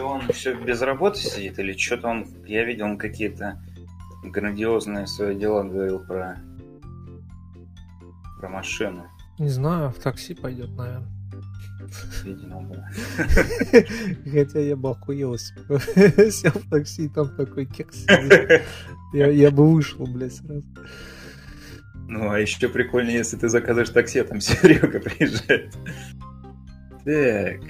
[0.00, 3.62] Че он все без работы сидит или что-то он, я видел, он какие-то
[4.24, 6.38] грандиозные свои дела говорил про
[8.38, 9.06] про машину.
[9.38, 11.12] Не знаю, в такси пойдет, наверное.
[12.24, 12.88] Видимо, да.
[14.32, 18.06] Хотя я бы охуел, сел в такси, и там такой кекс.
[19.12, 20.64] Я, я бы вышел, блядь, сразу.
[22.08, 25.74] Ну, а еще прикольнее, если ты заказываешь такси, а там Серега приезжает.
[27.04, 27.60] Так,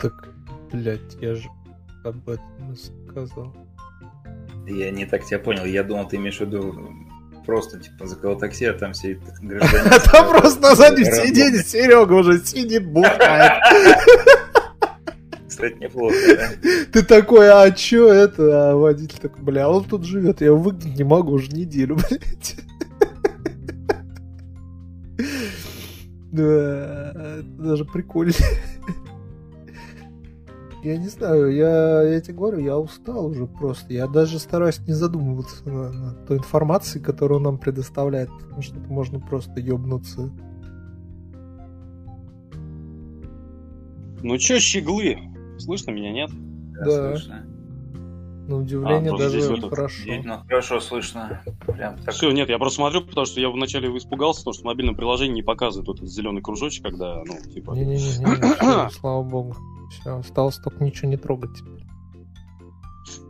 [0.00, 0.33] Так,
[0.74, 1.48] блядь, я же
[2.04, 3.54] об этом сказал.
[4.66, 5.64] я не так тебя понял.
[5.64, 6.74] Я думал, ты имеешь в виду
[7.46, 9.92] просто, типа, заказал такси, а там сидит гражданин.
[9.92, 13.52] А там просто на заднем сиденье Серега уже сидит, бухает.
[15.46, 16.48] Кстати, неплохо, да?
[16.92, 18.72] Ты такой, а чё это?
[18.72, 22.56] А водитель такой, бля, он тут живет, я его выгнать не могу уже неделю, блядь.
[26.32, 28.32] Да, это даже прикольно.
[30.84, 33.94] Я не знаю, я, я тебе говорю, я устал уже просто.
[33.94, 38.78] Я даже стараюсь не задумываться на, на той информации, которую он нам предоставляет, потому что
[38.78, 40.30] это можно просто ёбнуться.
[44.22, 45.16] Ну чё, щеглы?
[45.58, 46.30] Слышно меня, нет?
[46.84, 47.16] Да.
[47.16, 47.46] слышно.
[48.46, 49.96] На удивление А, даже здесь хорошо.
[49.96, 51.42] Действительно, хорошо слышно.
[51.66, 52.12] Прям так.
[52.12, 55.36] Все, нет, я просто смотрю, потому что я вначале испугался, потому что в мобильном приложении
[55.36, 57.72] не показывает вот этот зеленый кружочек, когда, ну, типа...
[57.72, 59.56] Не-не-не, слава богу.
[60.00, 61.50] Все, осталось только ничего не трогать.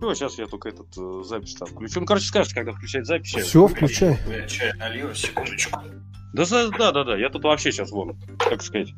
[0.00, 2.00] Ну, сейчас я только этот э, запись там включу.
[2.00, 3.34] Ну, короче, скажешь, когда включать запись.
[3.34, 4.18] я- Все, включай.
[4.28, 5.80] Я чай налью, секундочку.
[6.32, 8.92] Да, за- да, да, да, я тут вообще сейчас вон, как сказать,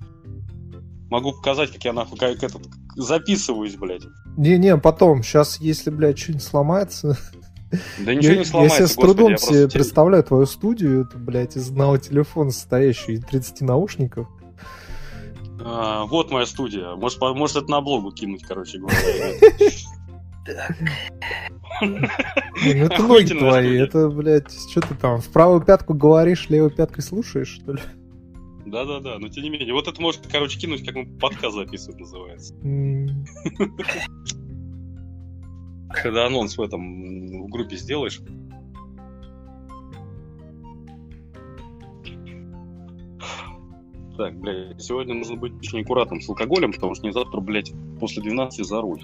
[1.11, 2.62] могу показать, как я нахуй, как этот,
[2.97, 4.05] записываюсь, блядь.
[4.37, 7.17] Не-не, потом, сейчас, если, блядь, что-нибудь сломается...
[7.98, 11.03] Да ничего я, не сломается, я себе с господи, трудом себе просто представляю твою студию,
[11.05, 14.28] это, блядь, из одного телефона, состоящую из 30 наушников.
[15.65, 16.95] А, вот моя студия.
[16.97, 18.97] Может, по- может это на блогу кинуть, короче говоря.
[21.83, 26.71] Не, Ну, это ноги твои, это, блядь, что ты там, в правую пятку говоришь, левой
[26.71, 27.81] пяткой слушаешь, что ли?
[28.65, 29.72] Да-да-да, но тем не менее.
[29.75, 32.55] Вот это может, короче, кинуть, как мы подкаст записывать называется.
[35.91, 38.21] Когда анонс в этом в группе сделаешь.
[44.16, 48.22] Так, блядь, сегодня нужно быть очень аккуратным с алкоголем, потому что не завтра, блядь, после
[48.22, 49.00] 12 за руль.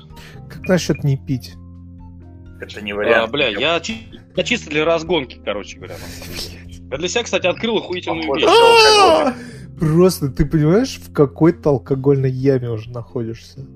[0.48, 1.54] Как насчет не пить?
[2.60, 3.32] Это не А, вариант.
[3.32, 4.06] бля, я, чи-
[4.36, 5.96] я чисто для разгонки, короче говоря.
[6.90, 8.44] Я для себя, кстати, открыл охуительную вещь.
[8.44, 9.34] что
[9.78, 13.66] Просто, ты понимаешь, в какой-то алкогольной яме уже находишься?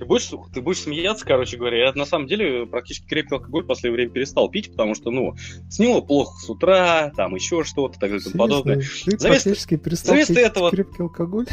[0.00, 1.88] Ты будешь, ты будешь смеяться, короче говоря.
[1.88, 5.34] Я на самом деле практически крепкий алкоголь в последнее время перестал пить, потому что, ну,
[5.68, 8.76] снило плохо с утра, там еще что-то, так далее и тому подобное.
[8.76, 8.82] Ты
[9.18, 11.46] За место- практически перестал за место пить этого- крепкий алкоголь?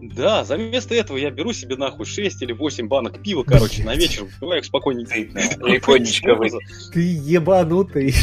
[0.00, 3.94] Да, за вместо этого я беру себе нахуй 6 или 8 банок пива, короче, на
[3.94, 5.14] вечер, выпиваю их спокойненько.
[5.14, 6.34] Легонечко.
[6.94, 8.14] Ты ебанутый.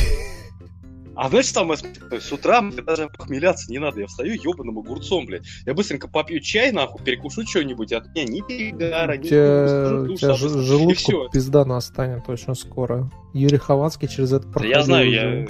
[1.17, 2.19] А знаешь, самое смешное?
[2.19, 4.01] С утра мне даже похмеляться не надо.
[4.01, 5.43] Я встаю ебаным огурцом, блядь.
[5.65, 7.93] Я быстренько попью чай, нахуй, перекушу что-нибудь.
[7.93, 13.09] От меня ни перегара, ни у тебя желудку пизда настанет очень скоро.
[13.33, 14.77] Юрий Хованский через это Да проходил.
[14.77, 15.47] я знаю, я...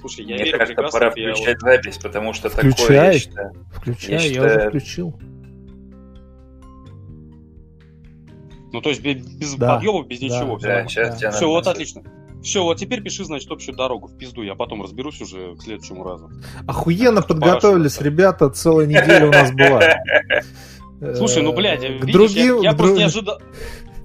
[0.00, 3.12] Слушай, я Мне верю кажется, прекрасно, пора я включать запись, потому что такое, Включай.
[3.14, 3.52] я считаю...
[3.72, 5.18] Включай, Я я, считаю- уже включил.
[8.72, 10.58] Ну, то есть без, Да, подъемов, без да, ничего.
[10.58, 10.82] да.
[10.82, 12.02] Да, сейчас тебя Все, вот отлично.
[12.42, 14.42] Все, вот теперь пиши, значит, общую дорогу в пизду.
[14.42, 16.30] Я потом разберусь уже к следующему разу.
[16.66, 19.82] Охуенно Что подготовились, по-вашему, ребята, целая неделя у нас была.
[21.16, 23.38] Слушай, ну, блядь, Э, видишь, другим, я, просто не ожидал...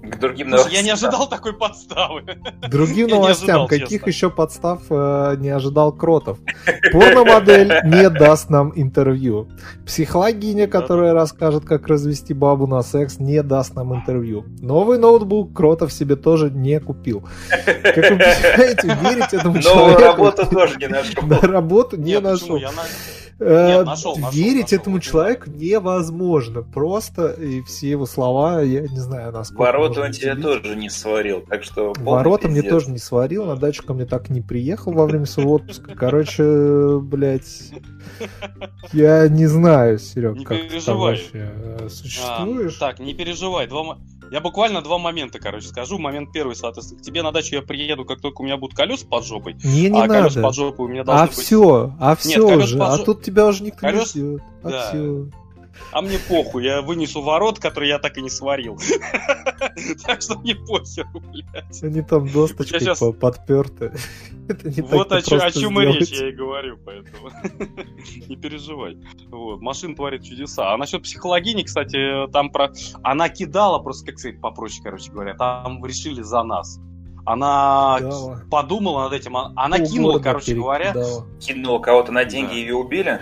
[0.01, 1.09] К другим Слушай, я не новостям.
[1.09, 2.23] ожидал такой подставы.
[2.69, 4.09] другим Я новостям, ожидал, каких честно.
[4.09, 6.39] еще подстав э, не ожидал Кротов?
[6.91, 9.47] Порномодель не даст нам интервью.
[9.85, 14.45] Психологиня, которая расскажет, как развести бабу на секс, не даст нам интервью.
[14.59, 17.23] Новый ноутбук Кротов себе тоже не купил.
[17.49, 20.01] Как вы понимаете, верить этому Новую человеку...
[20.01, 21.23] работу тоже не нашел.
[21.27, 22.53] На работу не Нет, почему?
[22.53, 22.57] нашел.
[22.57, 22.81] Я на-
[23.41, 26.61] Нет, нашел, нашел, Верить нашел, этому человеку невозможно.
[26.61, 29.61] Просто и все его слова, я не знаю, насколько.
[29.63, 31.93] Ворота он тебя тоже не сварил, так что...
[31.99, 35.53] Ворота мне тоже не сварил, на дачу ко мне так не приехал во время своего
[35.55, 35.95] отпуска.
[35.95, 37.71] Короче, блядь,
[38.93, 41.11] я не знаю, Серег, Не как ты там переживай.
[41.11, 42.75] вообще э, А, существуешь.
[42.75, 43.67] так, не переживай.
[43.67, 43.97] Два...
[44.31, 45.97] Я буквально два момента, короче, скажу.
[45.99, 49.05] Момент первый, соответственно, к тебе на дачу я приеду, как только у меня будут колеса
[49.05, 49.55] под жопой.
[49.61, 50.41] Мне не а колеса надо.
[50.41, 51.35] под жопой у меня должны А быть...
[51.35, 52.77] все, а все колес уже.
[52.77, 54.41] под А тут тебя уже никто не Колес- ждет.
[54.63, 54.87] А Да.
[54.89, 55.25] все.
[55.91, 58.79] А мне похуй, я вынесу ворот, которые я так и не сварил.
[60.05, 61.83] Так что мне похеру, блядь.
[61.83, 63.93] Они там досточкой подперты.
[64.81, 67.29] Вот о, о чем и речь, я и говорю, поэтому
[68.27, 68.97] не переживай.
[69.29, 70.73] Вот, машина творит чудеса.
[70.73, 72.71] А насчет психологини, кстати, там про...
[73.03, 76.79] Она кидала, просто, как сказать, попроще, короче говоря, там решили за нас.
[77.25, 78.41] Она Кидала.
[78.49, 81.25] подумала над этим, а- она Полгорода кинула, короче говоря, перекидала.
[81.39, 82.55] Кинула кого-то на деньги Да.
[82.55, 83.21] и ее убили?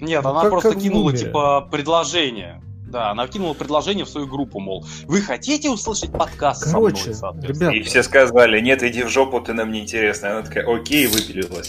[0.00, 2.62] Нет, Ну, она как- просто как кинула, типа, предложение.
[2.86, 7.40] Да, она кинула предложение в свою группу, мол, вы хотите услышать подкаст Короче, со мной,
[7.42, 7.70] соответственно?
[7.70, 10.30] ребят, И все сказали, нет, иди в жопу, ты нам не интересна.
[10.38, 11.68] Она такая, окей, выпилилась.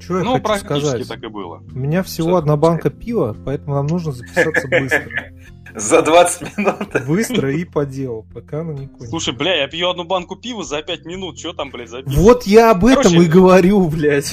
[0.00, 1.08] Что я Ну, хочу практически сказать?
[1.08, 1.60] так и было.
[1.74, 5.08] У меня всего Что одна банка пива, поэтому нам нужно записаться быстро.
[5.74, 7.06] За 20 минут.
[7.06, 9.08] Быстро и по делу, пока она не кончится.
[9.10, 12.02] Слушай, бля, я пью одну банку пива за 5 минут, что там, блядь, за?
[12.06, 14.32] Вот я об этом и говорю, блядь.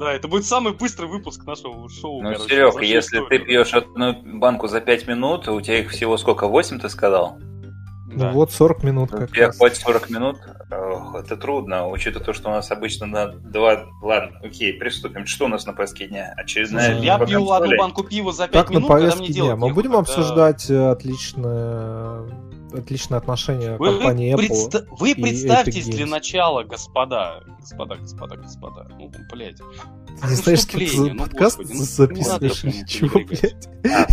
[0.00, 3.44] Да, это будет самый быстрый выпуск нашего шоу, Ну, короче, Серег, если ты историю.
[3.46, 7.36] пьешь одну банку за 5 минут, у тебя их всего сколько, 8 ты сказал?
[8.12, 8.28] Да.
[8.28, 9.58] Ну вот 40 минут как тебя раз.
[9.58, 10.36] хватит 40 минут?
[10.72, 13.84] Ох, это трудно, учитывая то, что у нас обычно на 2...
[14.02, 15.26] Ладно, окей, приступим.
[15.26, 16.32] Что у нас на повестке дня?
[16.36, 16.92] Очередная...
[16.94, 19.50] Слушай, Я пью одну банку пива за 5 Так, на минут, когда мне повестке делать
[19.58, 19.66] дня.
[19.68, 20.90] Мы будем когда- обсуждать э,
[22.72, 24.48] отличное, отношение Вы, компании вы Apple.
[24.48, 27.42] предста- вы и представьтесь Epic для начала, господа.
[27.60, 28.88] Господа, господа, господа.
[28.98, 29.56] Ну, блядь.
[29.56, 33.68] Ты не знаешь, что ты за ну, подкаст господи, ну, записываешь или чего, блядь?
[33.86, 34.06] А,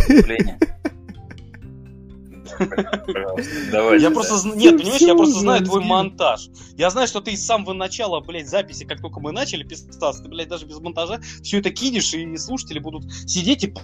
[3.72, 4.02] давайте.
[4.02, 4.14] Я да.
[4.14, 4.48] просто...
[4.56, 6.48] Нет, понимаешь, я просто знаю твой монтаж.
[6.76, 10.28] Я знаю, что ты с самого начала, блядь, записи, как только мы начали писаться, ты,
[10.28, 13.74] блядь, даже без монтажа все это кинешь, и слушатели будут сидеть и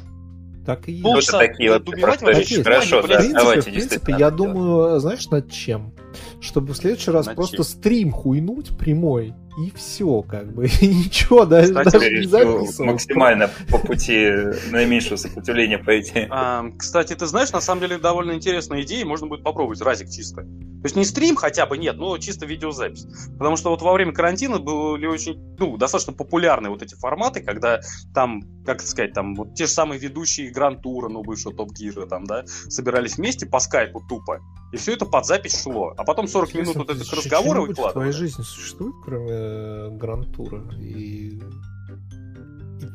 [0.64, 1.04] Так и есть.
[1.04, 2.64] Вот полчаса такие вот добивать просто вообще есть.
[2.64, 5.92] Хорошо, В да, принципе, давайте в принципе, действительно я это думаю, знаешь, над чем?
[6.40, 7.64] Чтобы в следующий раз Над просто чем?
[7.64, 10.66] стрим хуйнуть прямой, и все, как бы.
[10.80, 12.92] И ничего, даже, Кстати, даже не записывал.
[12.92, 14.28] максимально по пути
[14.70, 16.26] наименьшего сопротивления пойти.
[16.30, 20.42] А, кстати, ты знаешь, на самом деле довольно интересная идея, можно будет попробовать разик чисто.
[20.42, 23.06] То есть не стрим хотя бы, нет, но чисто видеозапись.
[23.38, 27.80] Потому что вот во время карантина были очень, ну, достаточно популярны вот эти форматы, когда
[28.12, 32.06] там, как это сказать, там вот те же самые ведущие Гран-тура, ну, бывшего Топ Гира,
[32.06, 34.40] там, да, собирались вместе по скайпу тупо.
[34.72, 35.94] И все это под запись шло.
[35.96, 38.10] А потом 40 минут вот этих Что- разговоров что-нибудь в твоей выкладывали.
[38.10, 41.40] жизни существует, кроме э, Грантура и...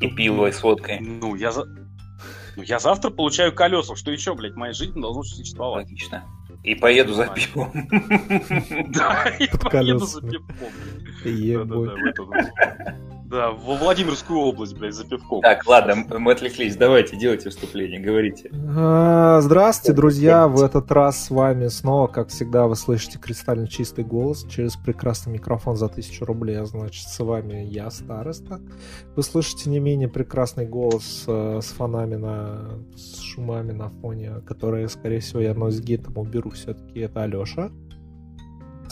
[0.02, 1.00] И пиво и с водкой.
[1.00, 1.66] Ну, я за...
[2.56, 3.96] Ну, я завтра получаю колеса.
[3.96, 5.86] Что еще, блядь, в моей жизни должно существовать?
[5.86, 6.26] Логично.
[6.64, 7.72] И поеду за пивом.
[8.94, 10.32] Да, и поеду за колесами.
[10.32, 10.70] пивком.
[13.30, 15.42] Да, во Владимирскую область, блядь, за пивком.
[15.42, 16.76] Так, ладно, мы отвлеклись.
[16.76, 18.50] Давайте, делайте вступление, говорите.
[18.76, 20.48] А, Здравствуйте, друзья!
[20.48, 25.34] В этот раз с вами снова, как всегда, вы слышите кристально чистый голос через прекрасный
[25.34, 26.60] микрофон за тысячу рублей.
[26.60, 28.60] А значит, с вами я, Староста.
[29.16, 32.80] Вы слышите не менее прекрасный голос э, с фонами на...
[32.96, 37.02] с шумами на фоне, которые, скорее всего, я нойзгейтом уберу все-таки.
[37.02, 37.70] Это Алеша.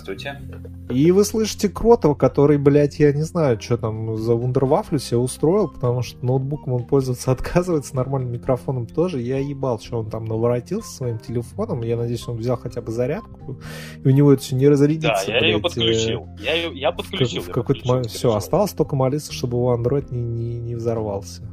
[0.08, 0.42] Здравствуйте.
[0.90, 5.68] И вы слышите Кротова, который, блядь, я не знаю, что там за вундервафлю себе устроил,
[5.68, 9.22] потому что ноутбуком он пользоваться отказывается, нормальным микрофоном тоже.
[9.22, 11.82] Я ебал, что он там наворотил со своим телефоном.
[11.84, 13.60] Я надеюсь, он взял хотя бы зарядку,
[14.02, 15.28] и у него это все не разрядится.
[15.28, 16.30] Да, я ее блядь, подключил.
[16.40, 17.42] Я, ее, я э, в подключил.
[17.42, 18.08] В я какой-то момент.
[18.10, 21.44] Все, осталось только молиться, чтобы его Android не, не, не взорвался.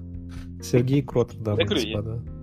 [0.62, 2.33] Сергей Кротов, дамы и говорю, я- господа.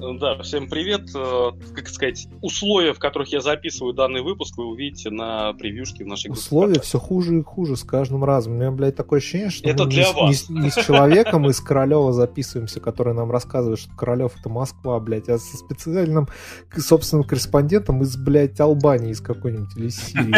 [0.00, 1.02] Да, всем привет.
[1.14, 6.06] Э, Как сказать, условия, в которых я записываю данный выпуск, вы увидите на превьюшке в
[6.06, 8.54] нашей группе Условия все хуже и хуже с каждым разом.
[8.54, 10.48] У меня, блядь, такое ощущение, что Это мы для не, с- вас.
[10.48, 15.28] не не с человеком из Королева записываемся, который нам рассказывает, что Королев это Москва, блядь,
[15.28, 16.28] а со специальным
[16.74, 20.34] собственным корреспондентом из, блядь, Албании, из какой-нибудь или Сирии.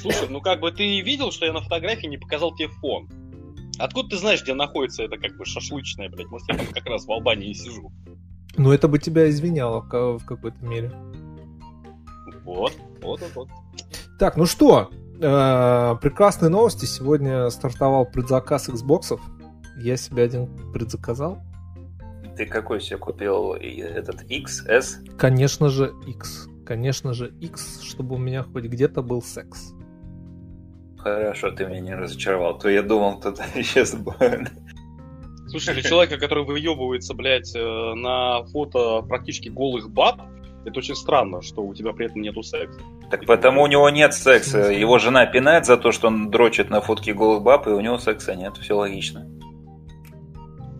[0.00, 3.08] Слушай, ну как бы ты видел, что я на фотографии не показал тебе фон.
[3.78, 6.26] Откуда ты знаешь, где находится это как бы шашлычная, блядь?
[6.28, 7.90] Может, я там как раз в Албании и сижу.
[8.56, 10.92] Но это бы тебя извиняло в ка- в какой-то мере.
[12.44, 13.48] Вот, вот, вот, вот.
[14.18, 16.84] Так, ну что, э, прекрасные новости.
[16.84, 19.18] Сегодня стартовал предзаказ Xbox.
[19.78, 21.38] Я себе один предзаказал.
[22.36, 25.16] Ты какой себе купил И этот XS?
[25.18, 26.48] Конечно же, X.
[26.66, 29.72] Конечно же, X, чтобы у меня хоть где-то был секс.
[31.02, 32.58] Хорошо, ты меня не разочаровал.
[32.58, 34.50] То я думал, тут сейчас будет.
[35.48, 40.22] Слушай, для человека, который выебывается, блядь, э, на фото практически голых баб,
[40.64, 42.80] это очень странно, что у тебя при этом нету секса.
[43.10, 44.70] Так потому у него нет секса.
[44.70, 47.98] Его жена пинает за то, что он дрочит на фотке голых баб, и у него
[47.98, 48.56] секса нет.
[48.58, 49.28] Все логично.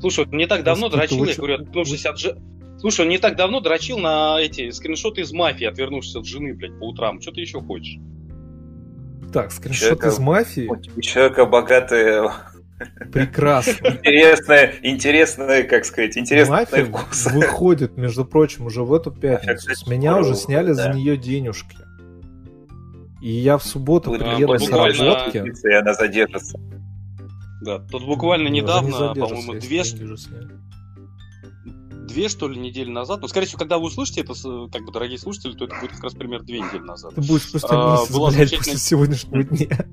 [0.00, 2.41] Слушай, не так давно Господи, дрочил, я говорю, отвернувшись от жены.
[2.79, 6.79] Слушай, он не так давно дрочил на эти скриншоты из мафии, отвернувшись от жены, блядь,
[6.79, 7.21] по утрам.
[7.21, 7.99] Что ты еще хочешь?
[9.33, 10.71] Так, скриншот Человека- из мафии.
[10.97, 12.31] У человека богатые
[13.12, 13.89] Прекрасно.
[13.89, 17.27] Интересная, интересная, как сказать, интересная Мафия вкус.
[17.27, 19.75] выходит, между прочим, уже в эту пятницу.
[19.75, 21.77] С меня уже выходит, сняли за нее денежки.
[23.21, 25.69] И я в субботу приеду с работки.
[25.69, 26.59] И она задержится.
[27.62, 30.51] Да, тут буквально не недавно, по-моему, две, деньги уже сняли.
[32.12, 33.21] Две, что ли, недели назад.
[33.23, 34.35] Ну, скорее всего, когда вы услышите это,
[34.73, 37.14] как бы, дорогие слушатели, то это будет как раз примерно две недели назад.
[37.14, 39.87] Ты будешь спустя А, месяц, была блядь, замечательная- после сегодняшнего дня.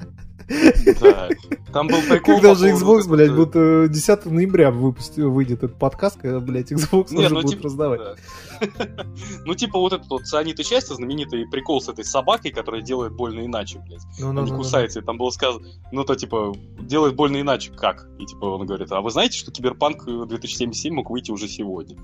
[0.99, 1.29] Да.
[1.71, 2.35] Там был прикол.
[2.35, 6.71] Когда же Xbox, блядь, это- будет э, 10 ноября выпусти- выйдет этот подкаст, когда, блядь,
[6.71, 7.99] Xbox Не, уже ну, будет типа, раздавать.
[8.01, 8.15] да.
[9.45, 13.13] Ну, типа вот этот вот цианид и счастье, знаменитый прикол с этой собакой, которая делает
[13.13, 14.01] больно иначе, блядь.
[14.19, 17.71] Ну, Он ну, не кусается, и там было сказано, ну, то, типа, делает больно иначе,
[17.71, 18.07] как?
[18.19, 21.95] И, типа, он говорит, а вы знаете, что Киберпанк 2077 мог выйти уже сегодня?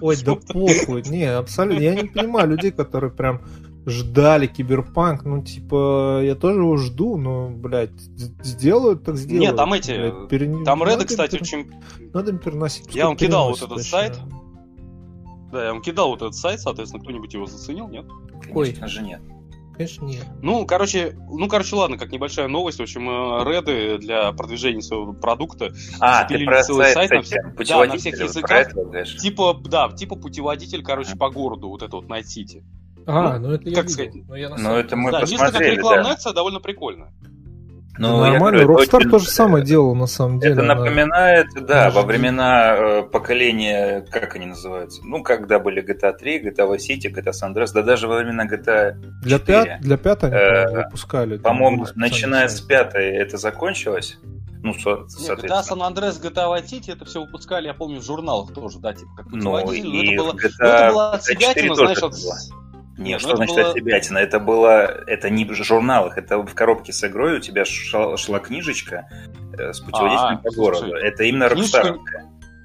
[0.00, 1.02] Ой, да похуй.
[1.08, 1.82] Не, абсолютно.
[1.82, 3.40] Я не понимаю людей, которые прям
[3.86, 5.24] ждали киберпанк.
[5.24, 9.48] Ну, типа, я тоже его жду, но, блядь, сделают, так сделают.
[9.48, 12.10] Нет, там эти, Блядь, перен- Там Реды, кстати, перен- очень...
[12.12, 12.94] Надо им переносить.
[12.94, 13.84] Я вам кидал вот этот точно.
[13.84, 14.18] сайт.
[15.52, 18.04] Да, я вам кидал вот этот сайт, соответственно, кто-нибудь его заценил, нет?
[18.52, 19.20] Конечно же нет.
[19.80, 20.26] Конечно, нет.
[20.42, 22.80] Ну, короче, ну, короче, ладно, как небольшая новость.
[22.80, 27.22] В общем, э, Реды для продвижения своего продукта А, ты про целый сайт, сайт на
[27.22, 28.68] всех- да, на всех языках.
[29.22, 32.62] Типа, да, типа путеводитель, короче, по городу, вот это вот City.
[33.06, 33.94] А, ну, это я как видел.
[33.94, 36.10] сказать, Но я на Ну, самом это мы да, чисто как посмотрели, рекламная да.
[36.10, 37.12] акция довольно прикольно.
[37.98, 40.54] Ну, я Нормально, говорю, Rockstar очень- то же самое делал, на самом деле.
[40.54, 45.02] Это на- напоминает, да, на во времена э, поколения, как они называются?
[45.04, 48.46] Ну, когда были GTA 3, GTA Vice City, GTA San Andreas, да даже во времена
[48.46, 48.92] GTA,
[49.22, 49.64] Для, 4.
[49.64, 51.36] пят, для пятой они, Э, по-моему, выпускали.
[51.38, 54.18] по-моему, начиная с пятой это закончилось.
[54.62, 55.62] Ну, со- Нет, GTA.
[55.62, 59.10] San Andreas, GTA Vice City, это все выпускали, я помню, в журналах тоже, да, типа
[59.16, 59.78] как Ну, и
[60.14, 62.14] это было, ну, это GTA была 4 отсебятина, тоже знаешь, от...
[63.00, 64.18] Не, что ну, это значит было- отсебятина?
[64.18, 68.38] Это было, это не в журналах, это в коробке с игрой у тебя шла, шла
[68.38, 69.08] книжечка
[69.58, 70.94] э, с путеводителем А, по слушай, городу.
[70.96, 71.98] Это именно книжечка- Rockstar.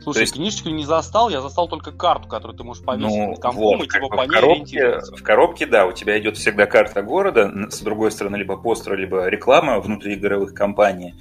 [0.04, 3.30] Слушай, То есть- книжечку не застал, я застал только карту, которую ты можешь повесить Ну,
[3.32, 6.38] над компом вот, и типа по в ней коробке, в коробке, да, у тебя идет
[6.38, 11.16] всегда карта города, с другой стороны либо постер, либо реклама внутриигровых компаний,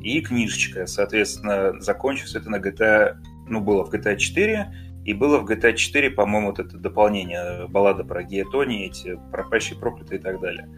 [0.00, 0.86] и книжечка.
[0.86, 4.72] Соответственно, закончилось это на GTA, ну, было в GTA 4,
[5.10, 9.78] и было в GTA 4, по-моему, вот это дополнение, баллада про Гея Тони, эти пропащие,
[9.78, 10.68] проклятые и так далее.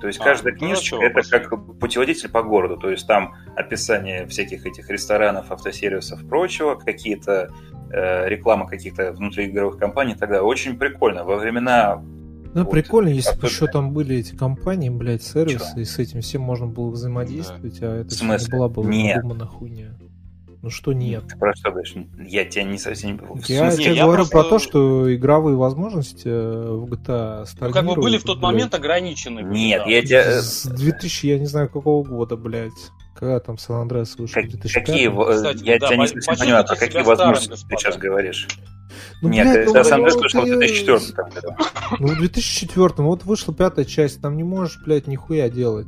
[0.00, 3.34] То есть А, каждая ну, книжечка хорошо, это как путеводитель по городу, то есть там
[3.54, 7.50] описание всяких этих ресторанов, автосервисов, прочего, какие-то
[7.90, 10.42] э, реклама каких-то внутриигровых компаний и так далее.
[10.42, 11.24] Очень прикольно.
[11.24, 12.02] Во времена
[12.54, 12.70] Ну, Вот.
[12.70, 15.80] прикольно, если бы еще там были эти компании, блядь, сервисы, Чё?
[15.80, 19.16] и с этим всем можно было взаимодействовать, а это была бы Нет.
[19.16, 19.98] надуманная хуйня.
[20.66, 21.22] Ну что нет?
[21.28, 21.94] Ты про что говоришь?
[22.28, 23.36] Я тебя не совсем не понял.
[23.40, 23.84] В Я смысле?
[23.84, 27.74] тебе я говорю просто- про то, что игровые возможности э, в GTA Ну, стагнируют.
[27.76, 29.40] как бы были в тот блядь, момент ограничены.
[29.44, 29.90] Нет, да.
[29.92, 30.22] я тебя...
[30.24, 32.72] э, С 2000, я не знаю, какого года, блядь.
[33.14, 34.34] Когда там Сан-Андреас вышел?
[34.42, 34.84] как- 2005?
[34.86, 35.06] какие...
[35.06, 37.78] в- э, Кстати, Я да, тебя не совсем понимаю, про какие старым, возможности ты господа.
[37.78, 38.48] сейчас говоришь.
[39.22, 41.48] Ну, Нет, блядь, это ну, Сан ну, Андреас вышел в ты- 2004 там году.
[42.00, 45.86] Ну, в 2004 вот вышла пятая часть, там не можешь, блядь, нихуя делать.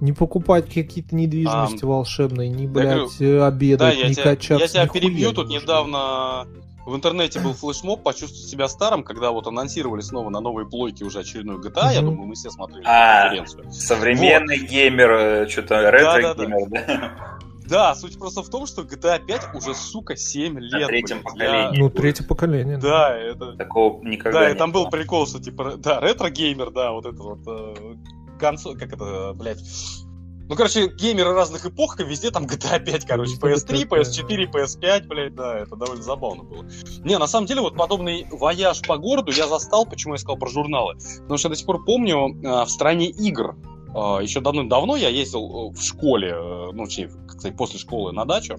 [0.00, 4.24] Не покупать какие-то недвижимости А, волшебные, не, говорю, блядь, э, Да, обедать, я не тебя,
[4.24, 4.62] качаться.
[4.64, 5.32] я тебя перебью.
[5.32, 5.62] Тут можешь.
[5.62, 6.46] недавно
[6.84, 11.20] в интернете был флешмоб «Почувствовать себя старым», когда вот анонсировали снова на новой плойке уже
[11.20, 11.92] очередную GTA.
[11.94, 12.10] Я Мгм.
[12.10, 13.22] думаю, мы все смотрели А.
[13.28, 13.72] конференцию.
[13.72, 17.38] Современный геймер, что-то ретро-геймер, да?
[17.68, 20.86] Да, суть просто в том, что GTA 5 уже, сука, 7 лет.
[20.86, 21.24] третьем блядь.
[21.24, 21.74] поколении.
[21.76, 22.78] Я- Ну, третье поколение.
[22.78, 23.54] Да, это...
[23.56, 27.40] Такого никогда Да, и там был прикол, что типа, да, ретро-геймер, да, вот это вот
[27.48, 27.74] э,
[28.38, 29.60] консоль, как это, блядь.
[30.48, 34.52] Ну, короче, геймеры разных эпох, и везде там GTA 5, короче, Везде PS3, GTA, PS4,
[34.52, 36.64] PS5, блядь, да, это довольно забавно было.
[37.04, 40.48] Не, на самом деле, вот подобный вояж по городу я застал, почему я сказал про
[40.48, 40.94] журналы.
[41.22, 43.56] Потому что я до сих пор помню, э, в стране игр,
[43.88, 48.24] э, еще давно-давно я ездил э, в школе, э, ну, точнее, сказать, после школы на
[48.24, 48.56] дачу,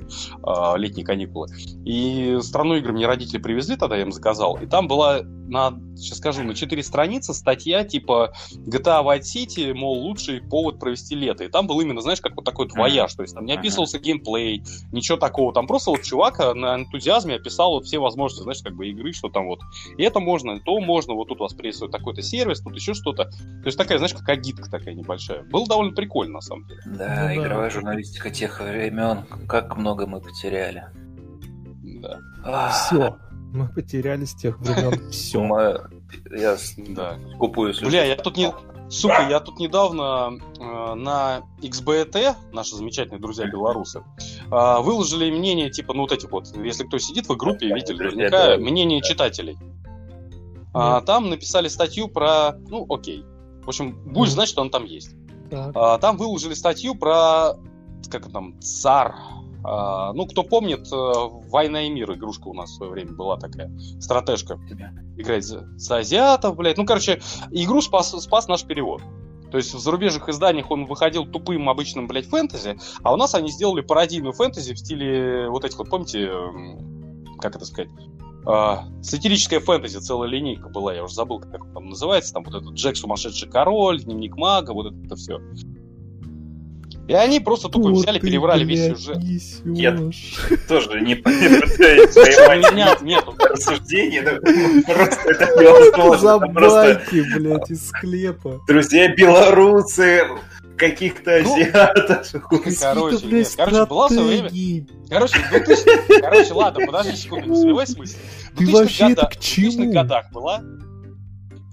[0.75, 1.47] летние каникулы.
[1.85, 4.57] И страну игр мне родители привезли, тогда я им заказал.
[4.57, 8.33] И там была на, сейчас скажу, на 4 страницы статья типа
[8.67, 11.43] GTA Vice City, мол, лучший повод провести лето.
[11.43, 12.81] И там был именно, знаешь, как вот такой вот Мгм.
[12.81, 13.13] вояж.
[13.15, 15.53] То есть там не описывался геймплей, ничего такого.
[15.53, 19.29] Там просто вот чувак на энтузиазме описал вот все возможности, знаешь, как бы игры, что
[19.29, 19.59] там вот
[19.97, 23.25] и это можно, то можно, вот тут у вас приветствует такой-то сервис, тут еще что-то.
[23.25, 25.43] То есть такая, знаешь, как агитка такая небольшая.
[25.43, 26.81] Было довольно прикольно, на самом деле.
[26.85, 27.35] Да, Ну да.
[27.35, 30.85] игровая журналистика тех времен, как много мы потеряли.
[31.83, 32.19] Да.
[32.71, 33.17] Все.
[33.53, 35.39] Мы потеряли с тех времен все.
[36.35, 37.17] Я Да.
[37.73, 37.89] слежу.
[37.89, 38.53] Бля, я тут не...
[38.89, 44.01] Сука, я тут недавно э, на XBT, наши замечательные друзья белорусы,
[44.49, 48.55] э, выложили мнение, типа, ну вот эти вот, если кто сидит в группе, видите, наверняка
[48.57, 49.57] мнение читателей.
[50.73, 52.53] А, там написали статью про...
[52.69, 53.25] Ну, окей.
[53.63, 55.15] В общем, будешь знать, что он там есть.
[55.51, 57.55] А, там выложили статью про
[58.09, 59.15] как там, цар.
[59.69, 63.69] А, ну, кто помнит, «Война и мир» игрушка у нас в свое время была такая,
[63.99, 64.57] стратежка.
[65.17, 66.77] Играть за, за азиатов, блядь.
[66.77, 67.19] Ну, короче,
[67.51, 69.01] игру спас, спас наш перевод.
[69.51, 73.49] То есть в зарубежных изданиях он выходил тупым обычным, блядь, фэнтези, а у нас они
[73.49, 76.29] сделали пародийную фэнтези в стиле вот этих вот, помните,
[77.39, 77.89] как это сказать,
[78.45, 82.73] э, сатирическая фэнтези, целая линейка была, я уже забыл, как там называется, там вот этот
[82.73, 85.39] Джек сумасшедший король, дневник мага, вот это все.
[87.07, 89.19] И они просто тупо вот взяли, переврали весь сюжет.
[89.65, 89.97] Я
[90.67, 92.75] тоже не понимаю.
[92.75, 94.21] Нет, нет рассуждений,
[94.83, 96.47] просто это невозможно.
[96.59, 98.61] Забайки, блядь, из склепа.
[98.67, 100.23] Друзья белорусы,
[100.77, 102.27] каких-то ну, азиатов.
[102.79, 103.53] Короче, нет.
[103.55, 104.87] короче, была свое время...
[105.09, 106.21] Короче, 2000...
[106.21, 108.17] короче, ладно, подожди секунду, не сбивай смысл.
[108.53, 109.71] В 2000-х годах, к чему?
[109.71, 110.61] 2000 годах была...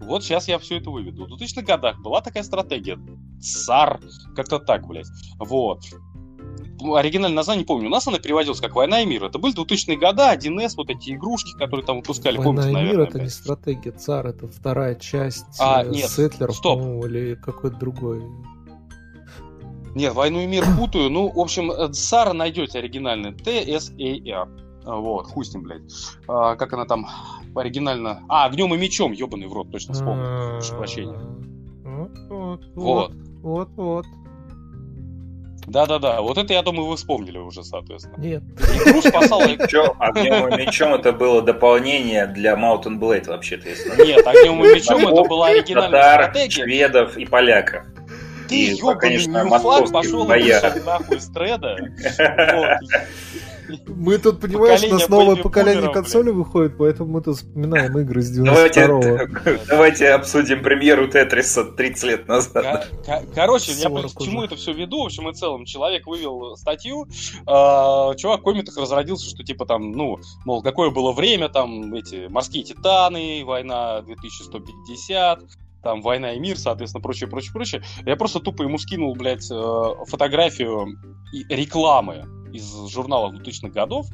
[0.04, 1.26] Вот сейчас я все это выведу.
[1.26, 2.98] В 2000-х годах была такая стратегия.
[3.40, 4.00] САР,
[4.34, 5.08] как-то так, блядь.
[5.38, 5.80] Вот
[6.92, 7.86] оригинальное название не помню.
[7.86, 9.24] У нас она переводилась как «Война и мир».
[9.24, 12.36] Это были 2000-е годы, 1С, вот эти игрушки, которые там выпускали.
[12.36, 16.10] «Война помните, и наверное, мир»— это не стратегия «Цар», это вторая часть а, э, нет,
[16.10, 16.78] Сетлеров, стоп.
[16.78, 18.22] по-моему, или какой-то другой.
[19.94, 21.08] Нет, «Войну и мир» путаю.
[21.10, 23.32] Ну, в общем, «Цар» найдете оригинальный.
[23.32, 24.48] Т-С-А-Р.
[24.84, 25.82] Вот, хуй с ним, блядь.
[26.28, 27.06] А, как она там
[27.54, 28.22] оригинально...
[28.28, 30.58] А, «Огнем и мечом», ебаный в рот, точно вспомнил.
[30.58, 31.18] Прошу прощения.
[31.84, 33.12] Вот, вот,
[33.42, 34.06] вот, вот.
[35.66, 38.16] Да-да-да, вот это, я думаю, вы вспомнили уже, соответственно.
[38.18, 38.42] Нет.
[38.86, 39.44] Игру спасала...
[39.44, 44.04] Огнем и мечом это было дополнение для Mountain Blade, вообще-то, если...
[44.04, 46.64] Нет, огнем и мечом это была оригинальная Татар, стратегия.
[46.64, 47.84] шведов и поляков.
[48.48, 51.78] Ты, И, ёбаный московских пошел и вышел нахуй из треда.
[53.88, 58.30] Мы тут, понимаешь, у нас новое поколение консоли выходит, поэтому мы тут вспоминаем игры с
[58.30, 59.58] Давайте, 92-го.
[59.68, 62.52] давайте обсудим премьеру Тетриса 30 лет назад.
[62.52, 65.02] Ко- ко- Короче, я 40 просто к чему это все веду?
[65.02, 67.06] В общем и целом, человек вывел статью,
[67.46, 72.28] а, чувак в комментах разродился, что типа там, ну, мол, какое было время, там, эти
[72.28, 75.40] морские титаны, война 2150,
[75.82, 77.82] там, война и мир, соответственно, прочее, прочее, прочее.
[78.04, 80.98] Я просто тупо ему скинул, блядь, э, фотографию
[81.48, 84.06] рекламы из журнала 2000-х годов,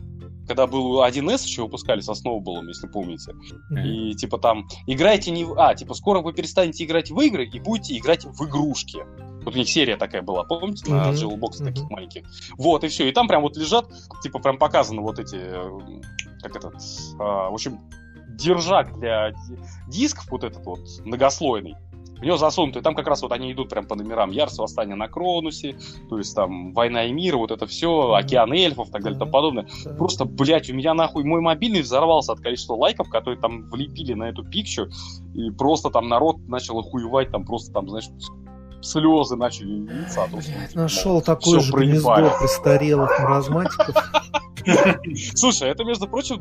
[0.49, 3.35] когда был 1С еще выпускали со Сноуболом, если помните.
[3.84, 5.47] И типа там играйте не.
[5.56, 8.99] А, типа скоро вы перестанете играть в игры и будете играть в игрушки.
[9.45, 11.10] Вот у них серия такая была, помните, на.
[11.12, 12.25] Jailbox таких маленьких.
[12.58, 13.08] Вот, и все.
[13.08, 13.86] И там прям вот лежат,
[14.23, 16.00] типа прям показаны вот эти, э,
[16.43, 16.75] как этот,
[17.19, 17.78] а, в общем,
[18.30, 21.76] держак для ди- дисков вот этот вот многослойный.
[22.21, 24.30] В него засунуты, там как раз вот они идут прям по номерам.
[24.30, 25.76] Ярс восстание на Кронусе,
[26.09, 28.13] то есть там Война и мир, вот это все.
[28.13, 29.67] Океан эльфов и так далее и тому подобное.
[29.97, 34.28] Просто, блядь, у меня нахуй мой мобильный взорвался от количества лайков, которые там влепили на
[34.28, 34.89] эту пикчу,
[35.35, 38.11] и просто там народ начал охуевать, там просто там, знаешь,
[38.83, 40.28] слезы начали литься.
[40.30, 42.23] Блядь, нашел такое всё же проебали.
[42.23, 43.97] гнездо престарелых маразматиков.
[45.35, 46.39] Слушай, это, между прочим,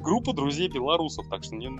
[0.00, 1.70] группа друзей белорусов, так что не...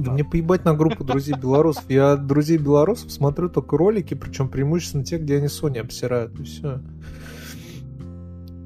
[0.00, 1.84] Да мне поебать на группу друзей белорусов.
[1.88, 6.80] Я друзей белорусов смотрю только ролики, причем преимущественно те, где они Sony обсирают, и все.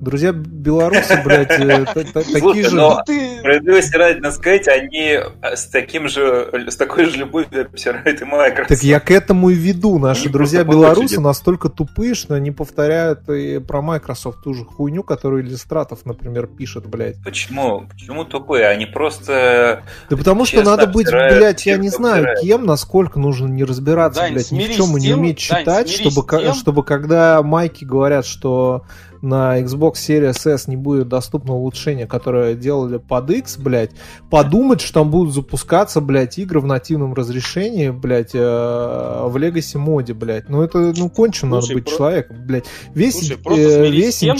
[0.05, 2.81] Друзья белорусы, блядь, э, та- та- такие же...
[3.07, 3.38] Ты...
[3.38, 8.69] Справедливости ради надо сказать, они с таким же, с такой же любовью обсирают и Microsoft.
[8.69, 9.99] Так я к этому и веду.
[9.99, 15.43] Наши друзья белорусы настолько тупые, что они повторяют и про Microsoft ту же хуйню, которую
[15.43, 17.23] Иллюстратов, например, пишет, блядь.
[17.25, 17.87] Почему?
[17.88, 18.69] Почему тупые?
[18.69, 19.83] Они просто...
[20.11, 24.51] Да потому что надо быть, блядь, я не знаю, кем, насколько нужно не разбираться, блядь,
[24.53, 28.85] ни в чем и не уметь читать, чтобы, чтобы когда майки говорят, что
[29.25, 33.91] на Xbox Series S не будет доступно улучшение, которое делали под X, блядь,
[34.31, 40.15] подумать, что там будут запускаться, блядь, игры в нативном разрешении, блядь, э, в Legacy моде,
[40.15, 40.49] блядь.
[40.49, 42.67] Ну это, ну кончен надо быть про- человеком, блядь.
[42.95, 44.37] Весь, Слушай, э, весь тем-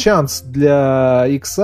[0.47, 1.59] для X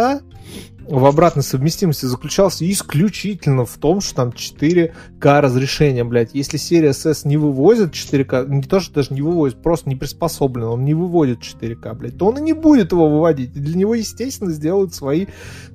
[0.88, 6.34] в обратной совместимости заключался исключительно в том, что там 4К разрешение, блядь.
[6.34, 10.64] Если серия SS не вывозит 4К, не то, что даже не вывозит, просто не приспособлен,
[10.64, 13.56] он не выводит 4К, блядь, то он и не будет его выводить.
[13.56, 15.26] И для него, естественно, сделают свои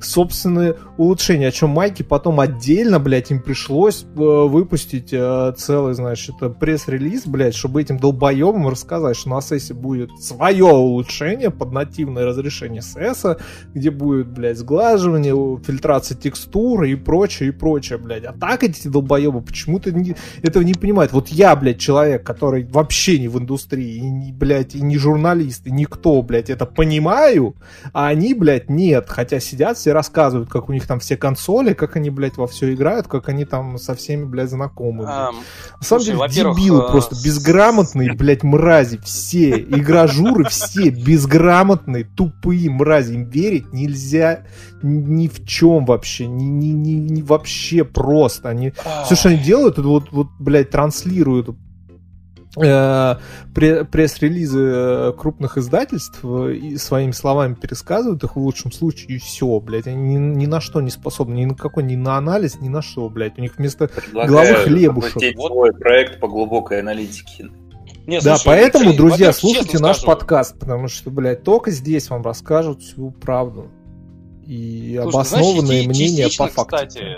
[0.02, 1.48] собственные улучшения.
[1.48, 7.56] О чем Майки потом отдельно, блядь, им пришлось э, выпустить э, целый, значит, пресс-релиз, блядь,
[7.56, 13.40] чтобы этим долбоебам рассказать, что на сессе будет свое улучшение под нативное разрешение CS,
[13.74, 18.24] где будет, блядь, сглаживание, сглаживания, фильтрация текстуры и прочее, и прочее, блядь.
[18.26, 21.12] А так эти долбоебы почему-то не, этого не понимают.
[21.12, 25.68] Вот я, блядь, человек, который вообще не в индустрии, и, не, блядь, и не журналист,
[25.68, 27.56] и никто, блядь, это понимаю,
[27.94, 29.08] а они, блядь, нет.
[29.10, 32.74] Хотя сидят, все рассказывают, как у них там все консоли, как они, блядь, во все
[32.74, 35.04] играют, как они там со всеми, блядь, знакомы.
[35.04, 35.10] Блядь.
[35.10, 42.70] На самом слушай, деле, дебилы uh, просто, безграмотные, блядь, мрази, все, игражуры все, безграмотные, тупые
[42.70, 44.46] мрази, им верить нельзя
[44.86, 48.50] ни в чем вообще, ни, ни, ни, ни вообще просто.
[48.50, 48.74] Они,
[49.06, 51.50] все, что они делают, это вот, вот, блядь, транслируют
[52.58, 53.16] э,
[53.54, 59.88] пресс-релизы э, крупных издательств и своими словами пересказывают их в лучшем случае, и все, блядь.
[59.88, 62.82] Они ни, ни на что не способны, ни на какой, ни на анализ, ни на
[62.82, 63.38] что, блядь.
[63.38, 65.38] У них вместо Предлагаю головы хлебушек.
[65.38, 67.50] Вот свой проект по глубокой аналитике.
[68.08, 70.16] Не, да, слушай, поэтому, Алексей, друзья, слушайте наш скажу.
[70.16, 73.72] подкаст, потому что, блядь, только здесь вам расскажут всю правду.
[74.46, 76.76] И слушай, обоснованные знаешь, мнения по факту.
[76.76, 77.18] Кстати,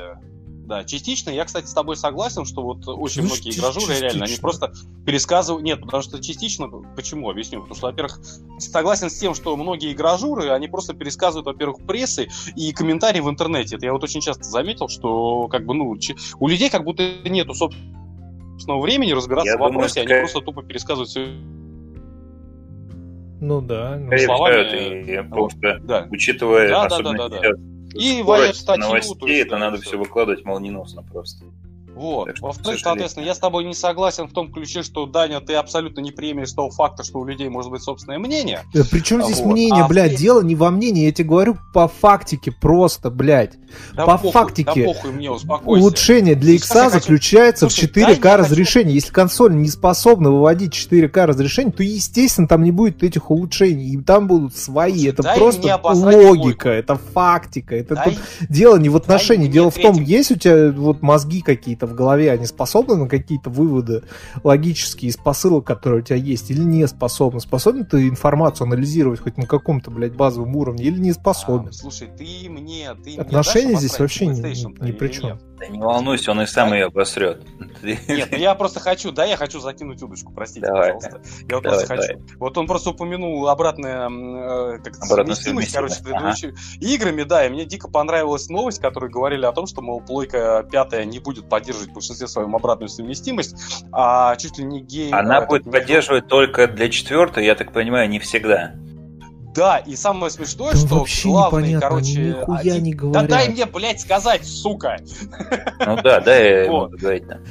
[0.67, 4.35] да, частично я, кстати, с тобой согласен, что вот очень Слушай, многие игражуры реально, они
[4.35, 4.73] просто
[5.05, 5.63] пересказывают...
[5.63, 6.67] Нет, потому что частично...
[6.67, 7.29] Почему?
[7.29, 7.61] Объясню.
[7.61, 8.19] Потому что, во-первых,
[8.59, 13.77] согласен с тем, что многие игражуры, они просто пересказывают, во-первых, прессы и комментарии в интернете.
[13.77, 15.97] Это я вот очень часто заметил, что как бы, ну,
[16.39, 20.63] у людей как будто нету собственного времени разбираться я в вопросе, думаю, они просто тупо
[20.63, 21.27] пересказывают все
[23.39, 23.97] ну да.
[23.97, 25.09] Ну, словами...
[25.09, 26.07] Это, просто, да.
[26.09, 27.57] учитывая да, особенно да, да, да, да
[27.97, 28.85] и варят статью.
[28.85, 31.45] новостей, это надо все выкладывать молниеносно просто.
[31.97, 32.39] Вот.
[32.39, 36.11] Во-вторых, соответственно, я с тобой не согласен в том ключе, что, Даня, ты абсолютно не
[36.11, 38.61] примешь того факта, что у людей может быть собственное мнение.
[38.73, 39.53] Да, причем здесь вот.
[39.53, 40.17] мнение, а блядь, в...
[40.17, 43.53] дело не во мнении, я тебе говорю по фактике просто, блядь.
[43.93, 44.85] Да по похуй, фактике.
[44.85, 48.93] Да похуй мне, улучшение для икса заключается Слушай, в 4К разрешении.
[48.93, 53.93] Если консоль не способна выводить 4К разрешение, то, естественно, там не будет этих улучшений.
[53.93, 54.93] И там будут свои.
[54.93, 57.75] Слушай, это просто логика, это фактика.
[57.75, 59.47] Это дай, тут дело не в отношении.
[59.47, 63.49] Дело в том, есть у тебя вот мозги какие-то в голове, они способны на какие-то
[63.49, 64.03] выводы
[64.43, 67.39] логические из посылок, которые у тебя есть, или не способны?
[67.39, 71.69] Способны ты информацию анализировать хоть на каком-то, блядь, базовом уровне, или не способен?
[71.69, 72.89] А, слушай, ты мне...
[73.03, 75.39] Ты Отношения мне здесь вообще ни, ни, ни при чем.
[75.57, 77.43] Да не волнуйся, он и сам ее обосрет.
[77.81, 81.21] Нет, ну я просто хочу, да, я хочу закинуть удочку, простите, давай, пожалуйста.
[81.47, 82.07] Я вот давай, просто давай.
[82.07, 82.37] хочу.
[82.37, 86.59] Вот он просто упомянул обратное, э, как Обратно совместимость, короче, предыдущими ага.
[86.79, 91.05] играми, да, и мне дико понравилась новость, которую говорили о том, что, мол, плойка пятая
[91.05, 93.55] не будет поддерживать в большинстве своем обратную совместимость,
[93.91, 95.15] а чуть ли не гейм...
[95.15, 98.73] Она будет поддерживать только для четвертой, я так понимаю, не всегда.
[99.57, 102.21] Да, и самое смешное, да что вообще главный, непонятно, короче...
[102.21, 102.83] Нихуя один...
[102.83, 103.27] не говорят.
[103.27, 104.99] Да дай мне, блядь, сказать, сука!
[105.79, 106.91] Ну да, дай вот.
[106.91, 107.41] говорить-то.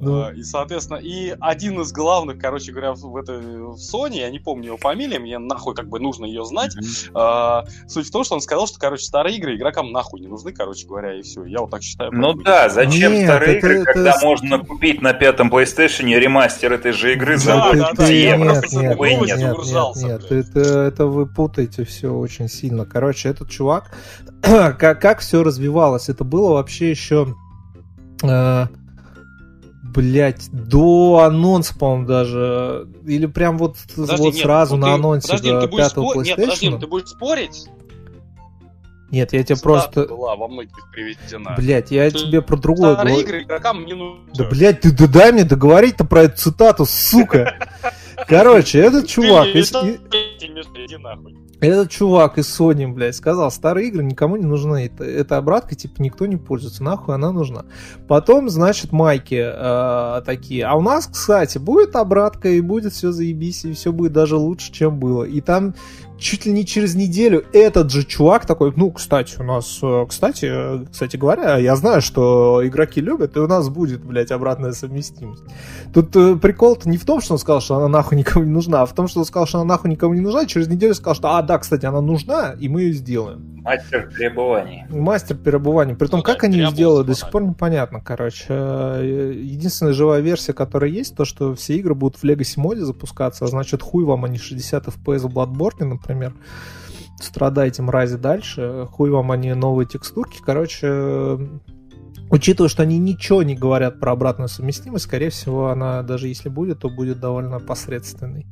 [0.00, 0.22] Ну.
[0.22, 4.38] А, и, соответственно, и один из главных, короче говоря, в, это, в Sony, я не
[4.38, 6.74] помню его фамилию, мне нахуй как бы нужно ее знать.
[6.76, 7.10] Mm-hmm.
[7.14, 10.52] А, суть в том, что он сказал, что, короче, старые игры игрокам нахуй не нужны,
[10.52, 11.44] короче говоря, и все.
[11.44, 12.10] Я вот так считаю.
[12.12, 14.26] Ну да, зачем Нет, старые это, игры, это, когда это...
[14.26, 18.54] можно купить на пятом PlayStation ремастер этой же игры за да, 80 да, да, евро?
[18.54, 22.86] Нет, нет, нет, нет, нет, нет, это, это вы путаете все очень сильно.
[22.86, 23.90] Короче, этот чувак,
[24.42, 27.34] как, как все развивалось, это было вообще еще...
[28.22, 28.66] Э,
[29.94, 32.88] блять, до анонса, по-моему, даже.
[33.06, 36.24] Или прям вот, подожди, вот нет, сразу ну, на анонсе подожди, до пятого PlayStation.
[36.24, 37.68] Нет, подожди, ты будешь спорить?
[39.10, 40.06] Нет, я тебе просто...
[40.06, 41.54] была во многих приведена.
[41.56, 42.18] Блять, я ты...
[42.18, 43.18] тебе про другое говорю.
[43.18, 44.20] игры игрокам не нужны.
[44.34, 47.58] Да, блять, ты да дай мне договорить-то про эту цитату, сука.
[48.28, 49.48] Короче, этот чувак...
[51.60, 54.86] Этот чувак из Sony, блядь, сказал, старые игры никому не нужны.
[54.86, 56.82] Это, это обратка, типа, никто не пользуется.
[56.82, 57.64] Нахуй она нужна.
[58.08, 60.64] Потом, значит, майки э, такие.
[60.64, 64.72] А у нас, кстати, будет обратка, и будет все заебись, и все будет даже лучше,
[64.72, 65.24] чем было.
[65.24, 65.74] И там
[66.20, 70.86] чуть ли не через неделю этот же чувак такой, ну, кстати, у нас, э, кстати,
[70.90, 75.42] кстати говоря, я знаю, что игроки любят, и у нас будет, блядь, обратная совместимость.
[75.92, 78.82] Тут э, прикол-то не в том, что он сказал, что она нахуй никому не нужна,
[78.82, 80.94] а в том, что он сказал, что она нахуй никому не нужна, и через неделю
[80.94, 83.60] сказал, что, а, да, кстати, она нужна, и мы ее сделаем.
[83.62, 84.84] Мастер перебываний.
[84.88, 85.94] Мастер перебываний.
[85.94, 88.46] При том, ну, как да, они ее сделали, до сих пор непонятно, короче.
[88.48, 93.44] Э, единственная живая версия, которая есть, то, что все игры будут в Legacy моде запускаться,
[93.44, 96.34] а значит, хуй вам, а не 60 FPS в Bloodborne, например, например,
[97.20, 101.38] страдайте, мрази, дальше, хуй вам они новые текстурки, короче,
[102.30, 106.80] учитывая, что они ничего не говорят про обратную совместимость, скорее всего, она, даже если будет,
[106.80, 108.46] то будет довольно посредственной.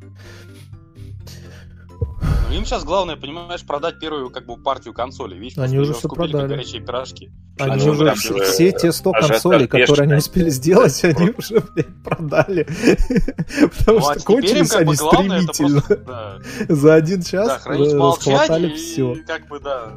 [2.20, 5.38] Ну, им сейчас главное, понимаешь, продать первую как бы партию консолей.
[5.38, 6.48] Видишь, они уже все продали.
[6.48, 7.30] горячие пирожки.
[7.58, 12.02] Они, они уже все, все те 100 консолей, которые они успели сделать, они уже, блядь,
[12.02, 12.64] продали.
[13.78, 16.42] Потому ну, а что кончились они стремительно.
[16.68, 19.16] За один час схватали все.
[19.26, 19.92] Как бы, да,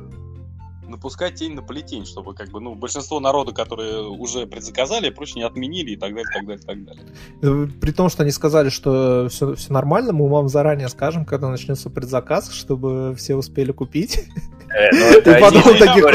[0.92, 5.44] напускать тень на плетень, чтобы как бы, ну, большинство народа, которые уже предзаказали, прочее, не
[5.44, 7.06] отменили и так далее, так далее, так далее.
[7.42, 11.50] Э, при том, что они сказали, что все, все нормально, мы вам заранее скажем, когда
[11.50, 14.28] начнется предзаказ, чтобы все успели купить.
[14.74, 16.06] Э, ну, И потом таких,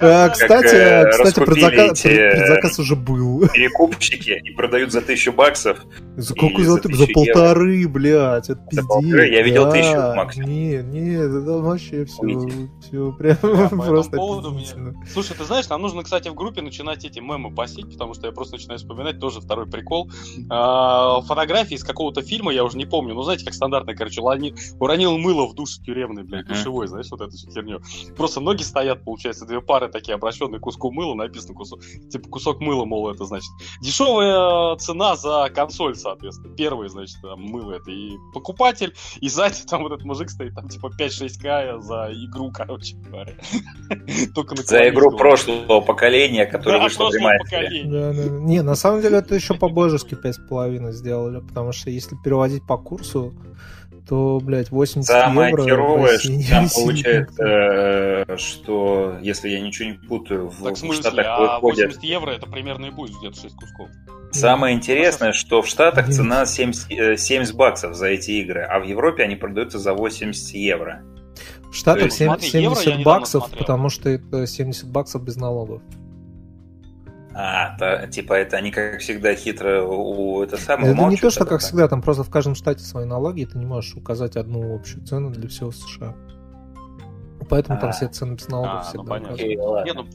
[0.00, 3.48] «Э, кстати, кстати, предзаказ уже был.
[3.52, 5.78] Перекупщики и продают за тысячу баксов.
[6.16, 9.30] За сколько за, за полторы, блядь, это пиздец.
[9.30, 10.50] Я видел тысячу максимум.
[10.50, 12.48] Не, не, это вообще все,
[12.80, 13.36] все прям
[14.02, 14.16] просто
[15.12, 18.32] Слушай, ты знаешь, нам нужно, кстати, в группе начинать эти мемы посить, потому что я
[18.32, 20.10] просто начинаю вспоминать тоже второй прикол.
[20.50, 25.18] А, фотографии из какого-то фильма, я уже не помню, ну знаете, как стандартная, короче, уронил
[25.18, 27.80] мыло в душ тюремный, блядь, душевой, знаешь, вот эту всю херню.
[28.16, 31.80] Просто ноги стоят, получается, две пары такие обращенные куску мыла, написано кусок,
[32.10, 33.50] типа кусок мыла, мол, это значит.
[33.80, 36.54] Дешевая цена за консоль, соответственно.
[36.54, 40.68] Первый, значит, там, мыло это и покупатель, и сзади там вот этот мужик стоит, там,
[40.68, 43.34] типа, 5-6к за игру, короче говоря.
[44.34, 47.10] Только на За игру прошлого поколения, которая вышла.
[47.10, 48.28] Да, да.
[48.28, 53.34] Не, на самом деле это еще по-божески 5,5 сделали, потому что если переводить по курсу,
[54.08, 55.64] то, блядь, 80 Самое евро...
[55.64, 61.02] херовое, что там получается, э, что, если я ничего не путаю, в, так, в смысле,
[61.02, 61.88] Штатах а выходит...
[61.88, 63.88] 80 евро это примерно и будет где-то 6 кусков.
[64.30, 68.84] Самое интересное, что в Штатах цена 70, 70 э, баксов за эти игры, а в
[68.84, 71.02] Европе они продаются за 80 евро.
[71.70, 75.82] В Штатах 70, 70 баксов, потому что это 70 баксов без налогов.
[77.34, 80.92] А, то, типа это они, как всегда, хитро у это самое.
[80.92, 83.58] Это не то, что как всегда, там просто в каждом штате свои налоги, и ты
[83.58, 86.16] не можешь указать одну общую цену для всего США.
[87.48, 89.02] Поэтому а, там все цены без налогов а, всегда.
[89.02, 89.84] Ну, понятно.
[89.84, 90.06] Нет, ну,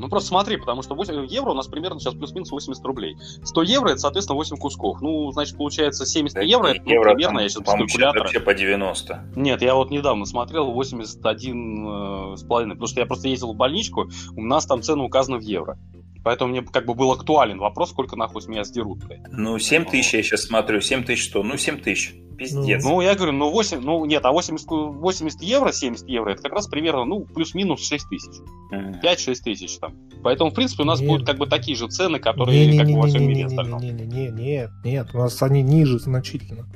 [0.00, 3.16] ну просто смотри, потому что 8 евро у нас примерно сейчас плюс-минус 80 рублей.
[3.44, 5.00] 100 евро это, соответственно, 8 кусков.
[5.00, 8.20] Ну, значит, получается 70 да, евро, это ну, примерно, там, я сейчас без калькулятора.
[8.20, 9.24] вообще по 90.
[9.36, 13.56] Нет, я вот недавно смотрел 81 э, с половиной, потому что я просто ездил в
[13.56, 15.78] больничку, у нас там цены указаны в евро.
[16.22, 19.20] Поэтому мне как бы был актуален вопрос, сколько нахуй с меня сдерут, блядь.
[19.30, 21.42] Ну, 7 тысяч я сейчас смотрю, 7 тысяч что?
[21.42, 22.14] Ну, 7 тысяч.
[22.36, 22.82] Пиздец.
[22.82, 26.52] Ну, я говорю, ну, 8, ну, нет, а 80, 80 евро, 70 евро, это как
[26.52, 28.40] раз примерно, ну, плюс-минус 6 тысяч.
[28.72, 29.02] Mm.
[29.02, 29.94] 5-6 тысяч там.
[30.22, 31.08] Поэтому, в принципе, у нас нет.
[31.10, 33.80] будут как бы такие же цены, которые, не, не, как не, во всем мире остальном.
[33.80, 36.66] Не, не, не, нет, нет, у нас они ниже значительно.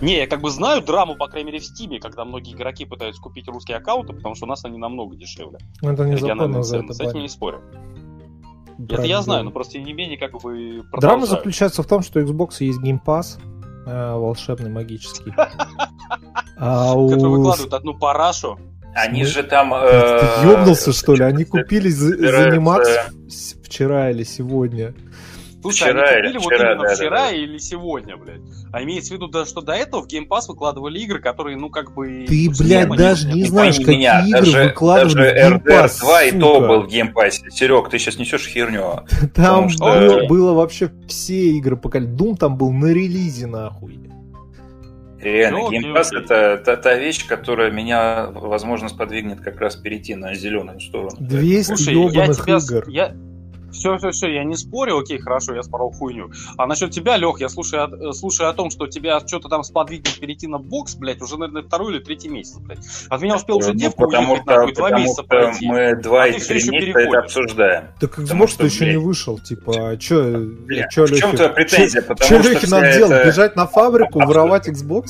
[0.00, 3.20] Не, я как бы знаю драму, по крайней мере, в Стиме, когда многие игроки пытаются
[3.20, 5.58] купить русские аккаунты, потому что у нас они намного дешевле.
[5.82, 7.62] Это не законно за это С этим не спорю.
[8.88, 12.22] Это я знаю, но просто не менее как бы Драма заключается в том, что у
[12.22, 13.38] Xbox есть Game Pass,
[13.86, 15.32] э, волшебный, магический.
[16.62, 18.58] А Который выкладывают одну парашу.
[18.94, 19.70] Они же там...
[19.70, 21.24] Ты ёбнулся, что ли?
[21.24, 23.10] Они купили заниматься
[23.64, 24.94] вчера или сегодня.
[25.62, 27.32] Слушай, вчера они купили или, вот вчера, именно да, вчера да, да.
[27.32, 28.40] или сегодня, блядь.
[28.72, 31.68] А имеется в виду, да, что до этого в Game Pass выкладывали игры, которые, ну,
[31.68, 32.24] как бы...
[32.26, 34.26] Ты, блядь, даже не, не знаешь, какие меня.
[34.26, 37.50] игры даже, выкладывали даже в Game Pass, 2 и то был в Game Pass.
[37.50, 39.04] Серег, ты сейчас несешь херню.
[39.34, 39.84] Там что...
[39.84, 44.00] было, было вообще все игры по Doom там был на релизе, нахуй.
[45.20, 50.34] Реально, Game Pass это та, та вещь, которая меня, возможно, сподвигнет как раз перейти на
[50.34, 51.16] зеленую сторону.
[51.18, 52.88] 200 Слушай, я тебя, игр.
[52.88, 53.14] Я,
[53.72, 56.30] все, все, все, я не спорю, окей, хорошо, я спорол хуйню.
[56.56, 60.18] А насчет тебя, Лех, я слушаю, э, слушаю о том, что тебя что-то там сподвигнет
[60.18, 62.80] перейти на бокс, блядь, уже, наверное, второй или третий месяц, блядь.
[63.08, 65.66] От меня успел уже ну, девку потому уехать, что, нахуй, два месяца пройти.
[65.66, 67.84] мы два а и три месяца это обсуждаем.
[68.00, 72.02] Так Xbox-то еще не вышел, типа, а что, Бля, чё, в чем твоя претензия?
[72.02, 73.26] Потому что Лехе надо делать?
[73.26, 75.08] Бежать на фабрику, воровать Xbox?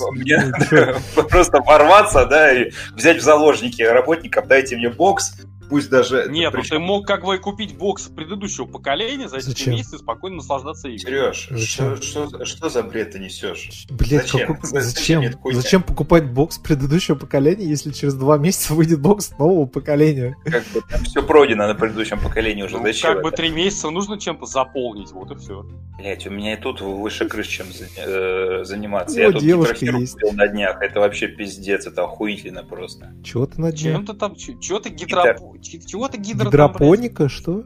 [1.29, 5.35] Просто ворваться, да, и взять в заложники работников, дайте мне бокс,
[5.71, 6.27] пусть даже...
[6.29, 9.75] Нет, ну ты мог как бы купить бокс предыдущего поколения за эти Зачем?
[9.75, 11.35] месяцы спокойно наслаждаться игрой.
[11.35, 13.87] Сереж, что, что, что за бред ты несешь?
[13.89, 14.55] Блять, зачем?
[14.55, 15.25] Какой, зачем?
[15.53, 20.37] Зачем покупать бокс предыдущего поколения, если через два месяца выйдет бокс нового поколения?
[20.45, 22.77] Как бы там все пройдено на предыдущем поколении уже.
[22.77, 23.31] Ну, зачем как это?
[23.31, 25.65] бы три месяца нужно чем-то заполнить, вот и все.
[25.97, 29.17] Блять, у меня и тут выше крыш, чем э, заниматься.
[29.17, 30.15] Ну, Я тут есть.
[30.15, 33.15] купил на днях, это вообще пиздец, это охуительно просто.
[33.23, 33.97] Чего ты на днях?
[33.97, 35.60] Чем ты там, чего ты гидропу...
[35.63, 37.65] Чего ты гидро Гидропоника, что?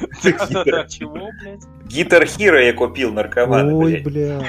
[0.22, 1.62] Да-да-да, чего, блядь?
[1.86, 4.42] Guitar я купил, наркоман, Ой, бля.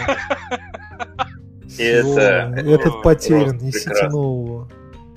[1.78, 2.54] Это...
[2.58, 4.70] Этот потерян, несите нового.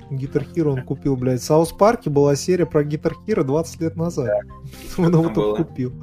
[0.09, 1.39] Guitar Hero он купил, блядь.
[1.39, 4.29] В South Park е была серия про Guitar Hero 20 лет назад.
[4.97, 5.93] Он его только купил.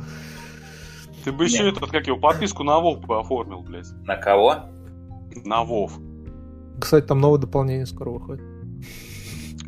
[1.25, 3.89] Ты бы еще этот, как его, подписку на Вов бы оформил, блядь.
[4.07, 4.65] На кого?
[5.45, 5.93] На Вов.
[6.81, 8.43] Кстати, там новое дополнение скоро выходит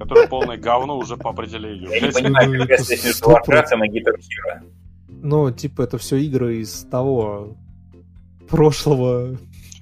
[0.00, 1.90] которое полное говно уже по определению.
[1.90, 4.70] Я не понимаю, какая связь между Warcraft и Guitar Hero.
[5.08, 7.58] Ну, типа, это все игры из того
[8.48, 9.36] прошлого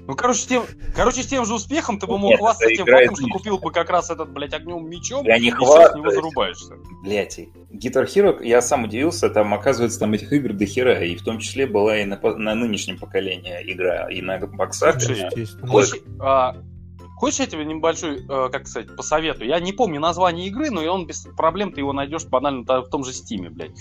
[0.06, 0.64] Ну, короче, с тем,
[0.96, 3.70] короче, с тем же успехом ты бы мог хвастаться это тем фактом, что купил бы
[3.70, 6.74] как раз этот, блядь, огнем мечом, Я не и сейчас с него зарубаешься.
[7.04, 7.38] Блять,
[7.72, 11.38] Guitar Hero, я сам удивился, там, оказывается, там этих игр до хера, и в том
[11.38, 15.00] числе была и на, на нынешнем поколении игра, и на боксах.
[15.00, 15.68] Слушай, Естественно.
[15.68, 15.90] Класс.
[15.92, 16.56] Хочешь, а,
[17.18, 19.48] хочешь я тебе небольшой, э, как сказать, посоветую?
[19.48, 22.88] Я не помню название игры, но и он без проблем ты его найдешь банально в
[22.88, 23.72] том же Стиме, блядь.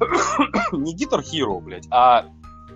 [0.72, 2.26] не Guitar Hero, блядь, а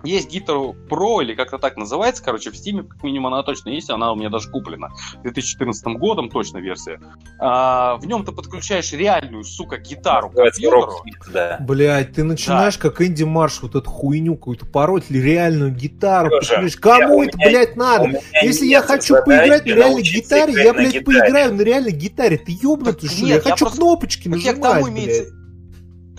[0.03, 3.89] есть Guitar Pro, или как-то так называется, короче, в Стиме, как минимум, она точно есть,
[3.89, 4.89] она у меня даже куплена.
[5.23, 6.99] 2014 годом точно версия.
[7.39, 11.03] А, в нем ты подключаешь реальную, сука, гитару к компьютеру.
[11.33, 11.57] Да.
[11.61, 16.29] Блять, ты начинаешь как Энди Марш вот эту хуйню какую-то пороть, или реальную гитару.
[16.29, 18.21] Понимаешь, Кому я- это, меня- блядь, надо?
[18.41, 21.01] Если я хочу поиграть на реальной гитаре, я, блядь, гитаре.
[21.05, 22.37] поиграю на реальной гитаре.
[22.37, 25.27] Ты ёбнутый, что Я я хочу просто- кнопочки Так я к нажимать, блядь.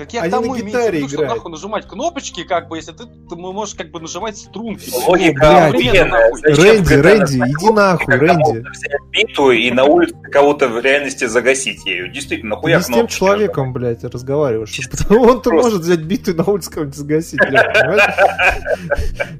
[0.00, 1.28] Так я А на тому в гитаре виду, что играть.
[1.34, 4.88] нахуй нажимать кнопочки, как бы, если ты, ты можешь как бы нажимать струнки.
[4.94, 5.74] О, Логика блядь.
[5.74, 6.32] охуенная.
[6.42, 8.64] Рэнди, Рэнди, иди нахуй, Рэнди.
[9.10, 12.10] биту и на улице кого-то в реальности загасить ею.
[12.10, 14.74] Действительно, Ты нахуя не с тем человеком, блядь, разговариваешь.
[14.90, 15.68] Потому он-то Просто.
[15.68, 17.76] может взять биту и на улице кого-нибудь загасить, блядь,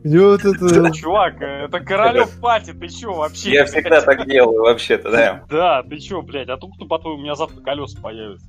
[0.04, 0.92] вот это...
[0.92, 3.50] Чувак, это Королев Пати, ты чё вообще?
[3.50, 5.42] Я всегда так делаю, вообще-то, да.
[5.48, 8.46] Да, ты чё, блядь, а тут, по-твоему, у меня завтра колеса появятся.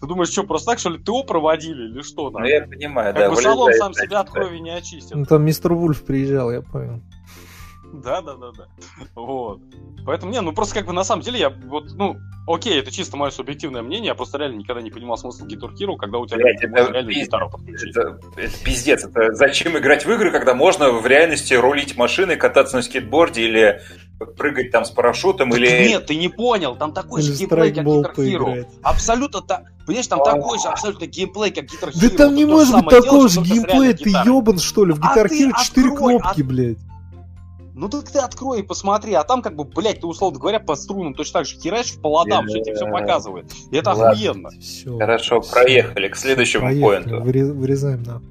[0.00, 2.30] Ты думаешь, что, просто так, что ли, ТО проводили или что?
[2.30, 2.50] Ну, нахуй?
[2.50, 3.30] я понимаю, Как да.
[3.30, 5.14] бы салон сам себя от крови не очистит.
[5.16, 7.00] Ну там мистер Вульф приезжал, я понял.
[7.92, 8.66] Да, да, да, да.
[9.14, 9.60] Вот.
[10.04, 13.16] Поэтому, не, ну просто как бы на самом деле я вот, ну, окей, это чисто
[13.16, 16.38] мое субъективное мнение, я просто реально никогда не понимал смысл Guitar Hero, когда у тебя
[16.38, 17.26] Блядь, это реально пиздец.
[17.26, 17.96] гитару подключить.
[17.96, 19.04] Это, это пиздец.
[19.04, 23.80] Это зачем играть в игры, когда можно в реальности рулить машиной, кататься на скейтборде или
[24.36, 25.88] прыгать там с парашютом, Так или...
[25.88, 28.66] Нет, ты не понял, там такой Или же геймплей, как Guitar Hero.
[28.82, 29.72] Абсолютно так.
[29.86, 30.24] Понимаешь, там А.
[30.24, 32.10] такой же абсолютно геймплей, как Guitar Hero.
[32.10, 34.92] Да там не может быть такого дело, же геймплея, реальной ты ёбан что ли?
[34.92, 36.78] В А Guitar Hero 4 открой, кнопки, а- блядь.
[37.78, 40.76] Ну так ты открой и посмотри, а там как бы, блядь, ты условно говоря по
[40.76, 43.52] струнам точно так же херачишь по ладам, все тебе все показывает.
[43.70, 44.10] И это Ладно.
[44.12, 44.48] охуенно.
[44.58, 44.96] Все.
[44.98, 47.22] Хорошо, проехали к следующему Поехали, поинту.
[47.22, 48.22] выре- вырезаем на.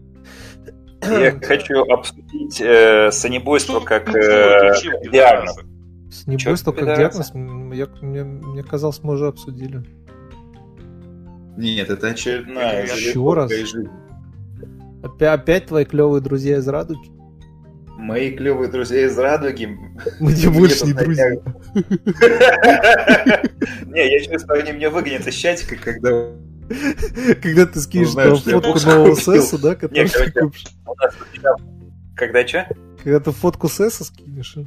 [1.08, 4.73] Я хочу обсудить э, санебойство как э,
[5.12, 5.58] диагноз.
[6.12, 9.84] С небойство Чё, как диагноз, я, мне, мне казалось, мы уже обсудили.
[11.55, 13.51] Нет, это очередная Еще раз?
[13.51, 13.88] жизнь.
[15.03, 17.12] Опять, опять твои клевые друзья из Радуги?
[17.97, 19.77] Мои клевые друзья из Радуги.
[20.19, 21.29] Мне больше тут не друзья.
[23.86, 26.10] Не, я чувствую, они меня выгонят из чатика, когда
[27.41, 30.65] Когда ты скинешь фотку нового сесса, да, который Не, ты купишь.
[32.15, 32.67] Когда что?
[33.03, 34.58] Когда ты фотку сесса скинешь.
[34.58, 34.62] а?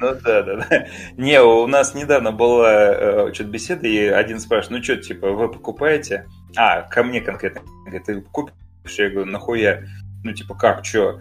[0.00, 0.86] Ну да, да, да.
[1.16, 5.50] Не, у нас недавно была э, что-то беседа, и один спрашивает, ну что, типа, вы
[5.50, 6.26] покупаете?
[6.56, 7.62] А, ко мне конкретно.
[7.84, 8.54] Говорит, ты купишь?
[8.98, 9.84] Я говорю, нахуя?
[10.24, 11.20] Ну, типа, как, что?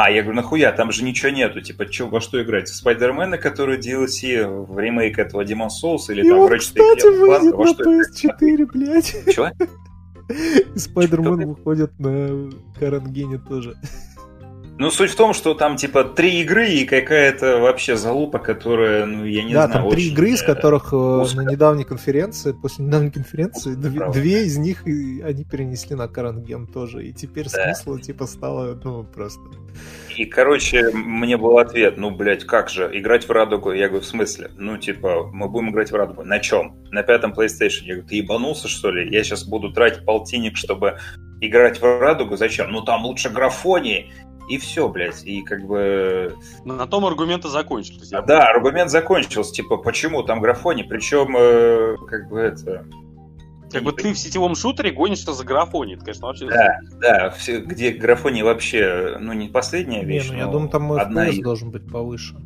[0.00, 2.68] А, я говорю, нахуя, там же ничего нету, типа, чё, во что играть?
[2.68, 7.52] В Спайдермена, который DLC, в ремейк этого Demon Souls, или И там Ratchet кстати, выйдет
[7.52, 8.24] во на что играть?
[8.24, 9.16] PS4, блядь.
[10.76, 13.74] И Спайдермен выходит на Карангене тоже.
[14.78, 19.24] Ну, суть в том, что там, типа, три игры и какая-то вообще залупа, которая, ну,
[19.24, 21.36] я не да, знаю, там три очень, игры, из э, которых э, узко.
[21.42, 24.20] на недавней конференции, после недавней конференции, Узко, две, правда.
[24.20, 27.06] две из них они перенесли на Каранген тоже.
[27.08, 27.74] И теперь Да.
[27.74, 29.40] смысла типа стало, ну, просто.
[30.16, 33.72] И, короче, мне был ответ, ну, блядь, как же, играть в Радугу?
[33.72, 34.50] Я говорю, в смысле?
[34.56, 36.22] Ну, типа, мы будем играть в Радугу.
[36.22, 36.76] На чем?
[36.92, 37.82] На пятом PlayStation.
[37.82, 39.10] Я говорю, ты ебанулся, что ли?
[39.12, 40.98] Я сейчас буду тратить полтинник, чтобы
[41.40, 42.36] играть в Радугу?
[42.36, 42.70] Зачем?
[42.70, 44.10] Ну, там лучше графонии.
[44.48, 45.24] И все, блядь.
[45.24, 46.36] И как бы...
[46.64, 48.10] На том аргументы закончились.
[48.12, 49.52] я Да, аргумент закончился.
[49.52, 50.84] Типа, почему там графоний?
[50.84, 52.86] Причем, э, как бы это...
[53.70, 55.96] Как бы ты в сетевом шутере гонишься за графонией.
[55.96, 56.48] Это, конечно, вообще...
[56.48, 60.70] Да, да, все, где графоний вообще, ну, не последняя Не, вещь, ну я но думаю,
[60.70, 61.42] там одна FPS из.
[61.42, 62.36] должен быть повыше.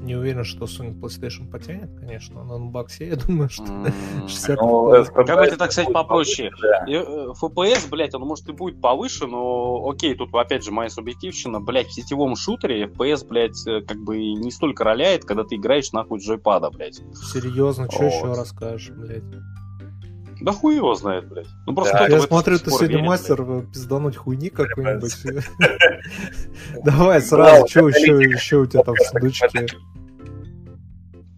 [0.00, 3.86] Не уверен, что Sony PlayStation потянет, конечно, но на боксе я думаю, что М.
[4.26, 6.50] 60 Ну, это, так сказать, попроще.
[6.88, 11.60] Э, FPS, блядь, он может и будет повыше, но окей, тут опять же моя субъективщина,
[11.60, 15.92] блядь, в сетевом шутере FPS, блядь, э, как бы не столько роляет, когда ты играешь
[15.92, 17.00] нахуй джойпада, блядь.
[17.14, 18.12] Серьезно, что Вот.
[18.12, 19.22] еще расскажешь, блядь?
[20.40, 21.48] Да хуй его знает, блядь.
[21.66, 25.14] Ну просто Да, Я смотрю, ты сегодня верит, мастер э, пиздануть хуйни какой-нибудь.
[25.24, 25.50] Блядь.
[26.84, 29.48] Давай сразу, что еще, у тебя там в сундучке?
[29.52, 29.74] блядь.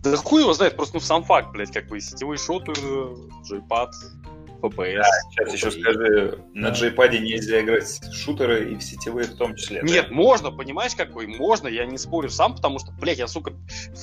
[0.02, 2.74] Да хуй его знает, просто ну сам факт, блядь, как бы сетевой шутер,
[3.44, 3.94] джойпад.
[4.62, 5.02] FPS.
[5.30, 6.74] Сейчас еще скажи, на Да.
[6.74, 9.80] джейпаде нельзя играть в шутеры и в сетевые в том числе.
[9.82, 9.86] да?
[9.86, 11.26] Нет, можно, понимаешь, какой?
[11.26, 13.52] Можно, я не спорю сам, потому что, блядь, я, сука,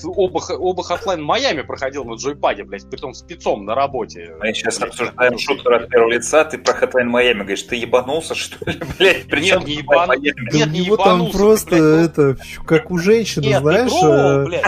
[0.04, 4.36] оба, оба Hotline Майами проходил на джойпаде, блядь, притом спецом на работе.
[4.39, 8.36] Мы сейчас Блядь, обсуждаем шутер от первого лица, ты про Hotline Майами говоришь, ты ебанулся,
[8.36, 9.28] что ли, блядь?
[9.28, 10.49] При Нет, чем не Hotline ебану- Майами?
[10.51, 12.24] Да Нет, у не него там ебанулся, просто блядь, ну.
[12.24, 14.62] это, как у женщины, Нет, знаешь, не пробовал, э,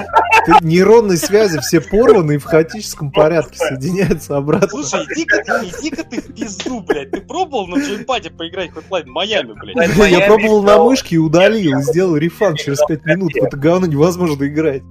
[0.61, 4.67] нейронные связи все порваны и в хаотическом порядке соединяются обратно.
[4.69, 7.11] Слушай, иди-ка ты, иди-ка ты в пизду, блядь.
[7.11, 10.11] Ты пробовал на джойпаде поиграть в Hotline Майами, блядь?
[10.11, 13.33] Я пробовал на мышке и удалил, сделал рефан через 5 минут.
[13.33, 14.83] В это говно невозможно играть.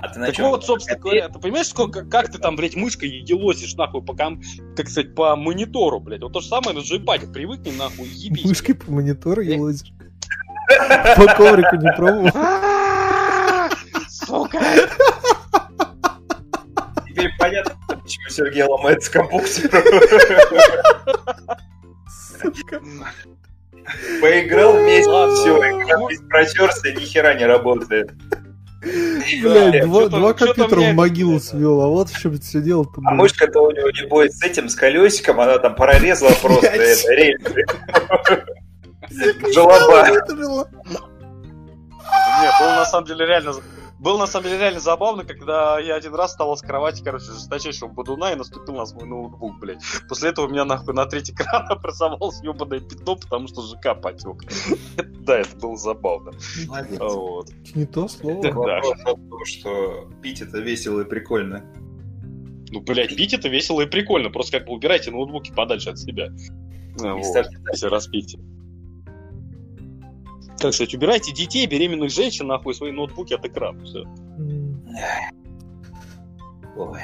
[0.00, 0.48] А ты на Так чем?
[0.50, 4.40] вот, собственно говоря, ты понимаешь, сколько, как ты там, блядь, мышкой елозишь, нахуй, по, ком-
[4.76, 6.22] как сказать, по монитору, блядь.
[6.22, 7.26] Вот то же самое на джойпаде.
[7.26, 8.44] Привыкни, нахуй, ебись.
[8.44, 9.92] Мышкой по монитору елозишь.
[11.16, 12.30] По коврику не пробовал.
[13.60, 13.70] А,
[14.08, 14.60] Сука!
[17.08, 17.74] Теперь понятно,
[18.08, 19.84] почему Сергей ломается компьютер.
[24.20, 25.34] Поиграл месяц, Ладно.
[25.34, 25.58] все,
[26.28, 28.10] протерся, ни хера не работает.
[28.82, 33.70] Блядь, два, компьютера в могилу свел, а вот в чем все дело-то А мышка-то у
[33.70, 37.64] него, небось, с этим, с колесиком, она там прорезала просто это, рельсы.
[39.52, 40.08] Желоба.
[40.10, 40.24] Нет,
[42.60, 43.54] было на самом деле реально...
[43.98, 47.88] Было на самом деле реально забавно, когда я один раз встал с кровати, короче, жесточайшего
[47.88, 49.82] бодуна и наступил на свой ноутбук, блядь.
[50.08, 54.42] После этого у меня нахуй на третий экран образовалось ебаное пятно, потому что ЖК потек.
[55.28, 56.32] Да, это было забавно.
[56.98, 57.50] Вот.
[57.74, 58.42] Не то слово.
[58.42, 58.80] Да.
[58.80, 61.64] Вопрос том, что пить это весело и прикольно.
[62.70, 64.30] Ну, блядь, пить это весело и прикольно.
[64.30, 66.28] Просто как бы убирайте ноутбуки подальше от себя.
[66.28, 68.38] Не Вот, ставьте если распейте.
[70.60, 73.84] Как сказать, убирайте детей, беременных женщин, нахуй, свои ноутбуки от экрана.
[73.84, 74.04] Все.
[76.76, 77.00] Ой,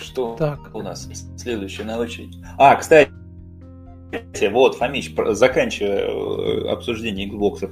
[0.00, 0.74] что Так.
[0.74, 2.36] у нас следующая на очередь?
[2.56, 3.10] А, кстати,
[4.50, 7.70] вот, Фомич, заканчивая э, обсуждение Xbox.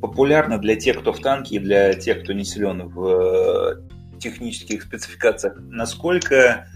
[0.00, 4.82] Популярно для тех, кто в танке, и для тех, кто не силен в э, технических
[4.82, 5.54] спецификациях.
[5.60, 6.66] Насколько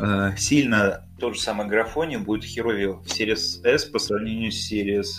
[0.00, 5.18] э, сильно тот же самый графоний будет херовее в Series S по сравнению с Series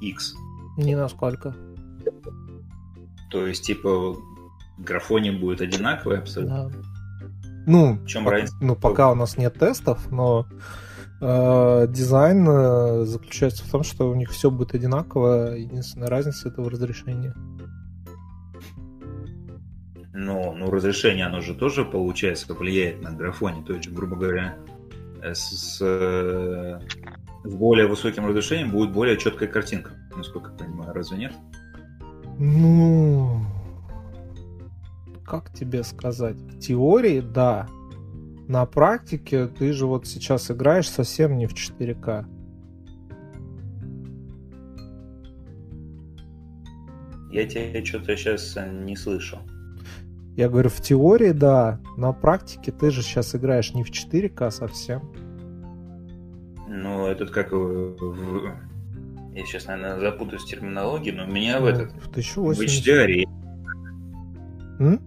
[0.00, 0.34] X?
[0.76, 1.54] Не насколько.
[3.30, 4.16] То есть, типа,
[4.78, 6.68] графоний будет одинаковый абсолютно?
[6.70, 6.76] Да.
[7.66, 8.56] Ну, В чем пок- разница?
[8.60, 10.46] ну, пока у нас нет тестов, но
[11.20, 15.54] э, дизайн э, заключается в том, что у них все будет одинаково.
[15.54, 17.32] Единственная разница это в разрешении.
[20.14, 23.64] Ну, ну, разрешение, оно же тоже, получается, влияет на графоне.
[23.64, 24.56] То есть, грубо говоря,
[25.22, 26.80] э, с, э,
[27.44, 30.92] с более высоким разрешением будет более четкая картинка, насколько я понимаю.
[30.92, 31.32] Разве нет?
[32.38, 33.40] Ну,
[35.24, 36.36] как тебе сказать?
[36.36, 37.66] В теории, да.
[38.48, 42.26] На практике ты же вот сейчас играешь совсем не в 4К.
[47.30, 49.38] Я тебя что-то сейчас не слышу.
[50.36, 51.78] Я говорю, в теории, да.
[51.96, 55.02] На практике ты же сейчас играешь не в 4К совсем.
[56.68, 58.54] Ну, этот как в...
[59.34, 61.92] Я сейчас, наверное, запутаюсь в терминологии, но у меня в Ну, этот...
[61.92, 62.86] В В 1080.
[62.86, 63.24] HDR.
[64.80, 65.00] М?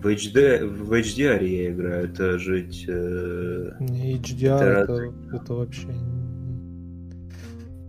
[0.00, 2.04] В, HD, в HDR я играю.
[2.04, 2.84] Это жить...
[2.88, 5.88] э, Не, HDR Это это, это вообще...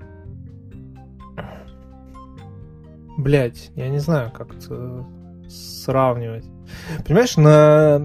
[3.19, 5.07] Блять, я не знаю, как это
[5.49, 6.47] сравнивать.
[7.05, 8.01] Понимаешь, на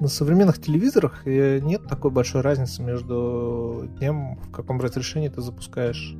[0.00, 6.14] на современных телевизорах э, нет такой большой разницы между тем, в каком разрешении ты запускаешь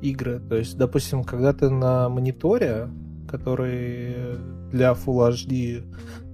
[0.00, 0.40] игры.
[0.40, 2.88] То есть, допустим, когда ты на мониторе
[3.28, 4.38] который
[4.72, 5.84] для Full HD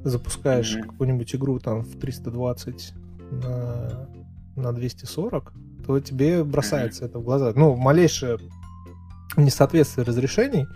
[0.04, 0.88] запускаешь Мгм.
[0.88, 2.94] какую-нибудь игру там в 320
[3.30, 4.08] на,
[4.56, 5.52] на 240,
[5.86, 7.52] то тебе бросается это в глаза.
[7.54, 8.38] Ну, малейшее
[9.36, 10.66] несоответствие разрешений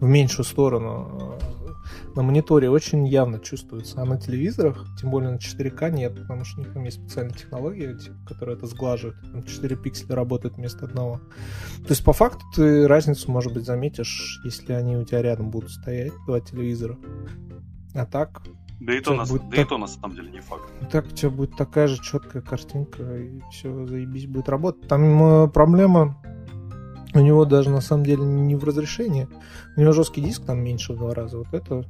[0.00, 1.34] в меньшую сторону
[2.16, 6.60] на мониторе очень явно чувствуется, а на телевизорах, тем более на 4К, нет, потому что
[6.60, 9.16] у них там есть специальная технология, типа, которая это сглаживает.
[9.32, 11.20] Там 4 пикселя работают вместо одного.
[11.82, 15.70] То есть, по факту, ты разницу, может быть, заметишь, если они у тебя рядом будут
[15.70, 16.96] стоять, два телевизора.
[17.94, 18.42] А так,
[18.80, 19.68] Да и то, на, будет да и так.
[19.68, 20.64] то на самом деле не факт.
[20.90, 24.88] так у тебя будет такая же четкая картинка, и все, заебись будет работать.
[24.88, 26.20] Там э, проблема
[27.14, 29.28] у него даже на самом деле не в разрешении.
[29.76, 31.38] У него жесткий диск там меньше в два раза.
[31.38, 31.84] Вот это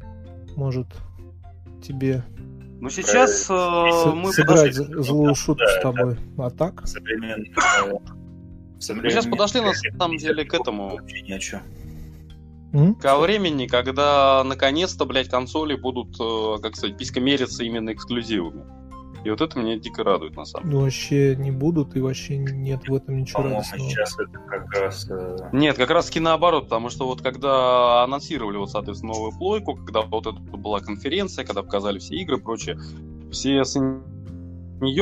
[0.57, 0.87] может
[1.83, 2.23] тебе
[2.81, 6.17] Ну сейчас э, с- мы сыграть подошли, злую шутку с да, тобой.
[6.39, 6.87] А так?
[6.87, 7.93] Современный, э,
[8.95, 11.01] мы сейчас подошли на самом деле к этому,
[13.01, 18.65] ко времени, когда наконец-то, блядь, консоли будут, э, как сказать, писькомериться именно эксклюзивами.
[19.25, 20.77] И вот это меня дико радует, на самом деле.
[20.79, 23.91] Ну, вообще не будут, и вообще нет в этом ничего По-моему, радостного.
[23.91, 25.07] сейчас это как раз...
[25.11, 29.77] э, Нет, как раз таки наоборот, потому что вот когда анонсировали, вот, соответственно, новую плойку,
[29.77, 32.79] когда вот это была конференция, когда показали все игры и прочее,
[33.33, 33.65] все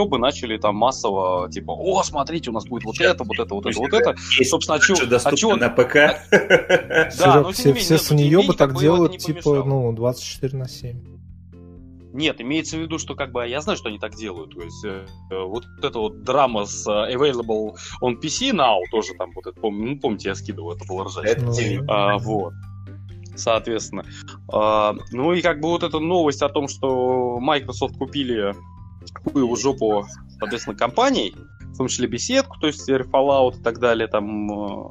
[0.07, 3.66] бы начали там массово, типа, о, смотрите, у нас будет вот это, вот это, вот
[3.66, 4.14] это, вот это.
[4.39, 5.95] Есть Собственно, а чё- же а чё- на ПК.
[7.18, 8.68] Да, но тем все, не менее, все нет, но тем не менее, саньёбы так как
[8.68, 11.12] бы это делают, типа, ну, 24 на 7.
[12.13, 14.55] Нет, имеется в виду, что как бы я знаю, что они так делают.
[14.55, 19.15] То есть э, э, вот эта вот драма с э, available on PC now тоже
[19.19, 21.29] там вот это, пом- ну, помните, я скидывал, это было ржачно.
[21.29, 21.85] Это Ну.
[21.89, 22.53] А, вот.
[23.35, 24.05] Соответственно.
[24.53, 28.55] А, ну и как бы вот эта новость о том, что Microsoft купили
[29.25, 30.07] хуеву жопу,
[30.39, 31.35] соответственно, компаний,
[31.73, 34.91] в том числе беседку, то есть Fallout и так далее, там э,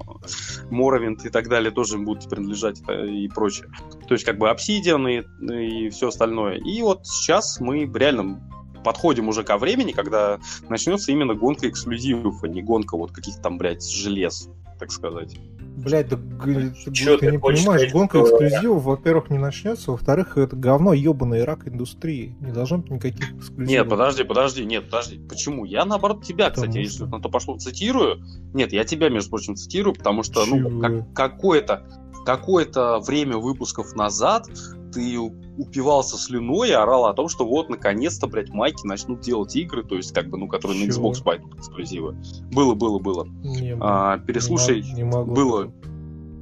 [0.71, 3.67] Morrowind и так далее тоже будут принадлежать э, и прочее.
[4.07, 6.57] То есть как бы Obsidian и, и все остальное.
[6.57, 8.41] И вот сейчас мы реально
[8.83, 13.57] подходим уже ко времени, когда начнется именно гонка эксклюзивов, а не гонка вот каких-то там,
[13.57, 14.49] блядь, желез,
[14.81, 15.37] так сказать.
[15.77, 19.91] Блять, да ты, Чё ты ты не понимаешь, сказать, гонка что- эксклюзивов, во-первых, не начнется,
[19.91, 22.35] во-вторых, это говно ебаный рак индустрии.
[22.41, 23.69] Не должно быть никаких эксклюзивов.
[23.69, 25.19] Нет, подожди, подожди, нет, подожди.
[25.29, 25.63] Почему?
[25.65, 28.21] Я наоборот тебя, Потому кстати, что- если на то пошло, цитирую.
[28.53, 30.81] Нет, я тебя, между прочим, цитирую, потому что, ну, Чего?
[30.81, 31.83] как- какое-то
[32.25, 34.47] какое-то время выпусков назад
[34.91, 39.83] ты упивался слюной и орал о том, что вот, наконец-то, блядь, майки начнут делать игры,
[39.83, 41.11] то есть, как бы, ну, которые на Чего?
[41.11, 42.15] Xbox пойдут эксклюзивы.
[42.51, 43.25] Было, было, было.
[43.43, 45.73] Не, А, не переслушай, не могло было.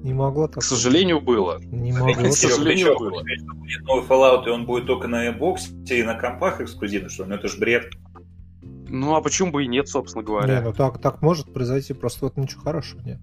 [0.04, 0.60] Не могло так.
[0.60, 1.60] к сожалению, было.
[1.60, 2.14] Не могло.
[2.14, 3.10] К сожалению, чё, было.
[3.10, 5.58] будет новый Fallout, и он будет только на Xbox
[5.89, 7.30] и на компах эксклюзивно, что ли?
[7.30, 7.89] Ну это же бред.
[8.88, 10.62] Ну, а почему бы и нет, собственно Не, говоря?
[10.62, 13.20] ну так, так может произойти, просто вот ничего хорошего нет.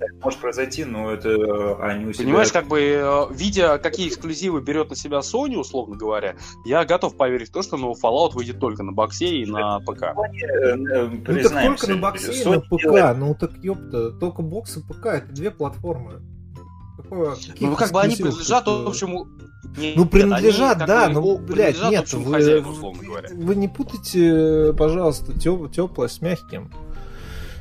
[0.00, 2.24] Так может произойти, но это э, они у себя...
[2.24, 7.16] Понимаешь, как бы, э, видя, какие эксклюзивы берет на себя Sony, условно говоря, я готов
[7.16, 10.02] поверить в то, что новый Fallout выйдет только на боксе и на ПК.
[10.02, 10.14] Э,
[10.72, 12.82] э, Ну так признаемся, только на боксе и на ПК.
[12.82, 16.22] делает- Ну так ёпта, только бокс и ПК это две платформы.
[16.96, 19.26] Какое, Ну, как бы они принадлежат общему...
[19.76, 23.28] Нет, Ну, они принадлежат, как да, ну, блядь, нет, вы, хозяину, условно говоря.
[23.32, 26.72] вы не путайте, пожалуйста, теплое с мягким.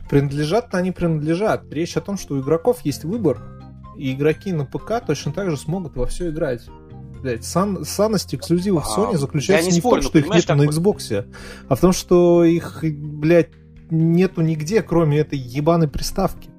[0.10, 1.72] Принадлежат они принадлежат.
[1.72, 3.40] Речь о том, что у игроков есть выбор,
[3.96, 6.68] и игроки на ПК точно так же смогут во все играть.
[7.22, 10.56] Блять, сан, санность эксклюзивов А, Sony заключается не не, спорю, в том, что их нету
[10.56, 11.26] на Xbox,
[11.68, 13.50] а в том, что их, блядь,
[13.92, 16.50] нету нигде, кроме этой ебаной приставки.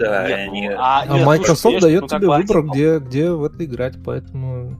[0.00, 0.68] Да, Нет, и они...
[0.68, 4.78] а, А нет, Microsoft слушай, дает ну, тебе выбор, где, где в это играть, поэтому...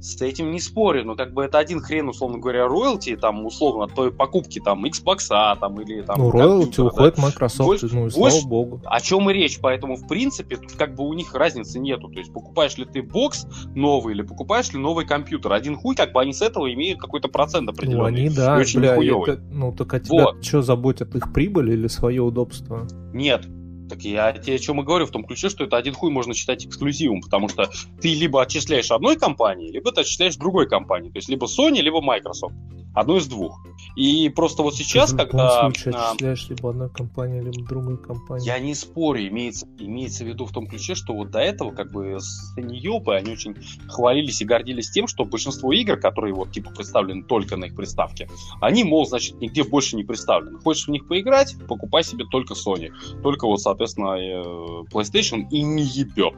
[0.00, 3.84] С этим не спорю, но как бы это один хрен, условно говоря, роялти, там, условно,
[3.84, 5.28] от той покупки, там, Xbox,
[5.58, 6.18] там, или там...
[6.18, 6.90] ну, роялти компьютера, да.
[6.92, 8.80] уходит Microsoft, Больше- ну и больше- слава богу.
[8.84, 12.08] О чем и речь, поэтому, в принципе, тут как бы у них разницы нету.
[12.08, 15.52] То есть, покупаешь ли ты бокс новый или покупаешь ли новый компьютер.
[15.52, 18.08] Один хуй, как бы они с этого имеют какой-то процент Ну, определенный.
[18.08, 20.44] они, да, очень бля, это- ну, так а тебя Вот.
[20.44, 22.86] что заботит, их прибыль или свое удобство?
[23.12, 23.46] Нет.
[23.88, 26.34] Так я тебе о чем и говорю, в том ключе, что это один хуй можно
[26.34, 27.70] считать эксклюзивом, потому что
[28.00, 31.10] ты либо отчисляешь одной компании, либо ты отчисляешь другой компании.
[31.10, 32.54] То есть либо Sony, либо Microsoft.
[32.94, 33.60] Одно из двух.
[33.96, 35.60] И просто вот сейчас, Ты когда...
[35.60, 38.44] случае а, отчисляешь либо одной компании, либо другой компании.
[38.44, 41.92] Я не спорю, имеется, имеется в виду в том ключе, что вот до этого как
[41.92, 43.54] бы Саньёпы, они очень
[43.88, 48.28] хвалились и гордились тем, что большинство игр, которые вот типа представлены только на их приставке,
[48.60, 50.58] они, мол, значит, нигде больше не представлены.
[50.58, 52.90] Хочешь в них поиграть, покупай себе только Sony.
[53.22, 56.34] Только вот, соответственно, э, PlayStation и не ебет.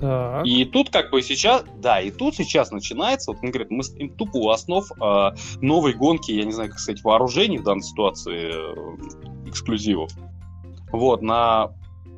[0.00, 0.46] Так.
[0.46, 4.36] И тут как бы сейчас, да, и тут сейчас начинается, вот конкретно мы стоим тупо
[4.36, 9.48] у основ э, новой гонки, я не знаю, как сказать, вооружений в данной ситуации, э,
[9.48, 10.10] эксклюзивов.
[10.92, 11.72] Вот, на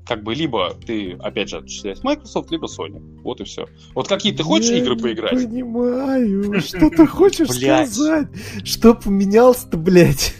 [0.09, 3.21] как бы либо ты, опять же, отчисляешь Microsoft, либо Sony.
[3.23, 3.67] Вот и все.
[3.95, 5.45] Вот какие ты хочешь Я игры не поиграть?
[5.45, 8.29] понимаю, что ты хочешь сказать?
[8.65, 10.35] Что поменялось-то, блядь?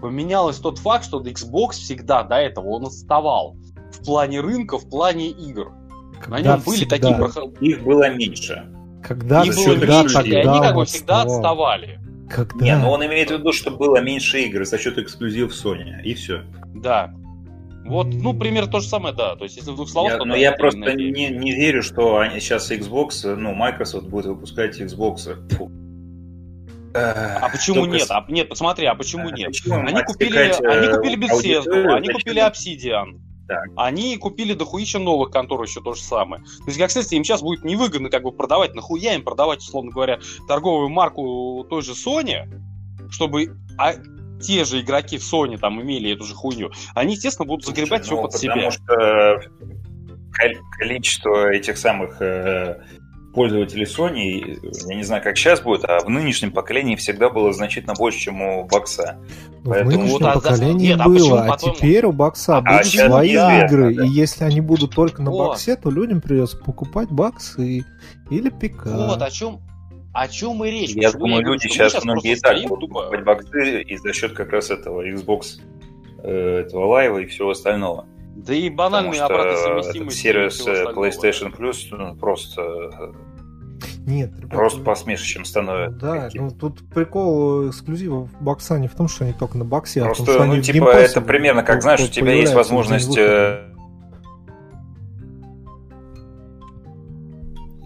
[0.00, 3.56] Поменялось тот факт, что Xbox всегда до этого он отставал
[3.92, 5.70] в плане рынка, в плане игр.
[5.70, 8.66] На Когда нем были всегда- такие проход- Их было меньше.
[9.02, 11.36] Когда Их за было меньше, и они как бы всегда отставал.
[11.36, 12.00] отставали.
[12.28, 12.64] Когда?
[12.64, 16.14] Не, ну он имеет в виду, что было меньше игр за счет эксклюзив Sony, и
[16.14, 16.42] все.
[16.74, 17.12] Да.
[17.86, 19.34] Вот, ну, пример то же самое, да.
[19.36, 21.82] То есть, если в двух словах, Я- то но да, я просто не, не верю,
[21.82, 25.48] что они, сейчас Xbox, ну, Microsoft будет выпускать Xbox.
[25.56, 25.70] Фу.
[26.94, 28.06] А почему нет?
[28.10, 29.52] А, нет, посмотри, а почему нет?
[29.70, 33.20] Они купили, они купили Bethesda, они купили Obsidian.
[33.48, 33.64] Так.
[33.76, 36.42] Они купили дохуища новых контор еще то же самое.
[36.42, 39.90] То есть, как следствие, им сейчас будет невыгодно как бы продавать, нахуя им продавать, условно
[39.90, 42.46] говоря, торговую марку той же Sony,
[43.10, 43.94] чтобы а,
[44.42, 46.70] те же игроки в Sony там имели эту же хуйню.
[46.94, 48.70] Они, естественно, будут загребать все Ну, под потому себя.
[48.70, 49.40] что
[50.38, 52.78] кол- количество этих самых э,
[53.34, 54.58] пользователей Sony,
[54.88, 58.40] я не знаю, как сейчас будет, а в нынешнем поколении всегда было значительно больше, чем
[58.42, 59.18] у бокса.
[59.62, 61.76] В Поэтому- нынешнем Вот, а поколении нет, а было, а по-твоему?
[61.76, 64.04] теперь у бокса А будут сейчас свои неизвестно, игры, да.
[64.04, 65.48] и если они будут только на Вот.
[65.48, 67.84] боксе, то людям придется покупать боксы
[68.30, 68.86] или ПК.
[68.86, 69.60] Вот о чем,
[70.14, 70.90] о чем и речь.
[70.90, 74.32] Я Почему думаю, люди мы сейчас многие и так будут покупать боксы и за счет
[74.32, 75.60] как раз этого Xbox
[76.24, 78.06] э, этого лайва и всего остального.
[78.38, 80.18] Да и банальные что обратной совместимости.
[80.18, 80.66] сервис.
[80.66, 83.12] PlayStation Plus ну, просто,
[84.06, 85.98] Нет, ребят, просто посмешищем становится.
[85.98, 90.04] Да, ну тут прикол эксклюзивов бокса не в том, что они только на боксе, а
[90.04, 92.00] в том, Просто, что они ну, в типа, Game Pass е это примерно как, знаешь,
[92.00, 93.18] у тебя есть в возможность...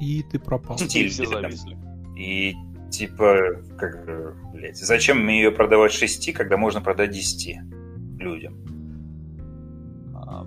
[0.01, 0.77] И ты пропал.
[0.77, 1.43] И все стиль, там.
[1.43, 1.79] зависли.
[2.17, 2.55] И
[2.91, 4.05] типа, как
[4.53, 7.59] блядь, зачем мне ее продавать 6, когда можно продать 10
[8.19, 8.82] людям?
[10.33, 10.47] А,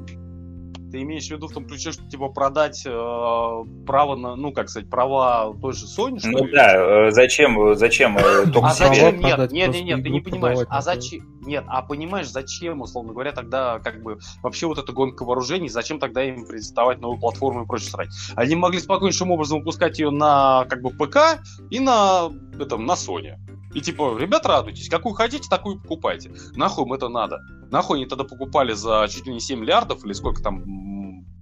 [0.91, 4.69] Ты имеешь в виду в том ключе, что типа продать э, право на, ну как
[4.69, 6.51] сказать, права той же Sony, что Ну ли?
[6.53, 8.87] да, э, зачем, зачем э, только А себе.
[8.87, 9.19] зачем?
[9.19, 10.59] Нет, нет, нет, нет, ты не понимаешь.
[10.69, 11.23] А зачем?
[11.41, 15.99] Нет, а понимаешь, зачем, условно говоря, тогда как бы вообще вот эта гонка вооружений, зачем
[15.99, 18.09] тогда им представать новую платформу и прочее срать?
[18.35, 23.35] Они могли спокойнейшим образом выпускать ее на как бы ПК и на этом, на Sony.
[23.75, 26.31] И типа, ребят, радуйтесь, какую хотите, такую покупайте.
[26.55, 27.41] Нахуй им это надо?
[27.69, 30.63] Нахуй они тогда покупали за чуть ли не 7 миллиардов или сколько там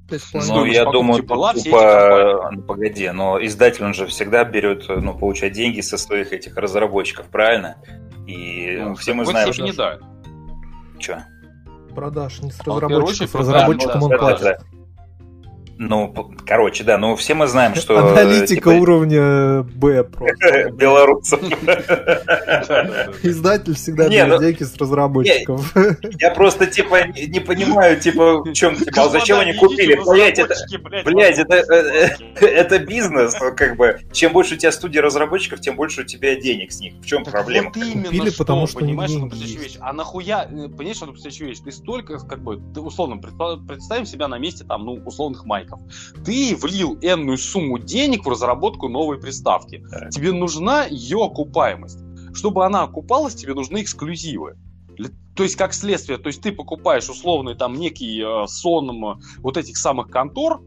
[0.09, 4.43] с Ну, я покупки думаю, была, эти тупо, ну, погоди, но издатель, он же всегда
[4.43, 7.77] берет, ну, получать деньги со своих этих разработчиков, правильно?
[8.27, 9.73] И ну, все мы знаем, что...
[9.73, 9.99] да.
[10.99, 11.23] Чё?
[11.93, 14.57] продаж не с А, разработчиков, да, разработчикам ну он да, да, платит.
[15.87, 17.97] Ну, короче, да, ну все мы знаем, что...
[17.97, 20.69] Аналитика типа, уровня Б просто.
[20.73, 21.39] белорусов.
[23.23, 25.73] Издатель всегда берет ну- деньги с разработчиков.
[26.19, 29.99] Я просто, типа, не понимаю, типа, в чем, типа, а зачем они купили?
[30.05, 30.55] Блять, это,
[31.05, 32.23] блядь, это, разработчики.
[32.41, 33.99] э, э, это бизнес, ну, как бы.
[34.11, 36.93] Чем больше у тебя студий разработчиков, тем больше у тебя денег с них.
[37.01, 37.71] В чем проблема?
[37.71, 39.77] Купили, что, потому что понимаешь, деньги вещь.
[39.79, 44.37] А нахуя, э, понимаешь, следующая вещь, ты столько, как бы, ты, условно, представим себя на
[44.37, 45.72] месте, там, ну, условных майков.
[46.25, 49.83] Ты влил энную сумму денег в разработку новой приставки.
[50.11, 51.99] Тебе нужна ее окупаемость.
[52.33, 54.57] Чтобы она окупалась, тебе нужны эксклюзивы.
[55.35, 59.77] То есть, как следствие, то есть ты покупаешь условный там некий э, сон вот этих
[59.77, 60.61] самых контор,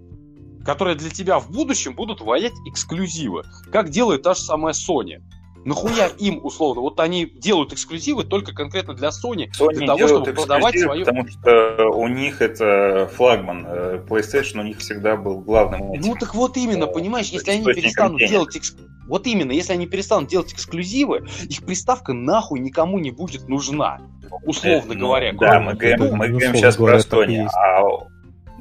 [0.64, 3.44] которые для тебя в будущем будут вводить эксклюзивы.
[3.70, 5.22] Как делает та же самая Sony.
[5.66, 10.32] Нахуя им, условно, вот они делают эксклюзивы только конкретно для Sony, Sony для того, чтобы
[10.32, 11.04] продавать свою...
[11.04, 13.66] потому что у них это флагман.
[13.68, 15.92] Э, PlayStation у них всегда был главным.
[15.92, 16.02] этим.
[16.02, 18.30] Ну так вот именно, э, понимаешь, если они перестанут денег.
[18.30, 18.76] делать экс-
[19.08, 24.00] вот именно, если они перестанут делать эксклюзивы, их приставка нахуй никому не будет нужна.
[24.44, 25.32] Условно Ну, говоря.
[25.32, 27.46] Да, мы говорим, Ну, мы говорим безусловно сейчас про Sony.
[27.46, 27.82] А,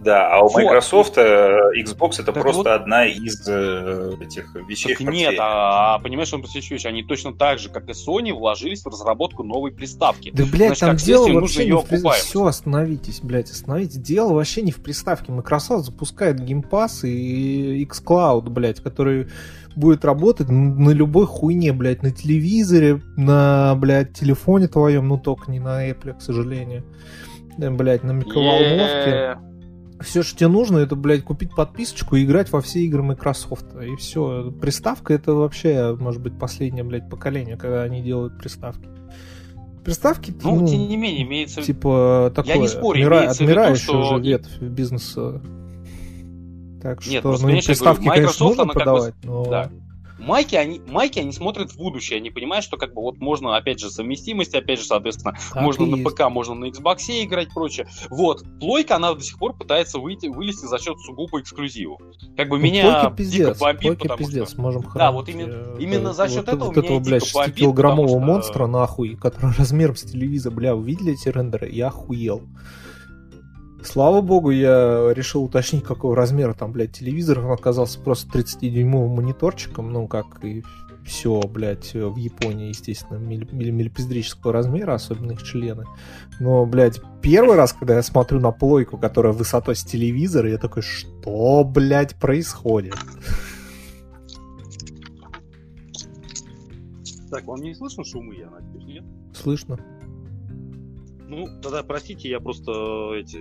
[0.05, 0.55] да, а у Вот.
[0.55, 4.95] Microsoft э, Xbox это Так просто вот- одна из э, этих вещей.
[4.95, 5.37] Так нет, портфеле.
[5.41, 9.71] а, понимаешь, он вещь, они точно так же, как и Sony, вложились в разработку новой
[9.71, 10.31] приставки.
[10.31, 12.01] Да, блядь, Значит, там дело вообще не в при-.
[12.11, 13.97] Все, остановитесь, блядь, остановитесь.
[13.97, 15.31] Дело вообще не в приставке.
[15.31, 19.27] Microsoft запускает Game Pass и xCloud, блядь, который
[19.75, 25.59] будет работать на любой хуйне, блядь, на телевизоре, на, блядь, телефоне твоем, ну только не
[25.59, 26.83] на Apple, к сожалению.
[27.57, 29.09] Э, Блядь, на микроволновке.
[29.09, 29.54] Е-е-е.
[30.01, 33.65] Все, что тебе нужно, это, блядь, купить подписочку и играть во все игры Microsoft.
[33.81, 34.51] И все.
[34.51, 38.87] Приставка это вообще, может быть, последнее, блядь, поколение, когда они делают приставки.
[39.85, 43.41] Приставки, Ну, ну, тем не менее, имеется в типа такое, не спорю, отмира- имеется в
[43.47, 45.41] виду, отмирающая что- уже ветвь бизнеса.
[46.81, 48.83] Так что, Нет, ну, просто, и конечно, я приставки, говорю, конечно, нужно она как бы-
[48.83, 49.69] продавать, но Да.
[50.17, 53.79] Майки они, майки, они смотрят в будущее, они понимают, что как бы вот можно, опять
[53.79, 56.09] же, совместимость, опять же, соответственно, Так можно на есть.
[56.15, 57.87] ПК, можно на Xbox играть, прочее.
[58.09, 58.43] Вот.
[58.59, 61.99] Плойка, она до сих пор пытается выйти, вылезти за счет сугубо эксклюзивов.
[62.37, 64.61] Как бы Ну, меня Плойки дико пиздец, бомбит, потому пиздец, что...
[64.61, 67.23] можем Да, хранить, вот именно- э, именно за счет вот, этого вот меня этого, блядь,
[67.25, 71.27] дико бомбит, 6-килограммового потому что- монстра, нахуй, который размером с телевизор, бля, вы видели эти
[71.29, 71.69] рендеры?
[71.69, 72.41] Я охуел.
[73.85, 77.39] Слава богу, я решил уточнить, какого размера там, блядь, телевизор.
[77.39, 80.63] Он оказался просто 30-дюймовым мониторчиком, ну, как и
[81.05, 85.85] все, блядь, в Японии, естественно, миллипиздрического размера, особенно их члены.
[86.39, 90.81] Но, блядь, первый раз, когда я смотрю на плойку, которая высотой с телевизора, я такой,
[90.81, 92.95] что, блядь, происходит?
[97.29, 99.03] Так, вам не слышно шумы, я надеюсь, нет?
[99.33, 99.77] Слышно?
[101.27, 103.37] Ну, тогда простите, я просто э, эти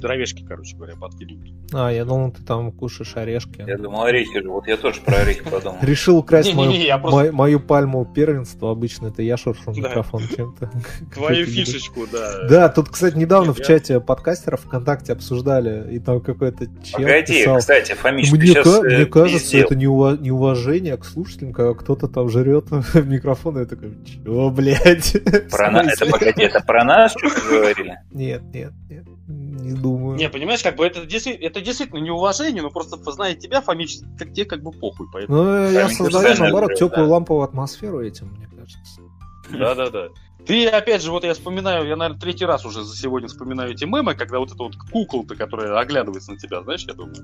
[0.00, 1.54] дровешки, короче говоря, подкидываю.
[1.72, 3.64] А, я думал, ты там кушаешь орешки.
[3.66, 4.48] Я думал, орехи же.
[4.48, 5.76] Вот я тоже про орехи подумал.
[5.82, 8.70] Решил украсть мою, пальму первенства.
[8.70, 10.70] Обычно это я шуршу микрофон чем-то.
[11.14, 12.48] Твою фишечку, да.
[12.48, 17.92] Да, тут, кстати, недавно в чате подкастеров ВКонтакте обсуждали, и там какой-то чел Погоди, кстати,
[17.92, 23.58] Фомич, ты Мне, кажется, это неува- неуважение к слушателям, когда кто-то там жрет в микрофон,
[23.58, 25.14] и я такой, чё, блядь?
[25.14, 27.98] Это, погоди, это про нас что-то говорили?
[28.12, 30.16] Нет, нет, нет, не думаю.
[30.16, 34.32] Не, понимаешь, как бы это действительно, это действительно неуважение, но просто зная тебя, Фомич, как
[34.32, 35.44] тебе как бы похуй, поэтому.
[35.44, 37.14] Ну, я создаю, наоборот, теплую да.
[37.14, 39.02] ламповую атмосферу этим, мне кажется.
[39.50, 40.08] Да-да-да.
[40.48, 43.84] Ты, опять же, вот я вспоминаю, я, наверное, третий раз уже за сегодня вспоминаю эти
[43.84, 47.14] мемы, когда вот эта вот куколка, которая оглядывается на тебя, знаешь, я думаю.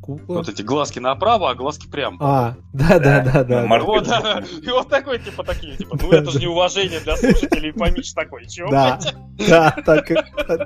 [0.00, 0.34] Кукла?
[0.36, 2.16] Вот эти глазки направо, а глазки прямо.
[2.20, 3.66] А, да, да, да, да.
[3.66, 7.72] Марк- Вот, да, и вот такой, типа, такие, типа, ну это же неуважение для слушателей,
[7.72, 8.70] Фомич такой, чего?
[8.70, 9.00] Да,
[9.48, 10.08] да, так,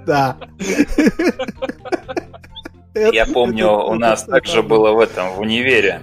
[0.04, 0.36] да.
[2.94, 6.02] Я помню, у нас также было в этом, в универе,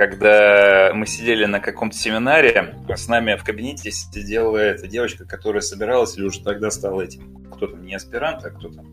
[0.00, 6.16] когда мы сидели на каком-то семинаре, с нами в кабинете сидела эта девочка, которая собиралась
[6.16, 8.86] или уже тогда стала этим, кто там, не аспирант, а кто там?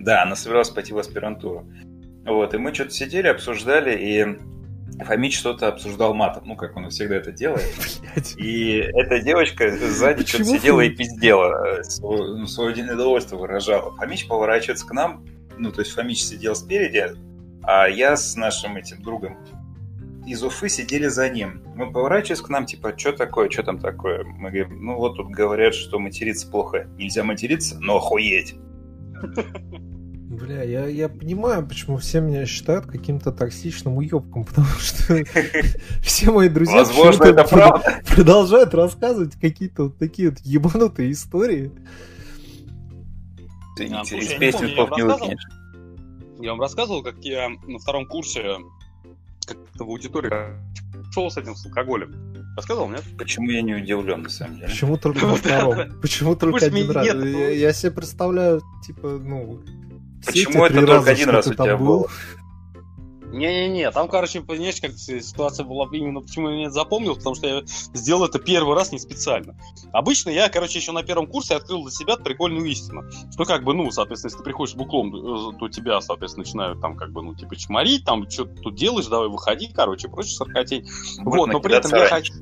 [0.00, 1.64] Да, она собиралась пойти в аспирантуру.
[2.26, 7.18] Вот, и мы что-то сидели, обсуждали, и Фомич что-то обсуждал матом, ну, как он всегда
[7.18, 7.72] это делает.
[8.36, 13.94] И эта девочка сзади что-то сидела и пиздела, свое, ну, свое недовольство выражала.
[13.94, 15.24] Фомич поворачивается к нам,
[15.56, 17.12] ну, то есть Фомич сидел спереди,
[17.62, 19.38] а я с нашим этим другом
[20.28, 21.62] из Уфы сидели за ним.
[21.74, 24.24] Мы поворачиваемся к нам, типа, что такое, что там такое?
[24.24, 26.88] Мы говорим, ну вот тут говорят, что материться плохо.
[26.96, 28.56] Нельзя материться, но охуеть.
[30.28, 35.24] Бля, я, я понимаю, почему все меня считают каким-то токсичным уебком, потому что
[36.02, 38.02] все мои друзья Возможно, почему-то это правда.
[38.06, 41.72] продолжают рассказывать какие-то вот такие вот ебанутые истории.
[43.76, 45.42] Ты А, из песни не выкинешь.
[46.40, 48.58] Я вам рассказывал, как я на втором курсе
[49.48, 50.30] как-то в аудитории
[51.12, 52.14] шел с этим с алкоголем.
[52.56, 53.02] Рассказывал, нет?
[53.16, 54.68] Почему я не удивлен, на самом деле?
[54.68, 56.00] Почему только Да, втором?
[56.00, 57.06] Почему только один раз?
[57.06, 59.62] нет, Я, себе представляю, типа, ну...
[60.26, 62.08] Почему это только один раз у тебя был?
[63.32, 67.62] Не-не-не, там, короче, понимаешь, как ситуация была именно, почему я это запомнил, потому что я
[67.66, 69.54] сделал это первый раз не специально.
[69.92, 73.74] Обычно я, короче, еще на первом курсе открыл для себя прикольную истину, что как бы,
[73.74, 77.34] ну, соответственно, если ты приходишь буклом, э, то тебя, соответственно, начинают там, как бы, ну,
[77.34, 80.88] типа, чморить, там, что ты тут делаешь, давай выходи, короче, прочее, саркотень.
[81.18, 82.34] Можно Вот, но при этом я ходил...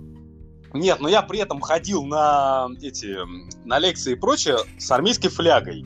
[0.73, 3.17] Нет, но я при этом ходил на эти
[3.67, 5.85] на лекции и прочее с армейской флягой.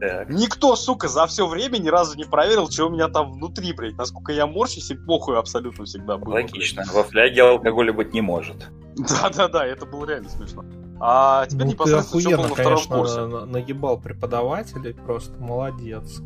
[0.00, 0.30] Так.
[0.30, 3.96] Никто, сука, за все время ни разу не проверил, что у меня там внутри, блядь.
[3.98, 6.32] Насколько я морщусь и похуй абсолютно всегда было.
[6.34, 6.84] Логично.
[6.92, 8.70] Во фляге алкоголя быть не может.
[8.96, 10.64] Да-да-да, это было реально смешно.
[11.02, 13.20] А теперь Ну, ты непосредственно что было охуенно, на втором конечно, курсе.
[13.26, 16.20] на- нагибал преподавателей, просто молодец.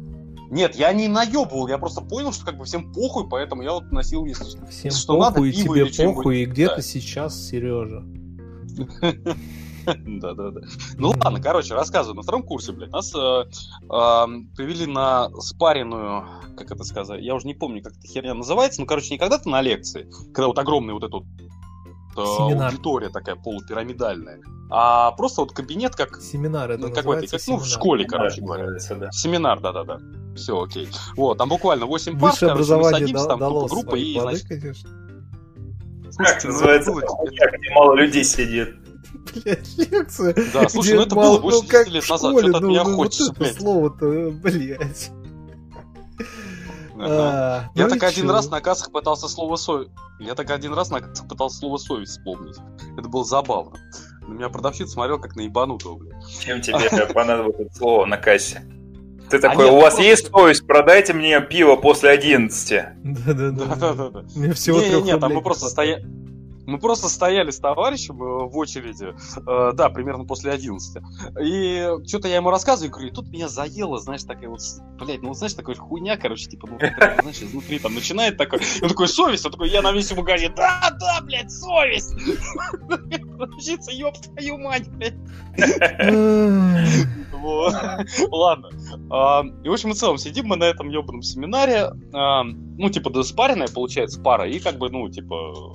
[0.51, 3.91] Нет, я не наебывал, я просто понял, что как бы всем похуй, поэтому я вот
[3.91, 4.45] носил, если.
[4.71, 6.77] Всем Что надо, похуй, и пиво тебе похуй, и где Да.
[6.77, 8.05] ты сейчас, Сережа?
[10.07, 10.61] Да-да-да.
[10.97, 12.17] Ну ладно, короче, рассказываю.
[12.17, 13.45] На втором курсе, блядь, нас э,
[14.57, 16.27] привели на спаренную,
[16.57, 19.49] как это сказать, я уже не помню, как эта херня называется, ну, короче, не когда-то
[19.49, 21.25] на лекции, когда вот огромная вот эта вот
[22.17, 22.71] э, Семинар.
[22.71, 27.57] аудитория такая полупирамидальная, а просто вот кабинет как Семинар это ну, какой-то, называется как, ну,
[27.59, 28.65] в школе, короче говоря.
[28.65, 29.13] называется, да.
[29.13, 30.01] Семинар, да-да-да.
[30.37, 30.89] Все, окей.
[31.17, 34.49] Вот, там буквально 8 пар, Высшее короче, мы садимся, там дало группа, и, плоды, значит,
[34.49, 34.91] конечно.
[36.17, 36.93] Как слушайте, ну, называется?
[36.93, 38.77] это где мало людей сидит.
[39.33, 40.35] Блядь, лекция.
[40.53, 42.57] Да, слушай, где ну это мало- было больше ну, как 10 лет назад, школе, что-то
[42.59, 43.57] от ну, меня ну, хочется, Вот это блядь.
[43.59, 45.11] слово-то, блядь.
[46.97, 47.07] Ага.
[47.09, 48.33] А, Я ну так один чё?
[48.33, 49.91] раз на кассах пытался слово совесть.
[50.21, 52.57] Я так один раз на кассах пытался слово совесть вспомнить.
[52.97, 53.79] Это было забавно.
[54.27, 56.15] На меня продавщица смотрел как на ебанутого, блядь.
[56.41, 58.65] Чем тебе понадобилось это слово на кассе?
[59.29, 62.85] Ты такой, у вас есть совесть, продайте мне пиво после 11.
[63.03, 64.25] Да-да-да.
[64.37, 66.07] Мне всего Не, трех не, там мы просто стояли.
[66.67, 71.03] Мы просто стояли с товарищем э, в очереди, э, да, примерно после 11.
[71.43, 74.61] И что-то я ему рассказываю, говорю, и тут меня заело, знаешь, такая вот,
[74.99, 76.79] блядь, ну, знаешь, такой хуйня, короче, типа, ну,
[77.21, 80.91] знаешь, изнутри там начинает такой, он такой, совесть, он такой, я на весь магазин, да,
[80.99, 82.15] да, блядь, совесть!
[83.93, 85.15] Ёб твою мать, блядь.
[88.31, 88.69] Ладно.
[89.11, 91.91] А, И, в общем и целом, сидим мы на этом ебаном семинаре.
[92.13, 94.49] а, Ну, типа, спаренная, получается, пара.
[94.49, 95.73] И как бы, ну, типа,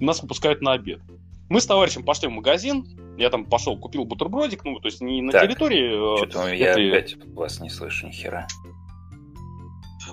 [0.00, 1.00] нас выпускают на обед.
[1.48, 2.86] Мы с товарищем пошли в магазин.
[3.16, 4.64] Я там пошел, купил бутербродик.
[4.64, 5.42] Ну, то есть не на Так.
[5.44, 8.46] территории, э, Что-то я это- опять вас не слышу ни хера.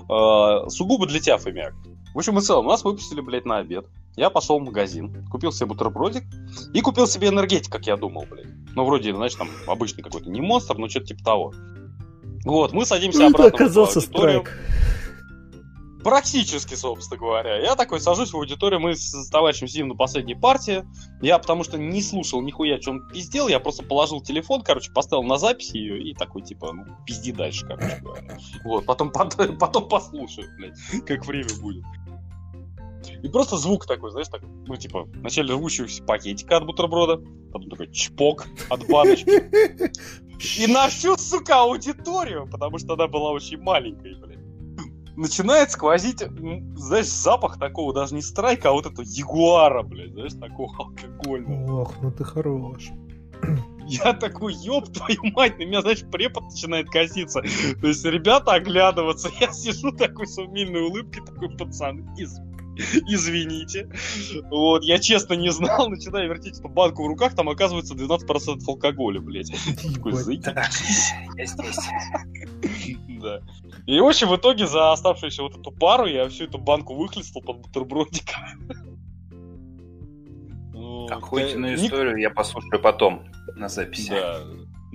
[0.08, 1.74] э, сугубо для тебя, Фомяк.
[2.14, 3.86] В общем и целом, нас выпустили, блядь, на обед.
[4.16, 6.24] Я пошел в магазин, купил себе бутербродик
[6.72, 8.46] и купил себе энергетик, как я думал, блядь.
[8.74, 11.52] Ну, вроде, знаешь, там обычный какой-то, не монстр, но что-то типа того.
[12.44, 14.40] Вот, мы садимся Ну, это обратно в оказался аудиторию.
[14.42, 14.58] страйк.
[16.06, 17.56] Практически, собственно говоря.
[17.56, 20.84] Я такой сажусь в аудиторию, мы с товарищем сидим на последней партии.
[21.20, 25.24] Я потому что не слушал нихуя, что он пиздел, я просто положил телефон, короче, поставил
[25.24, 28.38] на запись ее и такой, типа, ну, пизди дальше, короче говоря.
[28.62, 31.84] Вот, потом, потом, потом послушаю, блядь, как время будет.
[33.24, 37.16] И просто звук такой, знаешь, так, ну, типа, вначале рвущегося пакетика от бутерброда,
[37.52, 39.90] потом такой чпок от баночки.
[40.60, 44.35] И на всю, сука, аудиторию, потому что она была очень маленькой, блядь.
[45.16, 46.22] Начинает сквозить,
[46.74, 51.82] знаешь, запах такого, даже не страйка, а вот этого ягуара, блядь, знаешь, такого алкогольного.
[51.82, 52.90] Ох, ну ты хорош.
[53.88, 57.42] Я такой, ёб твою мать, на меня, знаешь, препод начинает коситься.
[57.80, 62.38] То есть ребята оглядываться, я сижу такой с умильной улыбкой, такой, пацан, из-
[63.08, 63.88] извините.
[64.50, 69.20] Вот, я честно не знал, начинаю вертеть эту банку в руках, там оказывается 12% алкоголя,
[69.20, 69.50] блядь.
[69.94, 70.12] Такой.
[70.14, 71.78] Я здесь.
[73.20, 73.40] Да.
[73.86, 77.42] И, в общем, в итоге за оставшуюся вот эту пару я всю эту банку выхлестал
[77.42, 78.28] под бутербродик.
[80.72, 83.24] Ну, Охуительную историю я послушаю потом
[83.54, 84.10] на записи.
[84.10, 84.40] Да,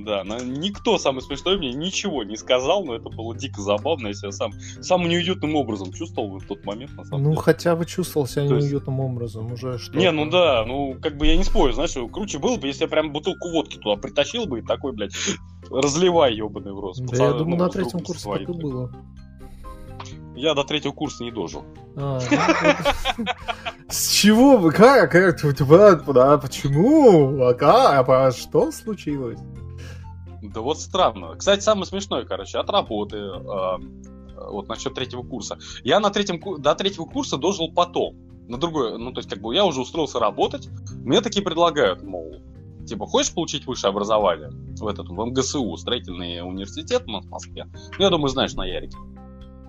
[0.03, 4.13] да, но никто, самый смешной, мне ничего не сказал, но это было дико забавно, я
[4.13, 7.41] себя сам самым неуютным образом чувствовал в тот момент, на самом Ну, деле.
[7.41, 11.17] хотя бы чувствовал себя То есть- неуютным образом уже что Не, ну да, ну как
[11.17, 14.45] бы я не спорю, знаешь, круче было бы, если я прям бутылку водки туда притащил
[14.45, 15.13] бы и такой, блядь,
[15.69, 16.95] разливай, ебаный в рот.
[16.99, 18.91] Да, Пацаны, я думаю, ну, на третьем курсе своим, так и было.
[20.35, 21.63] Я до третьего курса не дожил.
[21.95, 22.19] А,
[23.17, 23.25] ну,
[23.89, 24.71] С чего?
[24.71, 25.11] Как?
[26.13, 27.43] Да, почему?
[27.43, 28.09] А как?
[28.09, 29.39] А что случилось?
[30.41, 31.35] Да вот странно.
[31.35, 33.77] Кстати, самое смешное, короче, от работы, э,
[34.49, 35.59] вот насчет третьего курса.
[35.83, 38.15] Я на третьем, до третьего курса дожил потом.
[38.47, 40.67] На другой, ну, то есть, как бы, я уже устроился работать,
[41.03, 42.41] мне такие предлагают, мол,
[42.85, 47.65] типа, хочешь получить высшее образование в этот, в МГСУ, строительный университет в Москве?
[47.97, 48.97] Ну, я думаю, знаешь, на Ярике.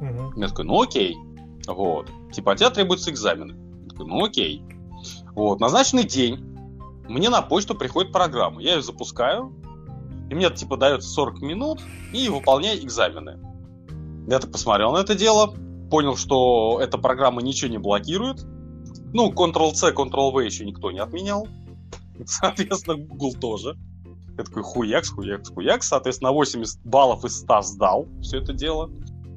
[0.01, 0.33] Мгм.
[0.37, 1.17] Я такой, ну окей.
[1.69, 2.11] Вот.
[2.33, 3.55] Типа, от тебя требуются экзамены.
[3.85, 4.65] Я такой, ну окей.
[5.35, 5.61] Вот.
[5.61, 6.45] Назначенный день.
[7.09, 8.61] Мне на почту приходит программа.
[8.63, 9.55] Я ее запускаю.
[10.33, 11.83] И мне, типа, дается 40 минут.
[12.15, 13.39] И выполняй экзамены.
[14.27, 15.55] Я так посмотрел на это дело.
[15.91, 18.43] Понял, что эта программа ничего не блокирует.
[19.13, 21.47] Ну, Ctrl-C, Ctrl-V еще никто не отменял.
[22.25, 23.77] Соответственно, Google тоже.
[24.39, 25.87] Я такой, хуякс, хуякс, хуякс.
[25.87, 28.91] Соответственно, 80 баллов из 100 сдал все это дело.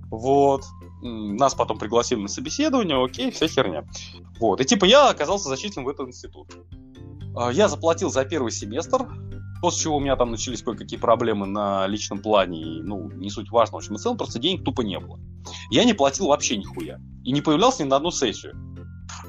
[0.10, 0.64] Вот.
[1.02, 3.84] Нас потом пригласили на собеседование, окей, вся херня.
[4.39, 4.62] Вот.
[4.62, 6.48] И типа я оказался зачислен в этот институт.
[7.36, 9.06] А, Я заплатил за первый семестр,
[9.66, 13.49] после чего у меня там начались кое-какие проблемы на личном плане, и, ну, не суть
[13.49, 15.20] важно, в общем и целом, просто денег тупо не было.
[15.72, 16.99] Я не платил вообще нихуя.
[17.24, 18.53] И не появлялся ни на одну сессию.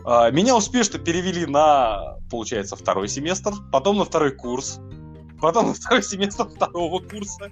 [0.05, 4.79] А, Меня успешно перевели на, получается, второй семестр, потом на второй курс,
[5.41, 7.51] потом на второй семестр второго курса,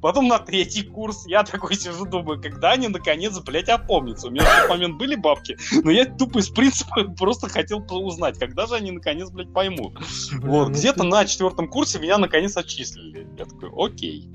[0.00, 1.26] потом на третий курс.
[1.26, 4.28] Я такой сижу, думаю, когда они наконец, блядь, опомнятся.
[4.28, 8.38] У меня в тот момент были бабки, но я тупо из принципа просто хотел узнать,
[8.38, 9.94] когда же они наконец, блядь, поймут.
[10.32, 13.28] Бля, Вот, ну где-то ты- на четвертом курсе меня наконец отчислили.
[13.38, 14.28] Я такой, окей.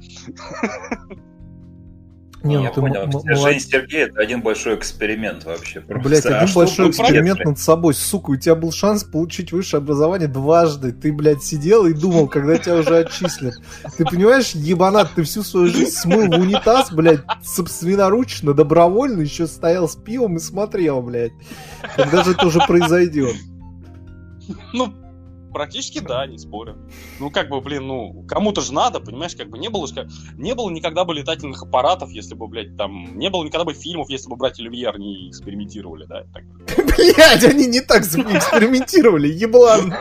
[2.46, 3.02] Не, ну я ты понял.
[3.02, 3.70] м- Жизнь.
[3.70, 5.82] Сергея это один большой эксперимент вообще.
[5.82, 6.08] просто.
[6.10, 7.94] Блять, А один что большой эксперимент если- над собой.
[7.94, 10.92] Сука, у тебя был шанс получить высшее образование дважды.
[10.92, 13.56] Ты, блядь, сидел и думал, когда тебя уже отчислят.
[13.98, 19.90] Ты понимаешь, ебанат, ты всю свою жизнь смыл в унитаз, блядь, собственноручно, добровольно, еще стоял
[19.90, 21.32] с пивом и смотрел, блядь.
[21.96, 23.36] Когда же это уже произойдет?
[24.74, 24.94] Ну,
[25.56, 26.76] практически да, не спорю.
[27.18, 30.08] Ну, как бы, блин, ну, кому-то же надо, понимаешь, как бы не было, ж как-
[30.34, 34.10] не было никогда бы летательных аппаратов, если бы, блядь, там, не было никогда бы фильмов,
[34.10, 36.44] если бы братья Люмьер не экспериментировали, да, так.
[36.98, 39.94] Блядь, они не так экспериментировали, еблан.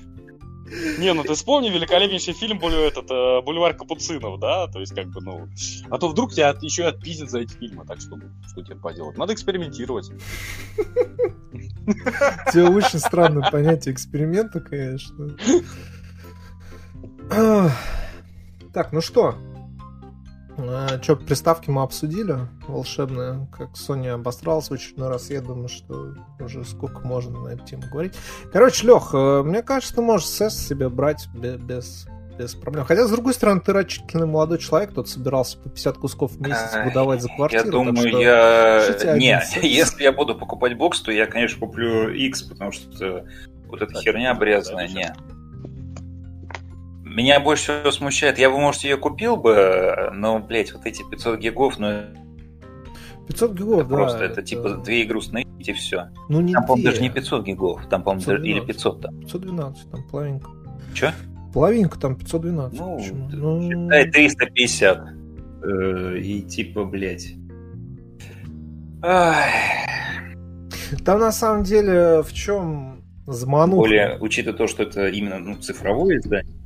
[0.98, 4.68] Не, ну ты вспомни великолепнейший фильм этот, э, «Бульвар Капуцинов», да?
[4.68, 5.48] То есть, как бы, ну...
[5.90, 8.16] А то вдруг тебя еще и отпиздят за эти фильмы, так что,
[8.48, 9.16] что тебе поделать?
[9.16, 10.10] Надо экспериментировать.
[11.86, 11.92] У
[12.52, 15.36] тебя очень странное понятие эксперимента, конечно.
[18.72, 19.34] Так, ну что,
[20.58, 22.36] а, что, приставки мы обсудили
[22.66, 25.30] волшебные, как Sony обосралась в очередной раз.
[25.30, 28.14] Я думаю, что уже сколько можно на эту тему говорить.
[28.52, 32.06] Короче, Лех, э, мне кажется, ты можешь SES себе брать без,
[32.38, 32.84] без проблем.
[32.84, 36.74] Хотя, с другой стороны, ты рачительный молодой человек, тот собирался по 50 кусков в месяц
[36.84, 37.64] выдавать за квартиру.
[37.64, 38.20] Я думаю, что...
[38.20, 39.16] я...
[39.16, 43.24] Не, если я буду покупать бокс, то я, конечно, куплю X, потому что
[43.68, 45.14] вот эта херня обрезанная, не.
[47.10, 51.40] Меня больше всего смущает, я бы, может, ее купил бы, но, блядь, вот эти 500
[51.40, 52.04] гигов, ну...
[53.26, 53.96] 500 гигов, это да.
[53.96, 56.10] Просто это, это типа две игры установить и все.
[56.28, 59.20] Ну, не Там, по-моему, даже не 500 гигов, там, по-моему, или 500 там.
[59.20, 60.50] 512, там половинка.
[60.94, 61.12] Че?
[61.52, 62.78] Половинка, там 512.
[62.78, 63.00] Ну,
[63.32, 63.62] ну...
[63.62, 65.08] считай 350.
[65.62, 67.34] Э, и типа, блядь...
[71.04, 73.80] Там на самом деле в чем замануха?
[73.80, 76.59] Более, учитывая то, что это именно ну, цифровое издание,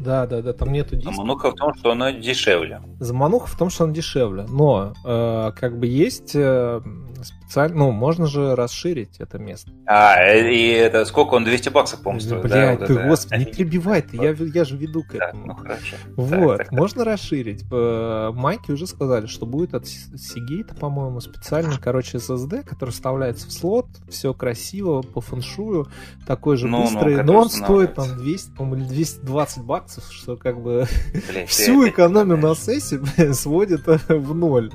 [0.00, 1.12] да, да, да, там нету диска.
[1.12, 2.80] Замануха в том, что оно дешевле.
[2.98, 4.46] Замануха в том, что оно дешевле.
[4.48, 6.80] Но э, как бы есть э,
[7.22, 9.72] специально, ну, можно же расширить это место.
[9.86, 12.42] А, и это сколько он, 200 баксов, по-моему, стоит?
[12.42, 15.46] Блядь, да, ты, вот господи, не перебивай ты, я, я же веду к этому.
[15.46, 15.96] Да, ну, хорошо.
[16.16, 17.14] Вот, так, так, можно так.
[17.14, 17.64] расширить.
[17.70, 23.52] Э, Майки уже сказали, что будет от Seagate, по-моему, специальный, короче, SSD, который вставляется в
[23.52, 25.88] слот, все красиво, по фэншую,
[26.26, 30.36] такой же ну, быстрый, ну, но он стоит там 200, по-моему, или 220 баксов, что
[30.36, 34.70] как бы Блин, всю экономию на сессии сводит в ноль.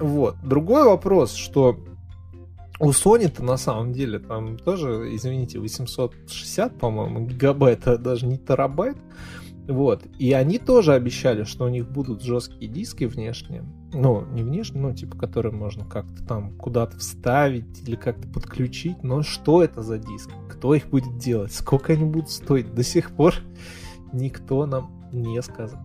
[0.00, 0.36] Вот.
[0.42, 1.78] Другой вопрос, что
[2.80, 8.96] у Sony-то на самом деле там тоже, извините, 860, по-моему, гигабайт, а даже не терабайт.
[9.66, 10.04] Вот.
[10.18, 13.64] И они тоже обещали, что у них будут жесткие диски внешние.
[13.92, 19.02] Ну, не внешние, ну, типа, которые можно как-то там куда-то вставить или как-то подключить.
[19.02, 20.30] Но что это за диск?
[20.50, 21.52] Кто их будет делать?
[21.52, 22.74] Сколько они будут стоить?
[22.74, 23.34] До сих пор
[24.12, 25.80] никто нам не сказал.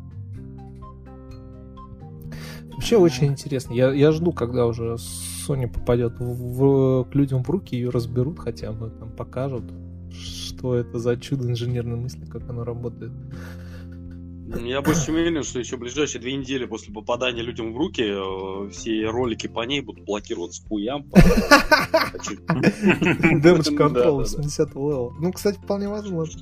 [2.72, 3.74] Вообще очень интересно.
[3.74, 8.40] Я, я жду, когда уже Sony попадет в, в, к людям в руки, ее разберут
[8.40, 9.66] хотя бы, там покажут,
[10.12, 13.12] что это за чудо инженерной мысли, как оно работает.
[14.58, 18.70] Я больше чем уверен, что еще ближайшие две недели после попадания людям в руки э,
[18.72, 21.04] все ролики по ней будут блокироваться хуям.
[23.44, 25.14] Damage Control 80 левела.
[25.20, 26.42] Ну, кстати, вполне возможно.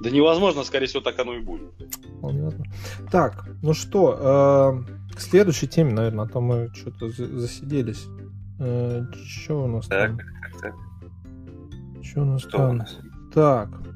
[0.00, 1.72] Да невозможно, скорее всего, так оно и будет.
[2.18, 2.74] Вполне возможно.
[3.12, 8.06] Так, ну что, э, к следующей теме, наверное, а то мы что-то засиделись.
[8.58, 10.18] Э, что у нас так, там?
[10.18, 10.74] Так, так.
[12.02, 12.70] Что у нас что там?
[12.70, 12.98] У нас?
[13.32, 13.87] Так.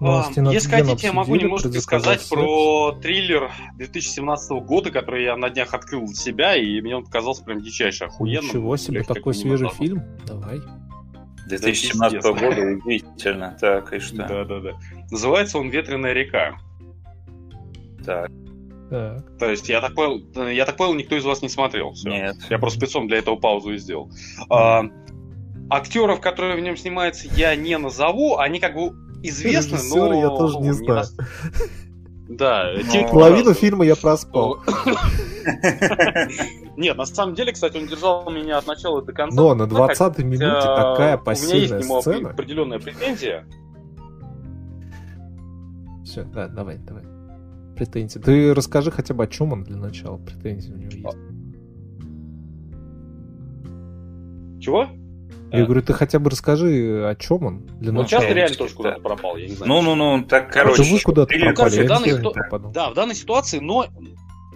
[0.00, 5.48] Новости а, Если хотите, я могу немножко сказать про триллер 2017 года, который я на
[5.48, 8.48] днях открыл для себя, и мне он показался прям дичайше охуенным.
[8.48, 10.02] Ничего себе, такой свежий фильм.
[10.26, 10.60] Давай.
[11.48, 13.56] 2017 года, удивительно.
[13.60, 14.16] Так, и что?
[14.16, 14.72] Да-да-да.
[15.10, 16.58] Называется он «Ветреная река».
[18.04, 18.30] Так.
[18.90, 19.38] Так.
[19.38, 21.92] То есть, я так понял, я так понял, никто из вас не смотрел.
[21.92, 22.08] Все.
[22.08, 22.36] Нет.
[22.50, 24.10] Я просто спецом для этого паузу и сделал.
[24.50, 24.84] А,
[25.70, 28.38] актеров, которые в нем снимаются, я не назову.
[28.38, 28.92] Они как бы
[29.22, 30.20] известны, Режиссеры но...
[30.20, 31.06] я тоже не знаю.
[32.28, 33.08] Да, но...
[33.08, 34.58] половину фильма я проспал.
[36.76, 39.36] Нет, на самом деле, кстати, он держал меня от начала до конца.
[39.36, 41.94] Но на 20-й минуте такая пассивная сцена.
[41.94, 43.46] У меня есть определенная претензия.
[46.04, 47.04] Все, да, давай, давай.
[47.76, 48.18] Претензии.
[48.18, 50.18] Ты расскажи хотя бы, о чем он для начала.
[50.18, 51.16] Претензии у него есть.
[54.64, 54.88] Чего?
[55.52, 58.02] Я говорю, ты хотя бы расскажи, о чем он для ну.
[58.02, 59.72] Ну, часто реально тоже куда-то пропал, я не знаю.
[59.72, 60.82] Ну-ну-ну, так, короче.
[60.82, 62.34] Это вы куда-то пропали, короче, в данной ситу...
[62.72, 63.86] Да, в данной ситуации, но,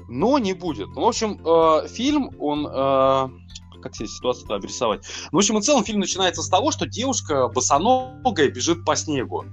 [0.08, 0.88] но не будет.
[0.88, 2.66] Ну, в общем, э, фильм, он...
[2.66, 3.28] Э,
[3.82, 5.06] как себе ситуацию обрисовать?
[5.32, 9.44] Ну, в общем и целом фильм начинается с того, что девушка босоногая бежит по снегу.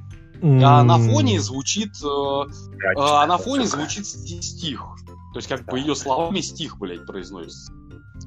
[0.42, 0.62] Mm.
[0.64, 1.92] А на фоне звучит...
[2.04, 2.44] Э,
[2.96, 4.86] э, на фоне звучит стих.
[5.34, 7.72] То есть, как бы ее словами стих, блядь, произносится.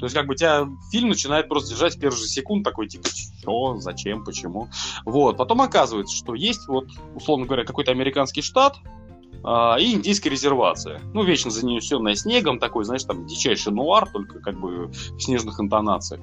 [0.01, 3.09] То есть, как бы тебя фильм начинает просто держать в первые же секунд, такой, типа,
[3.09, 4.69] что, зачем, почему.
[5.05, 5.37] Вот.
[5.37, 8.79] Потом оказывается, что есть, вот, условно говоря, какой-то американский штат,
[9.45, 11.01] а, и индийская резервация.
[11.13, 16.23] Ну, вечно занесенная снегом, такой, знаешь, там, дичайший нуар, только как бы в снежных интонациях.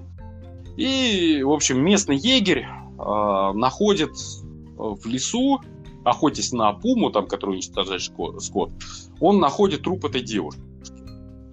[0.76, 2.66] И, в общем, местный егерь
[2.98, 4.12] а, находит
[4.76, 5.62] в лесу,
[6.04, 8.72] охотясь на пуму, там, который уничтожает скот,
[9.20, 10.62] он находит труп этой девушки.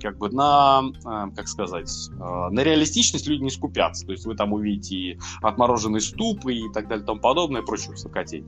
[0.04, 2.14] Как бы на, э, как сказать, э,
[2.50, 4.04] на реалистичность люди не скупятся.
[4.04, 7.64] То есть вы там увидите и отмороженный ступ и так далее, и тому подобное, и
[7.64, 8.46] прочую высокотень.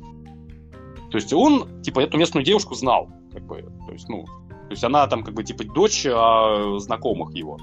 [1.11, 4.85] То есть он, типа, эту местную девушку знал, как бы, то есть, ну, то есть
[4.85, 7.57] она там, как бы, типа, дочь а, знакомых его.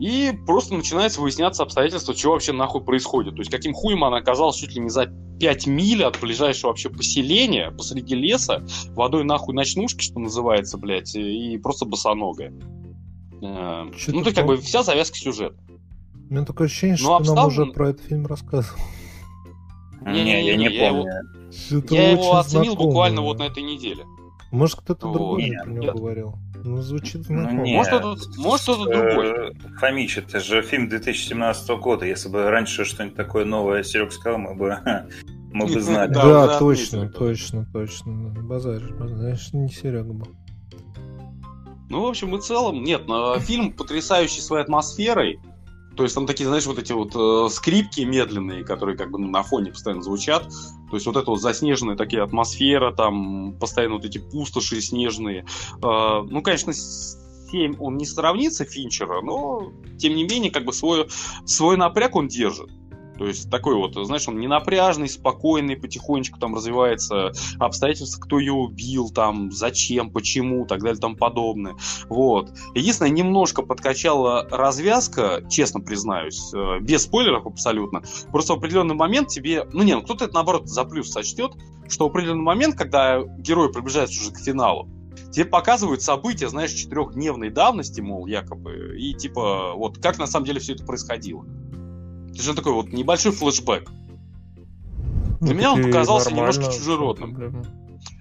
[0.00, 3.34] И просто начинается выясняться обстоятельства, что вообще нахуй происходит.
[3.34, 5.06] То есть каким хуем она оказалась чуть ли не за
[5.40, 11.58] 5 миль от ближайшего вообще поселения, посреди леса, водой нахуй ночнушки, что называется, блядь, и
[11.58, 12.52] просто босоногая.
[13.42, 15.56] Э, ну, то есть как бы вся завязка сюжета.
[16.28, 17.42] У меня такое ощущение, ну, что обставлен...
[17.42, 18.80] нам уже про этот фильм рассказывал.
[20.06, 21.06] Не, я не помню.
[21.90, 24.04] Я его оценил буквально вот на этой неделе.
[24.54, 26.34] Может, кто-то другой про него говорил.
[26.62, 27.62] Ну, звучит ну, знакомо.
[27.62, 29.50] Ну, может, кто-то, может, кто-то другой.
[29.50, 32.06] Э, Фомич, это же фильм 2017 года.
[32.06, 34.78] Если бы раньше что-нибудь такое новое Серег сказал, мы бы,
[35.52, 36.14] мы бы знали.
[36.14, 38.12] Да, точно, точно, точно.
[38.42, 40.28] Базаришь, базаришь, не Серега был.
[41.90, 43.02] Ну, в общем и целом, нет,
[43.40, 45.40] фильм потрясающий своей атмосферой.
[45.96, 49.28] То есть там такие, знаешь, вот эти вот э, скрипки медленные, которые как бы ну,
[49.28, 50.48] на фоне постоянно звучат.
[50.90, 55.46] То есть вот это вот заснеженная такие атмосфера, там постоянно вот эти пустоши снежные.
[55.82, 61.08] Э, ну, конечно, 7 он не сравнится Финчера, но тем не менее как бы свой,
[61.44, 62.70] свой напряг он держит.
[63.18, 68.52] То есть такой вот, знаешь, он не напряжный, спокойный, потихонечку там развивается обстоятельства, кто ее
[68.52, 71.76] убил, там, зачем, почему, так далее, там подобное.
[72.08, 72.50] Вот.
[72.74, 78.02] Единственное, немножко подкачала развязка, честно признаюсь, э, без спойлеров абсолютно.
[78.30, 81.52] Просто в определенный момент тебе, ну не, ну кто-то это наоборот за плюс сочтет,
[81.88, 84.88] что в определенный момент, когда герой приближается уже к финалу,
[85.30, 90.60] тебе показывают события, знаешь, четырехдневной давности, мол, якобы, и типа, вот как на самом деле
[90.60, 91.44] все это происходило.
[92.34, 93.90] Это же такой вот небольшой флешбэк.
[95.40, 97.64] Для ну, меня он показался немножко чужеродным.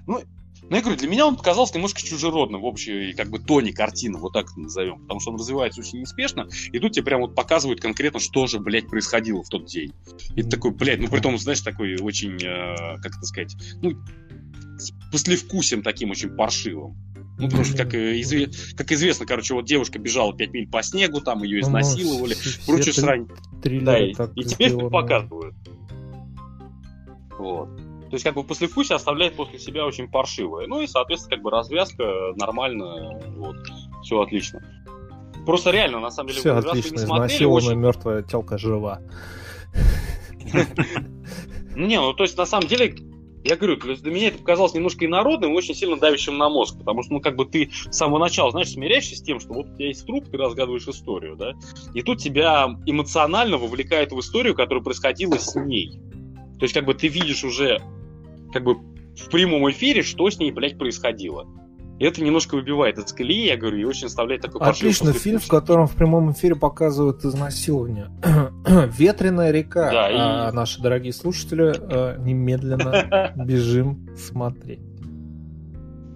[0.06, 0.22] Ну,
[0.70, 4.18] ну, я говорю, для меня он показался немножко чужеродным в общей как бы тоне картины,
[4.18, 5.02] вот так это назовем.
[5.02, 8.60] Потому что он развивается очень неспешно, и тут тебе прям вот показывают конкретно, что же,
[8.60, 9.94] блядь, происходило в тот день.
[10.36, 13.94] И ты такой, блядь, ну при том, знаешь, такой очень, э, как это сказать, ну,
[14.78, 16.96] с послевкусием таким очень паршивым.
[17.38, 18.50] Ну, потому что, как, изве...
[18.76, 22.36] как известно, короче, вот девушка бежала 5 миль по снегу, там ее ну, изнасиловали,
[22.68, 23.28] прочую срань.
[23.64, 25.56] Да, и, и теперь их показывают.
[27.38, 27.76] Вот.
[27.76, 30.68] То есть, как бы послевкусие оставляет после себя очень паршивое.
[30.68, 32.04] Ну и, соответственно, как бы развязка
[32.36, 33.58] нормально, вот,
[34.04, 34.62] все отлично.
[35.46, 37.80] Просто реально, на самом деле, все отлично, изнасилованная очень...
[37.80, 39.02] мертвая телка жива.
[41.76, 42.96] Ну не, ну то есть на самом деле
[43.44, 46.78] я говорю, есть для меня это показалось немножко инородным и очень сильно давящим на мозг,
[46.78, 49.68] потому что, ну, как бы ты с самого начала, знаешь, смиряешься с тем, что вот
[49.68, 51.54] у тебя есть труп, ты разгадываешь историю, да,
[51.94, 56.00] и тут тебя эмоционально вовлекает в историю, которая происходила с ней.
[56.60, 57.82] То есть, как бы ты видишь уже,
[58.54, 61.48] как бы в прямом эфире, что с ней, блядь, происходило.
[62.00, 65.48] И это немножко выбивает из колеи, я говорю, и очень оставляет такой Отлично, фильм, в
[65.48, 68.10] котором в прямом эфире показывают изнасилование.
[68.98, 69.92] Ветреная река.
[69.92, 70.16] Да, и...
[70.16, 74.82] а наши дорогие слушатели, э, немедленно бежим смотреть.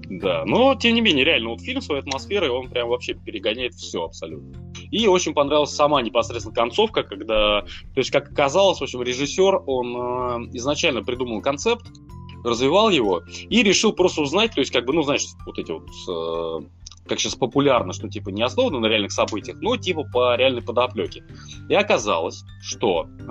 [0.10, 4.06] Да, но тем не менее, реально, вот фильм своей атмосферой, он прям вообще перегоняет все
[4.06, 4.72] абсолютно.
[4.90, 9.96] И очень понравилась сама непосредственно концовка, когда, то есть, как оказалось, в общем, режиссер, он
[9.96, 11.86] э, изначально придумал концепт,
[12.48, 15.88] развивал его и решил просто узнать, то есть, как бы, ну, знаешь, вот эти вот,
[16.10, 16.68] э,
[17.08, 21.24] как сейчас популярно, что, типа, не основано на реальных событиях, но, типа, по реальной подоплеке.
[21.70, 23.26] И оказалось, что, э,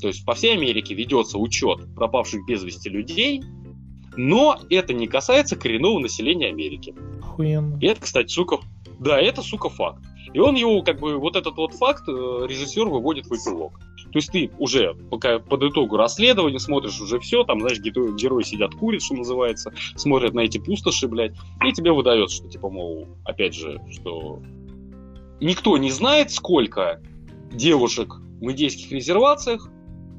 [0.00, 3.42] то есть, по всей Америке ведется учет пропавших без вести людей,
[4.16, 6.94] но это не касается коренного населения Америки.
[7.20, 7.78] Охуенно.
[7.80, 8.58] И это, кстати, сука,
[8.98, 10.02] да, это, сука, факт.
[10.32, 13.78] И он его, как бы, вот этот вот факт э, режиссер выводит в эпилог.
[14.12, 18.74] То есть ты уже пока под итогу расследования смотришь уже все, там, знаешь, герои сидят,
[18.74, 23.54] курят, что называется, смотрят на эти пустоши, блядь, и тебе выдается, что, типа, мол, опять
[23.54, 24.40] же, что
[25.40, 27.02] никто не знает, сколько
[27.52, 29.68] девушек в индейских резервациях,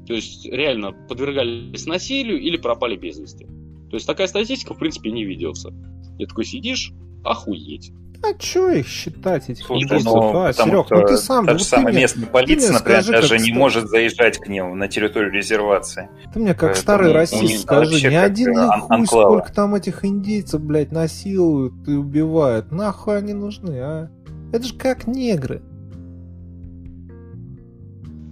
[0.06, 3.46] то есть реально подвергались насилию или пропали без вести.
[3.90, 5.72] То есть такая статистика, в принципе, не ведется.
[6.18, 6.92] И такой сидишь,
[7.24, 7.92] охуеть.
[8.22, 11.46] А что их считать, этих Слушай, ну, а, Серег, ну ты сам...
[11.46, 15.32] Та же самая местная полиция, например, скажи, даже не может заезжать к ним на территорию
[15.32, 16.10] резервации.
[16.32, 20.60] Ты мне как Поэтому старый расист скажи, ни один их хуй, сколько там этих индейцев,
[20.60, 22.70] блядь, насилуют и убивают.
[22.72, 24.10] Нахуй они нужны, а?
[24.52, 25.62] Это же как негры.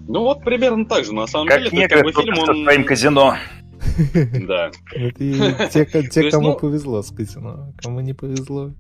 [0.07, 1.82] Ну вот примерно так же, на самом как деле.
[1.82, 2.64] Негры, как бы фильм, он...
[2.64, 3.36] своим казино.
[4.47, 4.70] Да.
[4.95, 7.72] Это те, кому ну, повезло с казино.
[7.82, 8.72] Кому не повезло,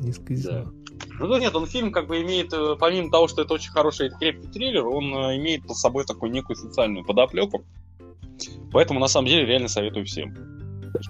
[0.00, 0.72] не с казино.
[1.18, 4.48] Ну нет, он фильм как бы имеет, э, помимо того, что это очень хороший крепкий
[4.48, 7.64] триллер, он э, имеет под собой такую некую социальную подоплеку.
[8.72, 10.34] Поэтому на самом деле реально советую всем.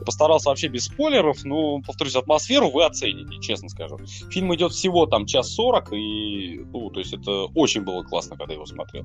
[0.05, 3.99] Постарался вообще без спойлеров, но, повторюсь, атмосферу вы оцените, честно скажу.
[4.31, 8.55] Фильм идет всего там час сорок, и, ну, то есть это очень было классно, когда
[8.55, 9.05] его смотрел.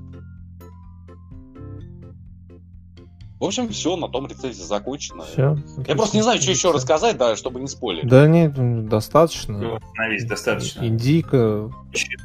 [3.42, 5.24] В общем, все, на том рецензия закончена.
[5.24, 5.58] Все.
[5.88, 8.08] Я просто не знаю, что еще рассказать, да, чтобы не спойлерить.
[8.08, 9.58] Да нет, достаточно.
[9.58, 10.86] Ну, остановись, достаточно.
[10.86, 11.68] Индийка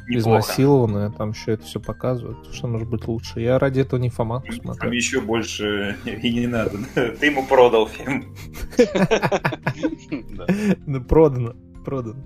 [0.06, 2.54] изнасилованная, там еще это все показывают.
[2.54, 3.40] Что может быть лучше?
[3.40, 4.80] Я ради этого не фомат смотрю.
[4.80, 6.78] Там еще больше и не надо.
[6.94, 8.36] Ты ему продал фильм.
[10.86, 11.54] Ну, продано,
[11.84, 12.22] продано.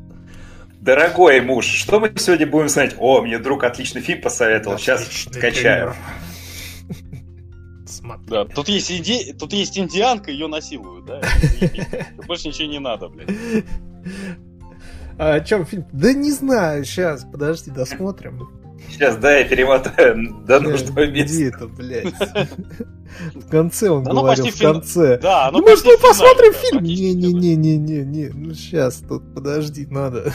[0.81, 2.97] Дорогой муж, что мы сегодня будем смотреть?
[2.99, 5.95] О, мне друг отличный фильм посоветовал, сейчас скачаю
[7.93, 8.27] смотри.
[8.29, 9.33] Да, тут есть, иди...
[9.33, 11.21] тут есть индианка, ее насилуют, да?
[12.27, 13.31] Больше ничего не надо, блядь.
[15.19, 15.87] А о чем фильм?
[15.93, 18.49] Да не знаю, сейчас, подожди, досмотрим.
[18.91, 21.35] Сейчас, да, я перемотаю до нужного места.
[21.35, 22.15] Где это, блядь?
[23.35, 25.19] В конце он да, говорил, в конце.
[25.19, 26.83] Да, ну, может, мы посмотрим фильм?
[26.83, 30.33] Не-не-не-не-не, ну сейчас, тут подожди, надо.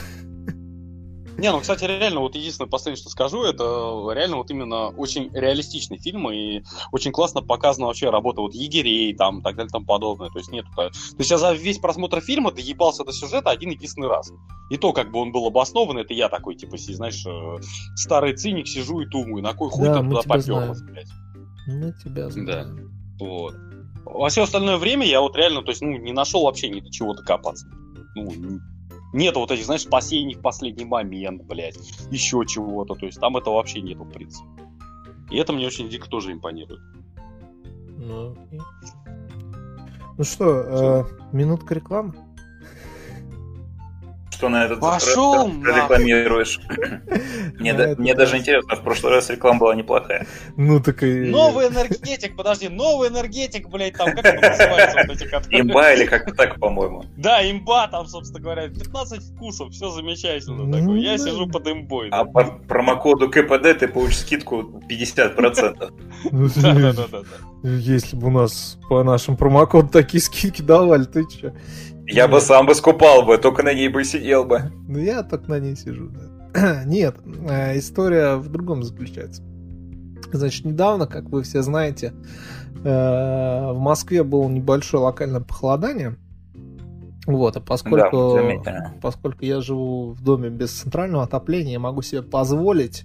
[1.38, 3.64] Не, ну, кстати, реально, вот единственное последнее, что скажу, это
[4.12, 9.44] реально вот именно очень реалистичный фильм, и очень классно показана вообще работа вот егерей, там,
[9.44, 10.30] так далее, там подобное.
[10.30, 14.08] То есть нет, то есть я за весь просмотр фильма доебался до сюжета один единственный
[14.08, 14.32] раз.
[14.72, 17.62] И то, как бы он был обоснован, это я такой, типа, знаешь, э,
[17.96, 21.08] старый циник, сижу и думаю, на кой хуй да, ты туда поперлась, блядь.
[21.68, 22.92] Мы тебя знаем.
[23.20, 23.56] Да, вот.
[24.06, 26.90] Во все остальное время я вот реально, то есть, ну, не нашел вообще ни до
[26.90, 27.68] чего докопаться.
[28.16, 28.60] Ну,
[29.14, 31.78] нет вот этих, знаешь, спасений в последний момент, блядь,
[32.12, 32.96] еще чего-то.
[32.96, 34.48] То есть там этого вообще нету, в принципе.
[35.32, 36.82] И это мне очень дико тоже импонирует.
[37.98, 38.36] Ну,
[40.18, 42.14] ну что, э, минутка рекламы?
[44.38, 46.60] Что на этот Пошел раз рекламируешь.
[47.60, 50.28] Мне, да, мне даже интересно, в прошлый раз реклама была неплохая.
[50.58, 51.22] Ну так и...
[51.26, 54.98] Новый энергетик, подожди, новый энергетик, блядь, там, как это называется?
[55.08, 55.62] Вот эти, которые...
[55.62, 57.06] Имба или как так, по-моему.
[57.18, 60.66] Да, имба, там, собственно говоря, 15 вкусов, все замечательно.
[60.66, 61.00] Ну, такое.
[61.00, 62.10] Я сижу под имбой.
[62.12, 65.92] А по промокоду КПД ты получишь скидку 50%.
[66.62, 67.24] Да-да-да.
[67.64, 71.56] Если бы у нас по нашим промокоду такие скидки давали, ты че?
[72.08, 74.72] Я бы сам бы скупал бы, только на ней бы сидел бы.
[74.88, 76.84] Ну, я только на ней сижу, да.
[76.86, 77.18] Нет,
[77.50, 79.44] э, история в другом заключается.
[80.32, 82.14] Значит, недавно, как вы все знаете,
[82.84, 86.16] э, в Москве было небольшое локальное похолодание.
[87.26, 92.22] Вот, а поскольку, да, поскольку я живу в доме без центрального отопления, я могу себе
[92.22, 93.04] позволить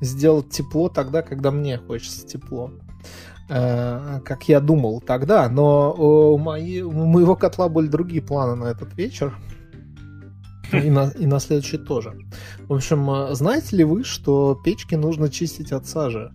[0.00, 2.72] сделать тепло тогда, когда мне хочется тепло.
[3.48, 8.68] Э, как я думал тогда, но у, мои, у моего котла были другие планы на
[8.68, 9.36] этот вечер.
[10.72, 12.14] И на, и на следующий тоже.
[12.66, 16.32] В общем, э, знаете ли вы, что печки нужно чистить от сажи?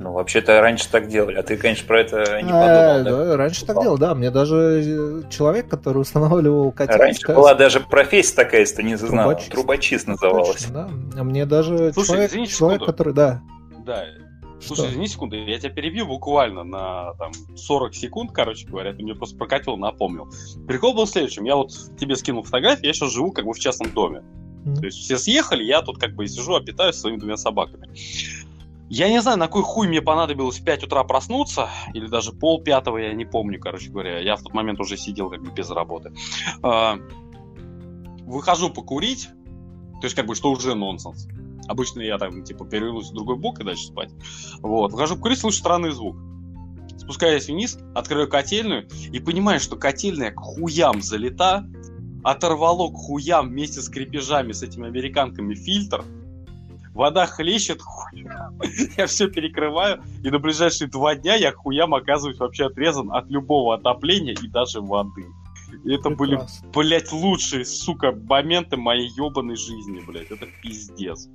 [0.00, 3.24] Ну, вообще-то раньше так делали, а ты, конечно, про это не подумал, а, да?
[3.26, 3.36] да?
[3.36, 4.14] Раньше так делал, да.
[4.14, 6.96] Мне даже человек, который устанавливал котел...
[6.96, 9.28] Раньше сказал, была даже профессия такая, если ты не знал.
[9.28, 10.64] Трубочист, Трубочист называлась.
[10.64, 10.72] Точно,
[11.14, 11.20] да.
[11.20, 13.12] А мне даже Слушай, человек, извини, человек который...
[13.12, 13.42] Да.
[13.84, 14.04] Да,
[14.60, 14.90] Слушай, что?
[14.90, 19.36] извини секунду, я тебя перебью буквально на там, 40 секунд, короче говоря, ты мне просто
[19.36, 20.28] прокатил, напомнил.
[20.66, 21.44] Прикол был в следующем.
[21.44, 24.22] Я вот тебе скинул фотографии, я сейчас живу как бы в частном доме.
[24.64, 24.74] Mm-hmm.
[24.76, 27.88] То есть все съехали, я тут как бы сижу, опитаюсь своими двумя собаками.
[28.90, 32.60] Я не знаю, на какой хуй мне понадобилось в 5 утра проснуться, или даже пол
[32.60, 34.18] пятого, я не помню, короче говоря.
[34.18, 36.12] Я в тот момент уже сидел как бы без работы.
[36.62, 36.98] А,
[38.26, 39.28] выхожу покурить,
[40.00, 41.28] то есть как бы что уже нонсенс.
[41.70, 44.10] Обычно я там, типа, перевернусь в другой бок и дальше спать.
[44.60, 44.90] Вот.
[44.90, 46.16] Вхожу курить, слышу странный звук.
[46.98, 51.64] Спускаюсь вниз, открою котельную и понимаю, что котельная к хуям залита,
[52.24, 56.04] оторвало к хуям вместе с крепежами, с этими американками фильтр,
[56.92, 58.50] вода хлещет, хуя.
[58.96, 63.76] я все перекрываю, и на ближайшие два дня я хуям оказываюсь вообще отрезан от любого
[63.76, 65.24] отопления и даже воды.
[65.84, 66.68] И это Прекрасно.
[66.68, 70.30] были, блядь, лучшие, сука, моменты моей ебаной жизни, блядь.
[70.30, 71.28] Это пиздец.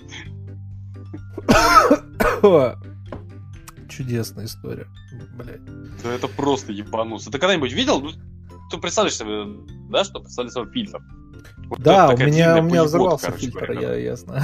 [3.89, 4.87] Чудесная история,
[5.35, 5.63] блядь.
[6.03, 7.31] Да это просто ебанулся.
[7.31, 8.01] Ты когда-нибудь видел?
[8.01, 8.11] Ну,
[8.69, 9.45] ты представляешь себе,
[9.89, 10.99] да, что представляешь себе фильтр?
[11.69, 14.43] Вот да, у меня, у меня взорвался фильтр, я, я знаю.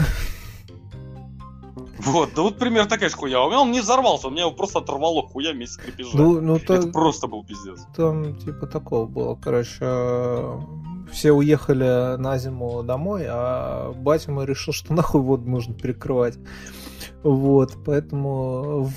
[2.06, 3.42] Вот, да вот пример такая же хуя.
[3.42, 6.12] У меня он не взорвался, у меня его просто оторвало хуя вместе с крепежом.
[6.16, 6.74] Ну, ну, то...
[6.74, 7.86] Это просто был пиздец.
[7.96, 9.36] Там типа такого было.
[9.36, 9.86] Короче,
[11.12, 16.38] все уехали на зиму домой, а батя мой решил, что нахуй воду нужно перекрывать.
[17.24, 18.90] Вот, поэтому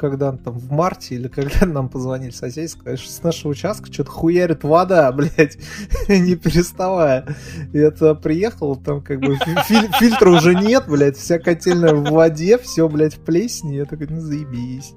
[0.00, 4.10] когда там в марте или когда нам позвонили соседи, сказали, что с нашего участка что-то
[4.10, 5.58] хуярит вода, блядь,
[6.08, 7.36] не переставая.
[7.74, 12.56] И это приехал, там как бы филь- фильтра уже нет, блядь, вся котельная в воде,
[12.58, 13.76] все, блядь, в плесени.
[13.76, 14.94] Я такой, ну заебись.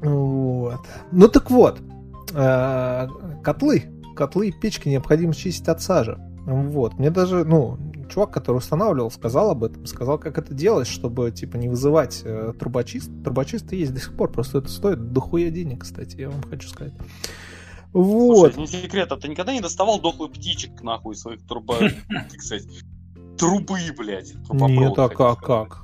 [0.00, 0.80] Вот.
[1.10, 1.80] Ну так вот,
[2.32, 3.08] э,
[3.42, 3.84] котлы,
[4.14, 6.16] котлы и печки необходимо чистить от сажи.
[6.46, 6.96] Вот.
[7.00, 7.76] Мне даже, ну,
[8.08, 12.52] чувак, который устанавливал, сказал об этом, сказал, как это делать, чтобы, типа, не вызывать э,
[12.58, 13.10] трубочист.
[13.24, 16.94] Трубочисты есть до сих пор, просто это стоит дохуя денег, кстати, я вам хочу сказать.
[17.92, 18.54] Вот.
[18.54, 21.76] Слушай, не секрет, а ты никогда не доставал дохлых птичек, нахуй, своих труба,
[22.38, 22.66] сказать,
[23.38, 24.34] трубы, блядь.
[24.50, 25.82] Нет, а как, как?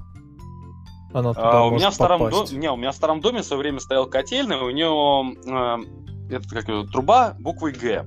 [1.15, 3.44] Она туда а, у меня в старом доме, не, у меня в старом доме в
[3.44, 8.07] свое время стоял котельный, у него э, это как труба буквой Г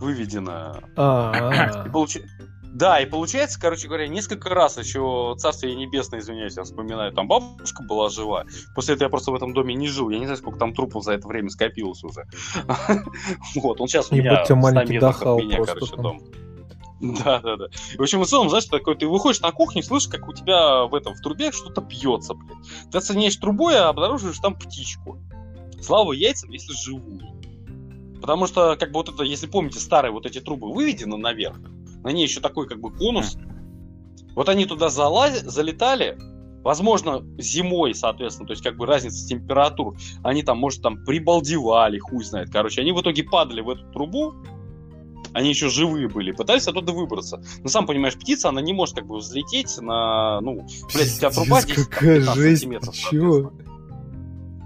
[0.00, 0.80] выведена.
[0.96, 2.18] А, и получ...
[2.72, 7.82] Да, и получается, короче говоря, несколько раз еще Царствие Небесное, извиняюсь, я вспоминаю, там бабушка
[7.82, 8.44] была жива.
[8.74, 10.08] После этого я просто в этом доме не жил.
[10.10, 12.26] Я не знаю, сколько там трупов за это время скопилось уже.
[13.56, 16.22] Вот, он сейчас у меня маленький дахал короче, дом.
[17.00, 17.66] Да, да, да.
[17.96, 20.94] В общем, в целом, знаешь, такой, ты выходишь на кухню, слышишь, как у тебя в
[20.94, 22.58] этом в трубе что-то бьется, блядь.
[22.90, 25.18] Ты оценяешь трубу и обнаруживаешь там птичку.
[25.80, 27.20] Слава яйцам, если живую.
[28.20, 31.58] Потому что, как бы вот это, если помните, старые вот эти трубы выведены наверх,
[32.02, 33.36] на ней еще такой как бы конус.
[34.34, 35.42] Вот они туда залаз...
[35.42, 36.18] залетали,
[36.62, 42.24] возможно, зимой, соответственно, то есть как бы разница температур, они там, может, там прибалдевали, хуй
[42.24, 44.34] знает, короче, они в итоге падали в эту трубу,
[45.32, 47.42] они еще живые были, пытались оттуда выбраться.
[47.62, 51.30] Но сам понимаешь, птица, она не может как бы взлететь на, ну, блядь, у тебя
[51.30, 52.94] труба 10-15 сантиметров.
[52.94, 53.52] Чего?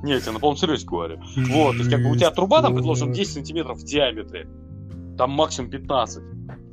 [0.02, 1.18] Нет, я на полном серьезе говорю.
[1.36, 4.48] Вот, то есть как бы у тебя труба там, предложим, 10 сантиметров в диаметре,
[5.16, 6.22] там максимум 15.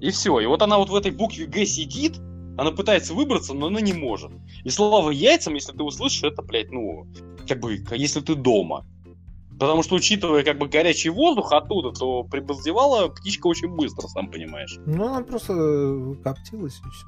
[0.01, 0.39] И все.
[0.39, 2.17] И вот она вот в этой букве Г сидит,
[2.57, 4.31] она пытается выбраться, но она не может.
[4.63, 7.07] И слава яйцам, если ты услышишь это, блядь, ну,
[7.47, 8.85] как бы, если ты дома.
[9.59, 14.75] Потому что, учитывая как бы горячий воздух оттуда, то прибалдевала птичка очень быстро, сам понимаешь.
[14.87, 17.07] Ну, она просто э, коптилась и все.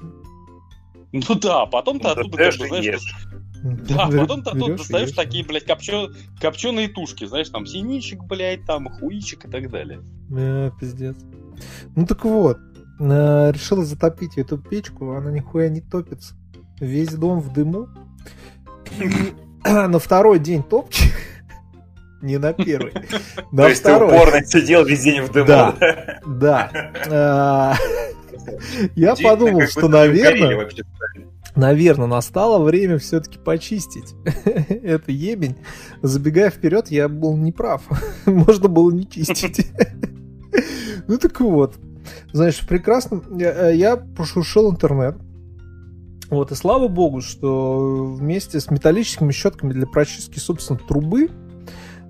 [1.12, 3.16] Ну да, потом ты оттуда, как бы, знаешь,
[3.88, 6.10] да, потом ты оттуда достаешь такие, блядь, копчё...
[6.40, 10.00] копченые тушки, знаешь, там синичек, блядь, там хуичек и так далее.
[10.30, 11.16] Э, пиздец.
[11.96, 12.58] Ну так вот,
[12.98, 16.34] решила затопить эту печку, она нихуя не топится.
[16.80, 17.88] Весь дом в дыму.
[19.00, 19.34] И
[19.64, 21.12] на второй день топчик,
[22.22, 22.92] не на первый.
[23.52, 25.46] На То есть ты упорно сидел весь день в дыму.
[25.46, 27.76] Да, да.
[28.94, 30.68] Я подумал, что, наверное,
[31.54, 34.14] наверное, настало время все-таки почистить
[34.44, 35.56] это ебень.
[36.02, 37.82] Забегая вперед, я был неправ.
[38.26, 39.70] Можно было не чистить.
[41.06, 41.76] Ну так вот.
[42.32, 43.22] Знаешь, прекрасно.
[43.36, 45.16] Я, э, я пошуршил интернет.
[46.30, 51.28] Вот, и слава богу, что вместе с металлическими щетками для прочистки, собственно, трубы,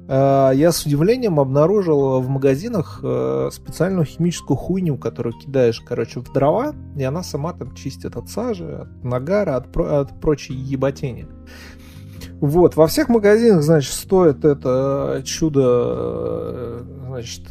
[0.08, 6.32] э, я с удивлением обнаружил в магазинах э, специальную химическую хуйню, которую кидаешь, короче, в
[6.32, 11.26] дрова, и она сама там чистит от сажи, от нагара, от, про- от прочей еботени.
[12.40, 17.42] Вот, во всех магазинах, значит, стоит это чудо, значит,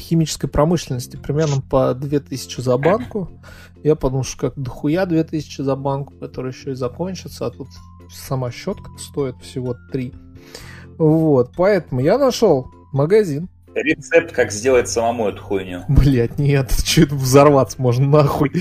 [0.00, 3.30] химической промышленности примерно по 2000 за банку.
[3.82, 7.68] Я подумал, что как дохуя 2000 за банку, которая еще и закончится, а тут
[8.10, 10.12] сама щетка стоит всего 3.
[10.98, 13.48] Вот, поэтому я нашел магазин.
[13.74, 15.82] Рецепт, как сделать самому эту хуйню.
[15.88, 18.52] Блять, нет, что это взорваться можно нахуй.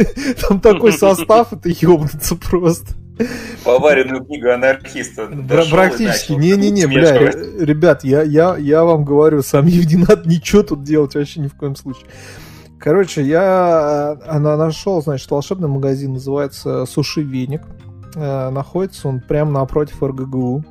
[0.40, 2.94] Там такой состав, это ебнуться просто.
[3.64, 5.28] Поваренную книгу анархиста.
[5.70, 6.32] Практически.
[6.32, 7.30] Не-не-не, бля,
[7.60, 11.54] ребят, я, я, я вам говорю, сам не надо ничего тут делать вообще ни в
[11.54, 12.06] коем случае.
[12.78, 17.62] Короче, я она нашел, значит, волшебный магазин, называется Суши Веник.
[18.16, 20.64] Э, находится он прямо напротив РГГУ.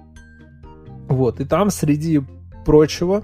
[1.07, 2.21] Вот, и там среди
[2.65, 3.23] прочего,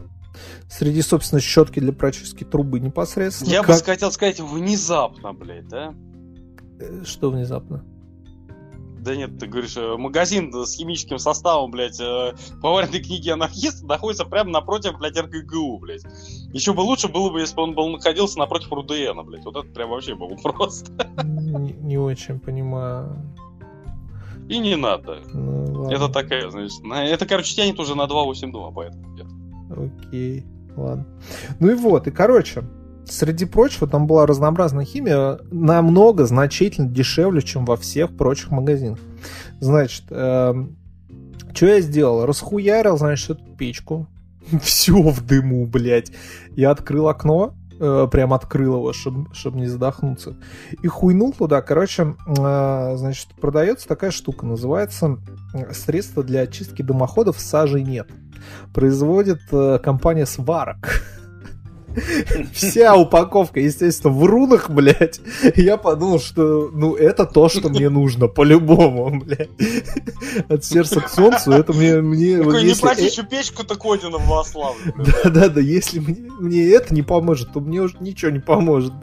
[0.70, 3.50] среди, собственно, щетки для прочистки трубы непосредственно.
[3.50, 3.78] Я как...
[3.78, 5.94] бы хотел сказать внезапно, блядь, да?
[6.80, 7.84] Э, что внезапно?
[9.08, 14.26] Да нет, ты говоришь, э, магазин с химическим составом, блядь, э, поваренной книги анархиста находится
[14.26, 16.04] прямо напротив, блядь, РГГУ, блядь.
[16.52, 19.46] Еще бы лучше было бы, если бы он был находился напротив РУДН, блядь.
[19.46, 20.92] Вот это прям вообще было просто.
[21.24, 23.34] Не, не очень понимаю.
[24.50, 25.22] И не надо.
[25.34, 29.28] Ну, это такая, значит, это, короче, тянет уже на 2.8.2, поэтому нет.
[29.72, 31.06] Окей, ладно.
[31.62, 32.66] Ну и вот, и короче,
[33.12, 39.00] среди прочего, там была разнообразная химия, намного значительно дешевле, чем во всех прочих магазинах.
[39.60, 40.54] Значит, э,
[41.54, 42.26] что я сделал?
[42.26, 44.08] Расхуярил, значит, эту печку.
[44.62, 46.12] Все в дыму, блядь.
[46.56, 50.36] Я открыл окно, э, прям открыл его, чтобы чтоб не задохнуться.
[50.84, 51.62] И хуйнул туда.
[51.62, 55.18] Короче, э, значит, продается такая штука, называется
[55.54, 58.08] э, средство для очистки дымоходов сажей нет.
[58.74, 61.02] Производит э, компания Сварок.
[62.54, 65.20] Вся упаковка, естественно, в рунах, блядь.
[65.56, 69.50] Я подумал, что, ну, это то, что мне нужно, по-любому, блядь.
[70.50, 72.02] От сердца к солнцу, это мне...
[72.02, 74.46] мне Такой, не если- платишь печку, так Одина в.
[75.24, 78.94] Да-да-да, если мне, мне это не поможет, то мне уже ничего не поможет.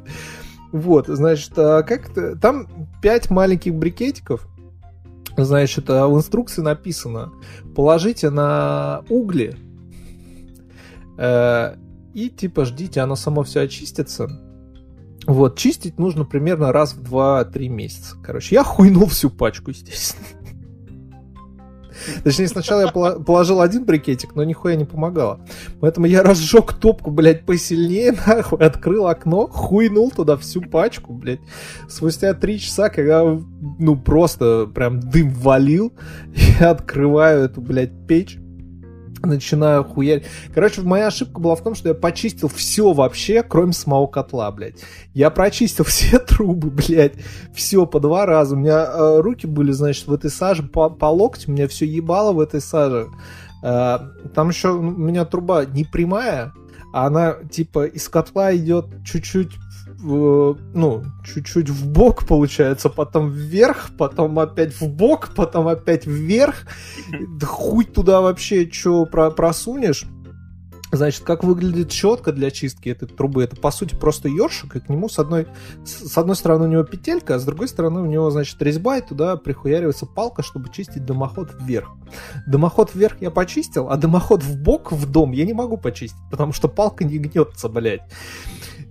[0.72, 2.36] Вот, значит, а как-то...
[2.36, 2.66] Там
[3.00, 4.48] пять маленьких брикетиков.
[5.36, 7.32] Значит, а в инструкции написано,
[7.74, 9.56] положите на угли
[11.18, 11.74] э,
[12.14, 14.28] и типа ждите, оно само все очистится.
[15.26, 18.16] Вот, чистить нужно примерно раз в 2-3 месяца.
[18.22, 20.26] Короче, я хуйнул всю пачку, естественно.
[22.22, 25.40] Точнее, сначала я положил один брикетик, но нихуя не помогало.
[25.80, 31.40] Поэтому я разжег топку, блядь, посильнее, нахуй, открыл окно, хуйнул туда всю пачку, блядь.
[31.88, 33.22] Спустя три часа, когда,
[33.78, 35.92] ну, просто прям дым валил,
[36.60, 38.38] я открываю эту, блядь, печь,
[39.26, 40.24] начинаю хуярить.
[40.54, 44.76] Короче, моя ошибка была в том, что я почистил все вообще, кроме самого котла, блядь.
[45.12, 47.14] Я прочистил все трубы, блядь,
[47.54, 48.54] все по два раза.
[48.54, 51.86] У меня э, руки были, значит, в этой саже по, по локоть, у меня все
[51.86, 53.08] ебало в этой саже.
[53.62, 53.98] Э,
[54.34, 56.52] там еще у меня труба не прямая,
[56.92, 59.50] а она типа из котла идет чуть-чуть
[60.04, 66.66] ну, чуть-чуть в бок получается, потом вверх, потом опять в бок, потом опять вверх.
[67.38, 70.04] Да хуй туда вообще что просунешь.
[70.92, 73.42] Значит, как выглядит щетка для чистки этой трубы?
[73.42, 75.48] Это, по сути, просто ёршик, и к нему с одной,
[75.84, 79.00] с одной стороны у него петелька, а с другой стороны у него, значит, резьба, и
[79.00, 81.88] туда прихуяривается палка, чтобы чистить дымоход вверх.
[82.46, 86.52] Дымоход вверх я почистил, а дымоход в бок в дом я не могу почистить, потому
[86.52, 88.02] что палка не гнется, блядь.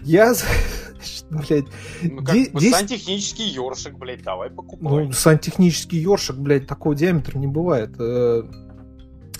[0.03, 1.65] Я, значит, блядь,
[2.03, 5.05] Ну, как бы десять- сантехнический ёршик, блядь, давай покупай.
[5.05, 7.91] ну, сантехнический ёршик, блядь, такого диаметра не бывает.
[7.99, 8.43] Э,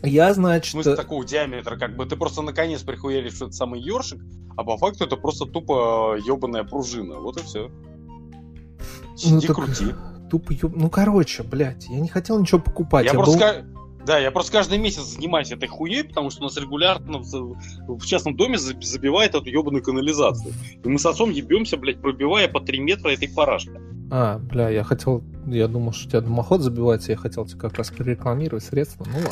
[0.04, 0.72] Я, В значит...
[0.72, 4.20] смысле такого диаметра, как бы ты просто наконец прихуяришь, что это самый ёршик,
[4.58, 7.20] а по факту это просто тупо ебаная пружина.
[7.20, 7.70] Вот и все.
[7.70, 9.86] Ну, Сиди, так- крути.
[10.30, 13.06] Тупо ёб- Ну, короче, блядь, я не хотел ничего покупать.
[13.06, 13.73] Я я просто был-
[14.06, 17.56] Да, я просто каждый месяц занимаюсь этой хуей, потому что у нас регулярно в,
[17.88, 20.54] в частном доме за- забивает эту ебаную канализацию.
[20.84, 23.72] И мы с отцом ебемся, блядь, пробивая по 3 метра этой парашки.
[24.12, 25.24] А, бля, я хотел...
[25.48, 29.06] Я думал, что у тебя дымоход забивается, я хотел тебе как раз прорекламировать средства.
[29.06, 29.30] Ну ладно.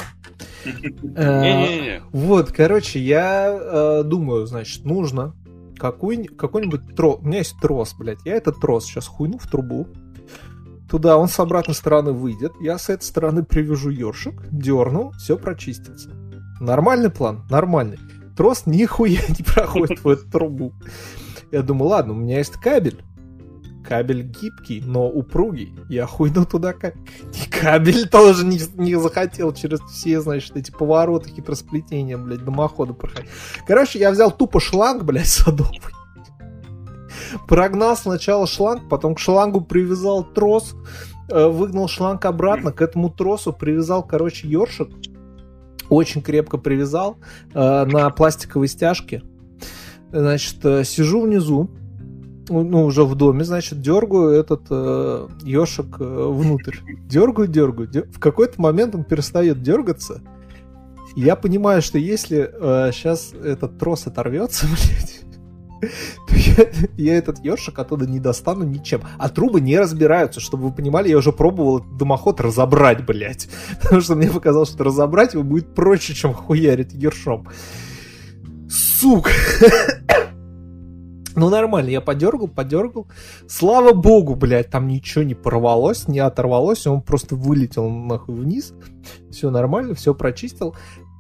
[1.17, 1.99] Э.
[2.11, 5.33] Вот, короче, я э, думаю, значит, нужно
[5.77, 7.19] какой- какой-нибудь трос.
[7.21, 8.19] У меня есть трос, блядь.
[8.25, 9.87] Я этот трос сейчас хуйну в трубу.
[10.91, 12.51] Туда он с обратной стороны выйдет.
[12.59, 16.09] Я с этой стороны привяжу ёршик, дерну, все прочистится.
[16.59, 17.45] Нормальный план?
[17.49, 17.97] Нормальный.
[18.35, 20.73] Трос нихуя не проходит в эту трубу.
[21.49, 23.01] Я думаю, ладно, у меня есть кабель.
[23.87, 25.73] Кабель гибкий, но упругий.
[25.87, 26.95] Я хуйну туда как...
[26.95, 33.29] И кабель тоже не, не захотел через все, значит, эти повороты, хитросплетения, блядь, дымохода проходить.
[33.65, 35.79] Короче, я взял тупо шланг, блядь, садовый.
[37.47, 40.75] Прогнал сначала шланг, потом к шлангу привязал трос,
[41.29, 44.89] э, выгнал шланг обратно, к этому тросу привязал, короче, ёршик.
[45.89, 47.17] Очень крепко привязал
[47.53, 49.23] э, на пластиковой стяжке.
[50.11, 51.69] Значит, э, сижу внизу,
[52.49, 56.77] ну, уже в доме, значит, дергаю этот э, э, внутрь.
[57.07, 57.89] Дергаю, дергаю.
[57.89, 60.21] дер- В какой-то момент он перестает дергаться.
[61.15, 62.49] Я понимаю, что если
[62.93, 65.20] сейчас этот трос оторвется, блядь,
[66.29, 66.65] я,
[66.97, 69.01] я этот ёршик оттуда не достану ничем.
[69.17, 73.49] А трубы не разбираются, чтобы вы понимали, я уже пробовал дымоход разобрать, блядь.
[73.81, 77.47] Потому что мне показалось, что разобрать его будет проще, чем хуярить ершом.
[78.69, 79.31] Сука!
[81.33, 83.07] Ну, нормально, я подергал, подергал.
[83.47, 88.73] Слава богу, блядь, там ничего не порвалось, не оторвалось, он просто вылетел нахуй вниз.
[89.31, 90.75] Все нормально, все прочистил.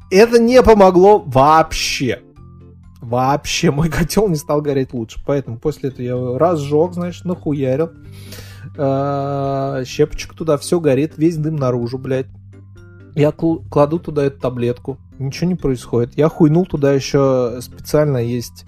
[0.09, 2.23] Это не помогло вообще.
[3.01, 5.19] Вообще, мой котел не стал гореть лучше.
[5.25, 7.91] Поэтому после этого я разжег, значит, нахуярил.
[8.77, 12.27] Э, Щепочек туда, все горит, весь дым наружу, блядь.
[13.15, 16.17] Я кл- кладу туда эту таблетку, ничего не происходит.
[16.17, 18.65] Я хуйнул туда еще специально есть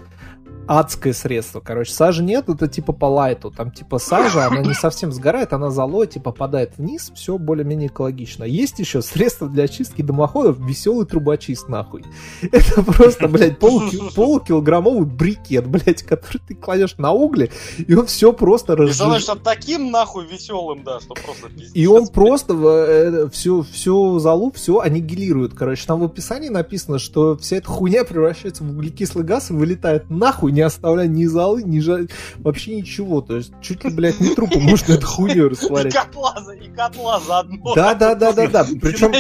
[0.68, 1.60] адское средство.
[1.60, 3.52] Короче, сажи нет, это типа по лайту.
[3.52, 8.44] Там типа сажа, она не совсем сгорает, она золой, типа попадает вниз, все более-менее экологично.
[8.44, 12.04] Есть еще средство для очистки дымоходов, веселый трубочист, нахуй.
[12.42, 18.32] Это просто, блядь, полуки- полукилограммовый брикет, блядь, который ты кладешь на угли, и он все
[18.34, 19.22] просто Ты разжижает.
[19.22, 21.72] становишься таким нахуй веселым, да, что просто пиздец.
[21.74, 25.54] И он просто э, всю, всю залу, все аннигилирует.
[25.54, 30.10] Короче, там в описании написано, что вся эта хуйня превращается в углекислый газ и вылетает
[30.10, 32.02] нахуй, не оставляя ни золы, ни жа...
[32.38, 33.22] вообще ничего.
[33.22, 35.94] То есть чуть ли, блядь, не трупы можно эту хуйню И растворять.
[35.94, 37.74] котла, и котла заодно.
[37.76, 38.66] Да, да, да, да, да.
[38.82, 39.12] Причем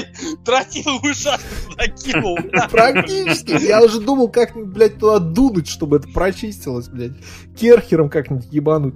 [0.45, 2.37] Тротиловую шашку туда кинул.
[2.71, 3.65] практически.
[3.65, 7.13] Я уже думал, как, блядь, туда дунуть, чтобы это прочистилось, блядь.
[7.57, 8.95] Керхером как-нибудь ебануть.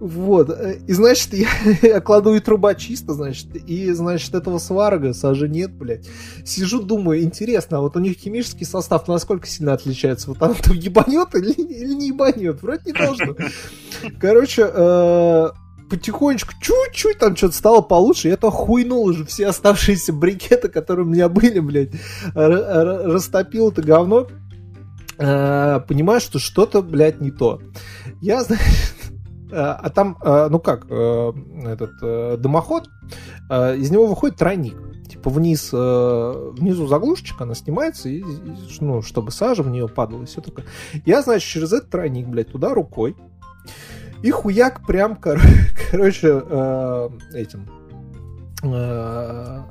[0.00, 0.48] Вот.
[0.48, 1.48] э, И, значит, я,
[1.82, 6.08] я кладу и труба чисто, значит, и, значит, этого сварога сажи нет, блядь.
[6.44, 10.30] Сижу, думаю, интересно, а вот у них химический состав насколько сильно отличается?
[10.30, 12.62] Вот она там ебанет или, или не ебанет?
[12.62, 13.36] Вроде не должно.
[14.20, 15.48] Короче, э,
[15.90, 21.08] потихонечку, чуть-чуть там что-то стало получше, я то хуйнул уже все оставшиеся брикеты, которые у
[21.08, 21.90] меня были, блядь,
[22.34, 24.28] растопил это говно,
[25.22, 27.60] Э, понимаю, что что-то, блядь, не то.
[28.22, 28.94] Я, значит,
[29.52, 31.32] а там, э, ну как, э,
[31.66, 32.88] этот э, дымоход,
[33.48, 34.76] э, из него выходит тройник.
[35.08, 38.22] Типа вниз, э, внизу заглушечка, она снимается, и,
[38.80, 40.64] ну, чтобы сажа в нее падала, и все такое.
[41.04, 43.16] Я, значит, через этот тройник, блядь, туда рукой,
[44.22, 45.40] и хуяк прям, кор-
[45.90, 47.66] короче, э, этим,
[48.62, 49.62] э,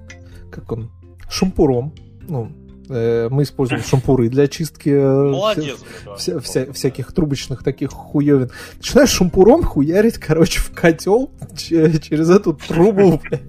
[0.51, 0.91] как он,
[1.30, 1.93] шампуром,
[2.27, 5.78] ну, э, мы используем шампуры для чистки э, Молодец.
[6.16, 8.49] вся- вся- вся- всяких трубочных таких хуевин.
[8.78, 13.41] Начинаешь шампуром хуярить, короче, в котел че- через эту трубу, блядь.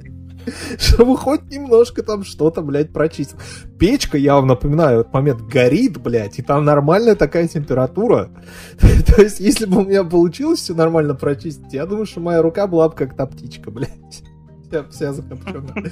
[0.79, 3.37] Чтобы хоть немножко там что-то, блядь, прочистил.
[3.79, 8.31] Печка, я вам напоминаю, этот момент горит, блядь, и там нормальная такая температура.
[9.07, 12.67] То есть, если бы у меня получилось все нормально прочистить, я думаю, что моя рука
[12.67, 14.23] была бы как та птичка, блядь.
[14.71, 15.91] Вся, вся закопченная.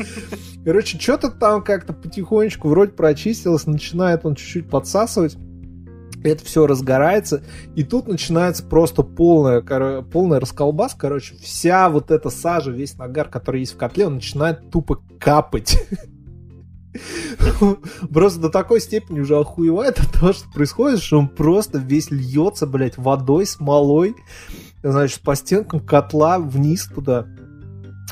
[0.65, 5.37] Короче, что-то там как-то потихонечку вроде прочистилось, начинает он чуть-чуть подсасывать.
[6.23, 7.43] Это все разгорается,
[7.77, 10.95] и тут начинается просто полная, коро- полная расколбас.
[10.95, 15.79] Короче, вся вот эта сажа, весь нагар, который есть в котле, он начинает тупо капать.
[18.13, 22.67] Просто до такой степени уже охуевает от того, что происходит, что он просто весь льется,
[22.67, 24.17] блядь, водой, смолой,
[24.83, 27.27] значит, по стенкам котла вниз туда.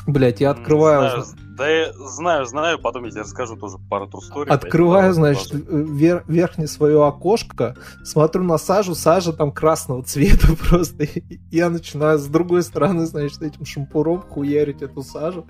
[0.05, 1.23] Блядь, я открываю...
[1.23, 1.25] Знаю,
[1.57, 4.47] Да я знаю, знаю, потом я тебе расскажу тоже пару story.
[4.47, 5.95] Открываю, значит, продолжай.
[5.95, 11.03] вер- верхнее свое окошко, смотрю на сажу, сажа там красного цвета просто.
[11.03, 15.45] И я начинаю с другой стороны, значит, этим шампуром хуярить эту сажу.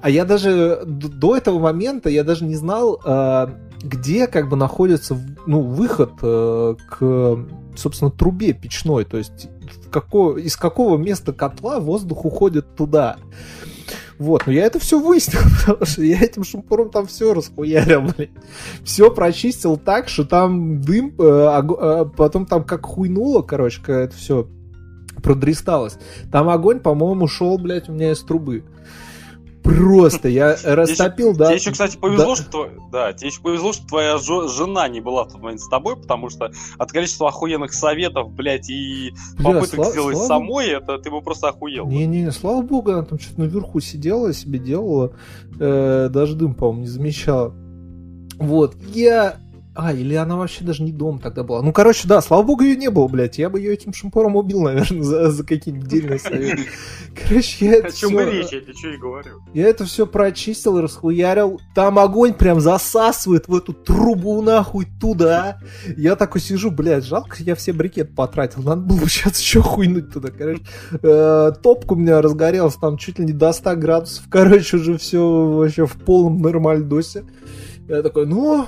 [0.00, 3.48] А я даже до этого момента я даже не знал, э,
[3.82, 7.38] где как бы находится ну, выход э, к,
[7.76, 9.04] собственно, трубе печной.
[9.04, 9.48] То есть
[9.94, 13.16] в како- из какого места котла воздух уходит туда.
[14.18, 18.30] Вот, но я это все выяснил, потому что я этим шампуром там все расхуярил, блядь.
[18.84, 24.48] Все прочистил так, что там дым, ог- э, потом там как хуйнуло, короче, это все
[25.22, 25.96] продресталось.
[26.30, 28.64] Там огонь, по-моему, шел, блядь, у меня из трубы.
[29.64, 31.46] Просто я растопил, да.
[31.46, 35.32] Тебе еще, кстати, повезло, что да, тебе еще повезло, что твоя жена не была в
[35.32, 40.68] тот момент с тобой, потому что от количества охуенных советов, блядь, и попыток сделать самой,
[40.68, 41.86] это ты бы просто охуел.
[41.86, 45.14] Не-не, слава богу, она там что-то наверху сидела, себе делала.
[45.58, 47.54] Э, даже дым, по-моему, не замечала.
[48.38, 49.36] Вот, я...
[49.76, 51.60] А, или она вообще даже не дома тогда была.
[51.60, 53.38] Ну, короче, да, слава богу, ее не было, блядь.
[53.38, 56.62] Я бы ее этим шампуром убил, наверное, за, за какие-нибудь дельные советы.
[57.28, 59.42] Короче, я это О чем речь, я тебе что и говорю.
[59.52, 61.60] Я это все прочистил, расхуярил.
[61.74, 65.58] Там огонь прям засасывает в эту трубу нахуй туда.
[65.96, 68.62] Я такой сижу, блядь, жалко, я все брикет потратил.
[68.62, 70.62] Надо было сейчас еще хуйнуть туда, короче.
[71.02, 74.24] Э, Топка у меня разгорелась там чуть ли не до 100 градусов.
[74.30, 77.24] Короче, уже все вообще в полном нормальдосе.
[77.88, 78.66] Я такой, ну,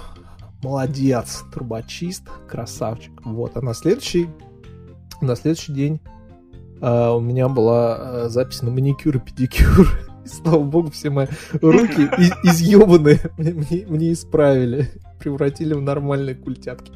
[0.62, 3.12] молодец, трубочист, красавчик.
[3.24, 4.28] Вот, а на следующий,
[5.20, 6.00] на следующий день
[6.80, 9.88] э, у меня была э, запись на маникюр и педикюр.
[10.24, 11.28] И, слава богу, все мои
[11.62, 14.90] руки и- изъебанные мне, исправили.
[15.20, 16.90] Превратили в нормальные культятки.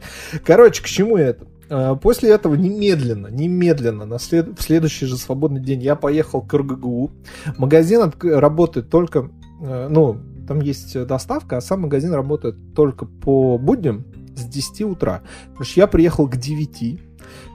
[0.44, 1.46] Короче, к чему это?
[1.68, 6.52] Э, После этого немедленно, немедленно, на след- в следующий же свободный день я поехал к
[6.52, 7.12] РГГУ.
[7.56, 9.30] Магазин отк- работает только,
[9.62, 10.16] э, ну,
[10.50, 14.04] там есть доставка, а сам магазин работает только по будням
[14.34, 15.22] с 10 утра.
[15.50, 17.00] Потому что я приехал к 9,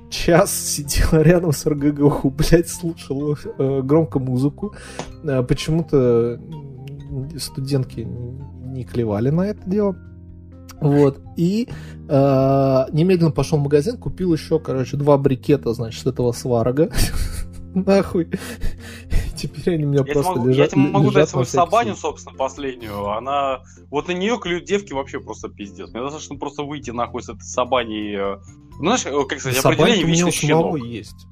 [0.10, 4.74] час сидел рядом с РГГУ, блядь, слушал э, громко музыку.
[5.26, 6.40] Э, почему-то
[7.38, 8.08] студентки
[8.64, 9.98] не клевали на это дело.
[10.80, 11.20] Вот.
[11.36, 11.68] И
[12.08, 16.90] э, немедленно пошел в магазин, купил еще, короче, два брикета, значит, этого сварога.
[17.76, 18.30] Нахуй.
[19.38, 20.70] Теперь они у меня Я просто могу, я лежат.
[20.72, 22.02] тебе могу дать свою сабаню, случай.
[22.02, 23.10] собственно, последнюю.
[23.10, 23.62] Она.
[23.90, 25.90] Вот на нее клюют девки вообще просто пиздец.
[25.92, 28.16] Мне достаточно просто выйти нахуй с этой сабаней.
[28.16, 28.38] э,
[28.80, 30.78] Ну, знаешь, э, как сказать, Сабанька определение вечный щенок.
[30.80, 31.28] есть.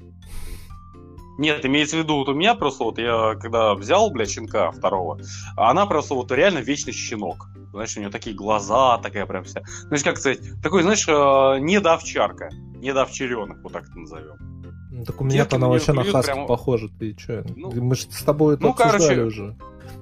[1.40, 5.20] Нет, имеется в виду, вот у меня просто вот я когда взял, блядь, щенка второго,
[5.58, 7.48] она просто вот реально вечный щенок.
[7.72, 9.64] Знаешь, у нее такие глаза, такая прям вся.
[9.88, 14.53] Знаешь, как сказать, такой, знаешь, э, недоовчарка, недоовчаренок, вот так это назовем.
[14.94, 16.46] Ну, так у меня-то она вообще на хаски прямо...
[16.46, 17.44] похожа, ты че?
[17.56, 19.22] Ну, Мы же с тобой это ну, обсуждали короче...
[19.22, 19.56] уже.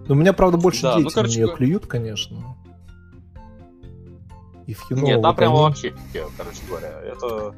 [0.08, 2.58] Но у меня, правда, больше да, дети ну, короче, на нее клюют, конечно.
[4.68, 5.94] И в Нет, там прям вообще,
[6.38, 7.56] короче говоря, это...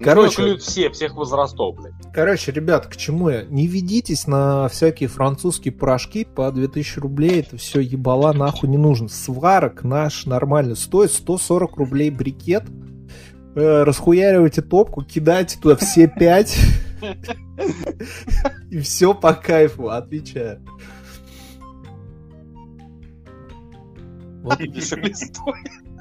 [0.00, 1.92] Короче, клюют все, всех возрастов, блядь.
[2.14, 3.42] Короче, ребят, к чему я?
[3.42, 9.08] Не ведитесь на всякие французские порошки по 2000 рублей, это все ебала нахуй не нужно.
[9.08, 12.62] Сварок наш нормально стоит 140 рублей брикет.
[13.54, 16.56] Э, расхуяривайте топку, кидайте туда все пять.
[18.70, 20.64] И все по кайфу, отвечаю.
[24.42, 24.58] Вот,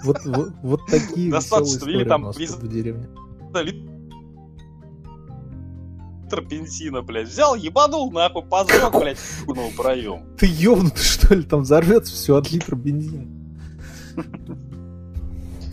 [0.04, 3.08] вот, вот, вот такие Достаточно, или там у нас в деревне.
[3.54, 3.90] Литр
[6.48, 7.28] бензина, блядь.
[7.28, 10.36] Взял, ебанул нахуй, позвал, блядь, в проем.
[10.38, 11.44] Ты ёбнутый, что ли?
[11.44, 13.28] Там взорвется все от литра бензина.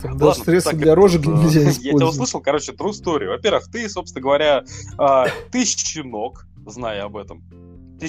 [0.01, 1.83] Там даже средства для рожек нельзя использовать.
[1.83, 3.27] Я тебя услышал, короче, true story.
[3.27, 4.63] Во-первых, ты, собственно говоря,
[4.97, 7.43] а, ты щенок, зная об этом.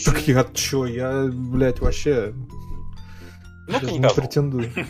[0.05, 2.35] так я чё, я, блядь, вообще...
[3.69, 4.73] Ну-ка не, не претендую.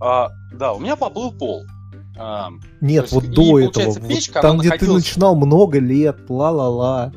[0.00, 1.62] А, да, у меня поплыл пол.
[2.18, 2.50] А,
[2.82, 5.04] Нет, вот есть, до этого, печка, вот там, где находилась...
[5.04, 7.12] ты начинал много лет, ла-ла-ла.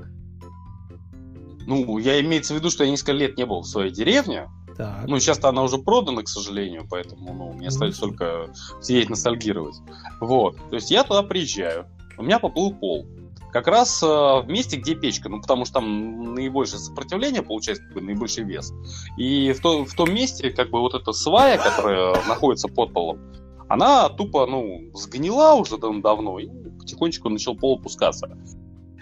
[1.66, 4.48] Ну, я имеется в виду, что я несколько лет не был в своей деревне.
[4.78, 5.08] Так.
[5.08, 8.10] Ну, сейчас-то она уже продана, к сожалению, поэтому ну, мне остается mm-hmm.
[8.10, 9.76] только сидеть ностальгировать.
[10.22, 10.56] Вот.
[10.70, 11.88] То есть я туда приезжаю,
[12.18, 13.08] у меня поплыл пол
[13.52, 17.94] как раз э, в месте, где печка, ну, потому что там наибольшее сопротивление, получается, как
[17.94, 18.74] бы, наибольший вес.
[19.18, 23.20] И в, то, в том месте, как бы, вот эта свая, которая находится под полом,
[23.68, 26.48] она тупо, ну, сгнила уже давно, и
[26.80, 28.30] потихонечку начал пол опускаться.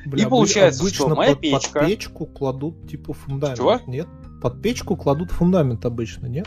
[0.05, 1.79] Бля, и получается, что моя под, печка...
[1.79, 3.81] Под печку кладут, типа, фундамент, Чего?
[3.87, 4.07] нет?
[4.45, 6.45] Под печку кладут фундамент обычно, нет?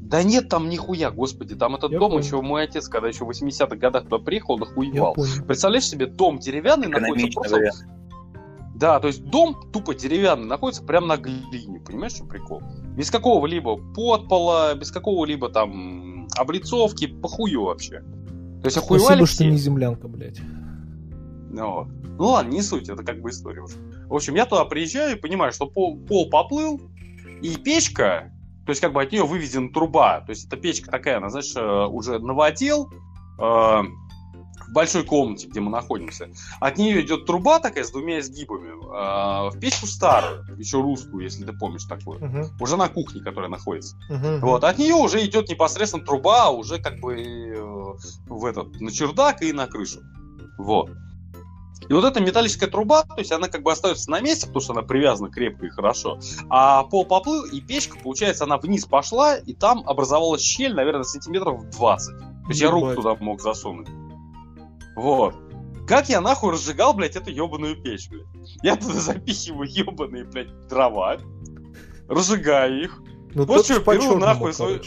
[0.00, 2.24] Да нет там нихуя, господи, там этот Я дом понял.
[2.24, 5.14] еще мой отец, когда еще в 80-х годах туда приехал, дохуевал.
[5.46, 7.54] Представляешь себе, дом деревянный находится просто...
[7.54, 7.76] Вариант.
[8.74, 12.62] Да, то есть дом тупо деревянный находится прямо на глине, понимаешь, что прикол?
[12.96, 18.00] Без какого-либо подпола, без какого-либо там облицовки, похую вообще.
[18.60, 19.34] То есть охуевали Спасибо, все.
[19.36, 20.40] что не землянка, блядь.
[21.52, 21.86] Ну,
[22.18, 23.76] ну ладно, не суть, это как бы история уже.
[24.08, 26.80] В общем, я туда приезжаю и понимаю, что пол, пол поплыл,
[27.42, 28.32] и печка,
[28.64, 30.20] то есть как бы от нее выведена труба.
[30.20, 32.90] То есть эта печка такая, она, знаешь, э, уже новодел,
[33.38, 33.82] э,
[34.66, 36.28] в большой комнате, где мы находимся.
[36.60, 38.70] От нее идет труба такая с двумя изгибами.
[38.70, 42.18] Э, в печку старую, еще русскую, если ты помнишь такую.
[42.18, 42.50] Uh-huh.
[42.60, 43.96] Уже на кухне, которая находится.
[44.10, 44.40] Uh-huh.
[44.40, 44.64] Вот.
[44.64, 47.62] От нее уже идет непосредственно труба, уже как бы э,
[48.26, 50.00] в этот, на чердак и на крышу.
[50.58, 50.90] Вот.
[51.88, 54.72] И вот эта металлическая труба, то есть она как бы остается на месте, потому что
[54.72, 56.18] она привязана крепко и хорошо.
[56.48, 61.68] А пол поплыл, и печка, получается, она вниз пошла, и там образовалась щель, наверное, сантиметров
[61.70, 62.18] 20.
[62.18, 63.88] То есть я руку туда мог засунуть.
[64.96, 65.34] Вот.
[65.86, 68.26] Как я нахуй разжигал, блядь, эту ебаную печь, блядь?
[68.62, 71.18] Я туда запихиваю ебаные, блядь, дрова,
[72.08, 73.02] разжигаю их.
[73.34, 74.80] Ну, после чего беру нахуй свою...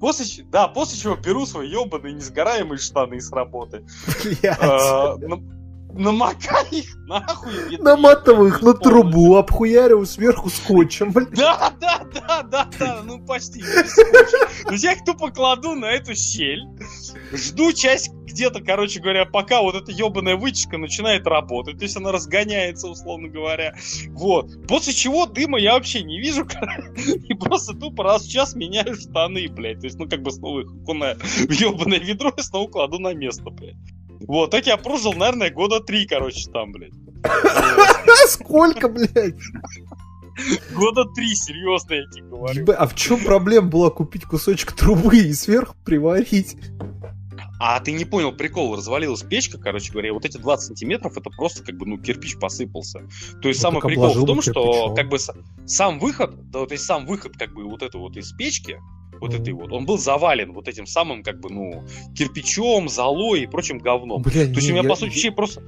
[0.00, 3.86] После, да, после чего беру свои ебаные несгораемые штаны с работы.
[4.24, 4.58] Блядь.
[4.60, 5.16] А,
[5.94, 7.76] намокай их нахуй.
[7.78, 11.30] Наматывай их на трубу, обхуярил сверху скотчем, блядь.
[11.30, 13.60] Да, да, да, да, да, ну почти.
[14.70, 16.62] Есть я их тупо кладу на эту щель,
[17.32, 22.12] жду часть где-то, короче говоря, пока вот эта ебаная вытяжка начинает работать, то есть она
[22.12, 23.74] разгоняется, условно говоря.
[24.10, 24.66] Вот.
[24.66, 26.46] После чего дыма я вообще не вижу,
[26.96, 29.80] и просто тупо раз в час меняю штаны, блядь.
[29.80, 33.12] То есть, ну, как бы снова их окуная в ебаное ведро и снова кладу на
[33.12, 33.76] место, блядь.
[34.26, 36.92] Вот, так я прожил, наверное, года три, короче, там, блядь.
[38.28, 39.36] Сколько, блядь?
[40.74, 42.66] Года три, серьезно, я тебе говорю.
[42.76, 46.56] А в чем проблема была купить кусочек трубы и сверху приварить?
[47.64, 51.62] А ты не понял прикол, развалилась печка, короче говоря, вот эти 20 сантиметров, это просто
[51.62, 53.00] как бы, ну, кирпич посыпался.
[53.40, 55.18] То есть ну, самый прикол в том, что как бы
[55.66, 58.80] сам выход, да, то есть сам выход как бы вот это вот из печки,
[59.22, 61.84] вот этой вот, он был завален вот этим самым, как бы, ну,
[62.14, 64.20] кирпичом, золой и прочим говном.
[64.20, 65.32] Бля, То есть у меня, я, по сути, я...
[65.32, 65.62] просто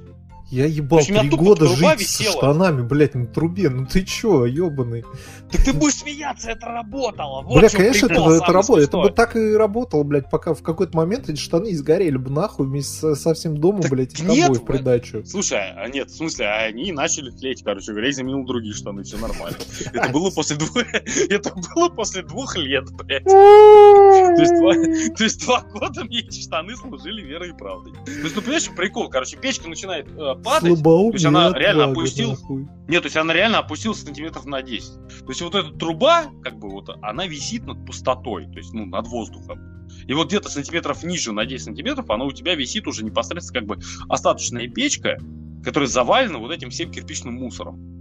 [0.51, 2.31] я ебал три года жить висела.
[2.31, 3.69] со штанами, блядь, на трубе.
[3.69, 5.03] Ну ты чё, ебаный?
[5.51, 7.41] Так ты будешь смеяться, это работало.
[7.41, 8.79] Вот Бля, конечно, это, это работало.
[8.79, 12.67] Это бы так и работало, блядь, пока в какой-то момент эти штаны изгорели бы нахуй
[12.67, 15.25] вместе со всем домом, так блядь, и нет, тобой в придачу.
[15.25, 19.17] Слушай, а нет, в смысле, они начали тлеть, короче говоря, я заменил другие штаны, все
[19.17, 19.57] нормально.
[19.93, 20.77] Это было после двух...
[21.29, 23.23] Это было после двух лет, блядь.
[23.23, 24.73] То есть, два,
[25.15, 27.93] то есть два года мне эти штаны служили верой и правдой.
[28.05, 32.39] То есть, ну, понимаешь, прикол, короче, печка начинает падать, то есть она реально опустилась...
[32.87, 34.93] Нет, то есть она реально опустилась сантиметров на 10.
[35.07, 38.85] То есть вот эта труба, как бы вот, она висит над пустотой, то есть, ну,
[38.85, 39.87] над воздухом.
[40.07, 43.67] И вот где-то сантиметров ниже, на 10 сантиметров, она у тебя висит уже непосредственно как
[43.67, 45.17] бы остаточная печка,
[45.63, 47.95] которая завалена вот этим всем кирпичным мусором.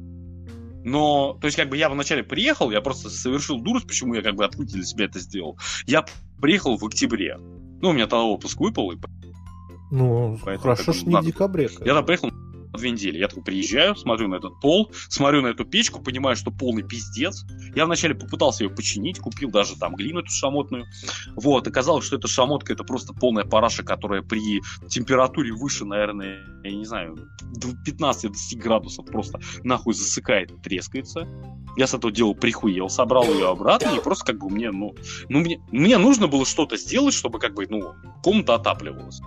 [0.85, 4.35] Но, то есть, как бы я вначале приехал, я просто совершил дурость, почему я как
[4.35, 5.59] бы открытие для себя это сделал.
[5.87, 6.05] Я
[6.43, 7.39] приехал в октябре.
[7.39, 8.93] Ну, у меня тогда отпуск выпал.
[8.93, 8.99] И...
[9.95, 11.71] Ну, Поэтому, хорошо, что не в декабре.
[11.85, 12.31] Я там приехал
[12.73, 13.19] две недели.
[13.19, 17.45] Я такой приезжаю, смотрю на этот пол, смотрю на эту печку, понимаю, что полный пиздец.
[17.77, 20.87] Я вначале попытался ее починить, купил даже там глину эту шамотную.
[21.37, 26.73] Вот, оказалось, что эта шамотка это просто полная параша, которая при температуре выше, наверное, я
[26.73, 27.17] не знаю,
[27.87, 31.29] 15-20 градусов просто нахуй засыкает, трескается.
[31.77, 34.97] Я с этого дела прихуел, собрал ее обратно, и просто как бы мне, ну,
[35.29, 39.21] ну мне, мне нужно было что-то сделать, чтобы как бы, ну, комната отапливалась.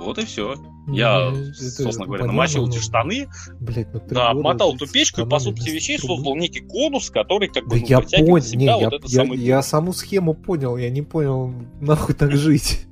[0.00, 0.54] Вот и все.
[0.86, 3.28] Ну, я, это, собственно говоря, намочил эти штаны,
[3.60, 7.64] Блять, ну, да, мотал эту печку и, по сути вещей, создал некий конус, который как
[7.64, 10.90] бы да ну, я понял, не, я, вот я, я, я саму схему понял, я
[10.90, 12.86] не понял, нахуй так жить.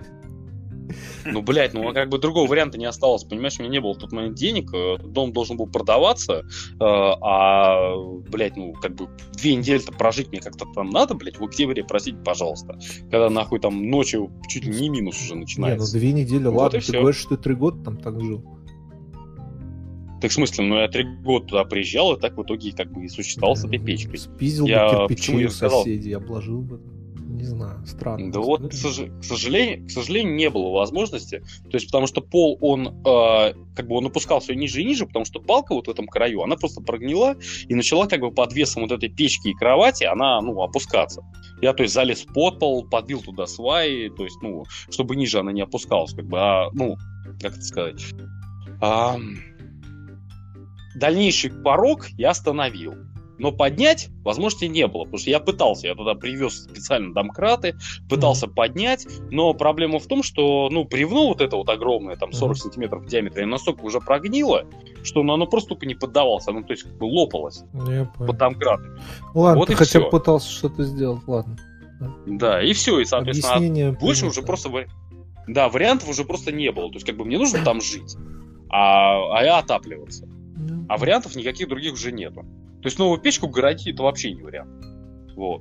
[1.24, 3.94] Ну, блядь, ну а как бы другого варианта не осталось, понимаешь, у меня не было
[3.94, 7.96] в тот момент денег, э, дом должен был продаваться, э, а,
[8.30, 12.22] блядь, ну, как бы две недели-то прожить мне как-то там надо, блядь, в октябре просить,
[12.24, 12.78] пожалуйста,
[13.10, 15.86] когда нахуй там ночью чуть ли не минус уже начинается.
[15.86, 17.00] Не, ну две недели, вот ладно, ты все.
[17.00, 18.44] говоришь, что ты три года там так жил.
[20.20, 23.04] Так в смысле, ну я три года туда приезжал, и так в итоге как бы
[23.04, 24.18] и существовал с этой печкой.
[24.18, 26.80] Спиздил я, бы кирпичи у соседей, обложил бы
[27.28, 28.32] не знаю, странно.
[28.32, 29.00] Да вот, к, сож...
[29.20, 31.42] к, сожалению, к сожалению, не было возможности.
[31.64, 35.06] То есть, потому что пол, он э, как бы он опускался все ниже и ниже,
[35.06, 37.36] потому что балка вот в этом краю, она просто прогнила
[37.68, 41.22] и начала как бы под весом вот этой печки и кровати, она, ну, опускаться.
[41.60, 45.52] Я, то есть, залез под пол, подбил туда сваи, то есть, ну, чтобы ниже она
[45.52, 46.96] не опускалась, как бы, а, ну,
[47.40, 48.02] как это сказать...
[48.80, 49.16] А,
[50.94, 52.94] дальнейший порог я остановил
[53.38, 57.74] но поднять возможности не было, потому что я пытался, я туда привез специально домкраты,
[58.08, 58.54] пытался mm-hmm.
[58.54, 62.60] поднять, но проблема в том, что, ну, бревно вот это вот огромное, там 40 mm-hmm.
[62.60, 64.64] сантиметров в диаметре, настолько уже прогнило,
[65.02, 68.36] что ну, оно просто тупо не поддавалось, оно, то есть, как бы лопалось я под
[68.36, 69.00] домкратами.
[69.34, 71.56] Ладно, вот ты хотя бы пытался что-то сделать, ладно.
[72.26, 74.70] Да, и все, и, соответственно, Объяснение больше уже просто...
[75.46, 78.16] Да, вариантов уже просто не было, то есть, как бы, мне нужно там жить,
[78.68, 80.28] а, а я отапливаться.
[80.88, 82.44] А вариантов никаких других уже нету.
[82.88, 84.70] То есть новую печку городить это вообще не вариант.
[85.36, 85.60] Вот.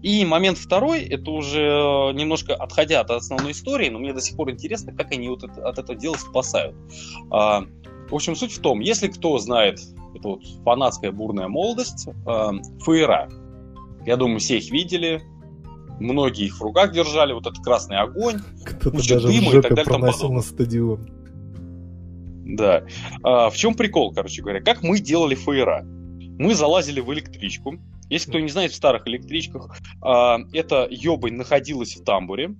[0.00, 4.34] И момент второй, это уже э, немножко отходя от основной истории, но мне до сих
[4.34, 6.74] пор интересно, как они вот это, от этого дела спасают.
[7.30, 7.66] А,
[8.08, 9.80] в общем, суть в том, если кто знает,
[10.14, 12.52] это вот фанатская бурная молодость, а,
[12.82, 13.28] фейра.
[14.06, 15.20] Я думаю, все их видели,
[16.00, 19.74] многие их в руках держали, вот этот красный огонь, Кто-то даже дыма в и так
[19.74, 19.84] далее.
[19.84, 21.06] Проносил на стадион.
[22.46, 22.84] Да.
[23.22, 24.62] А, в чем прикол, короче говоря?
[24.62, 25.86] Как мы делали фейра?
[26.38, 27.78] Мы залазили в электричку.
[28.10, 32.54] Если кто не знает, в старых электричках э, эта ебань находилась в тамбуре.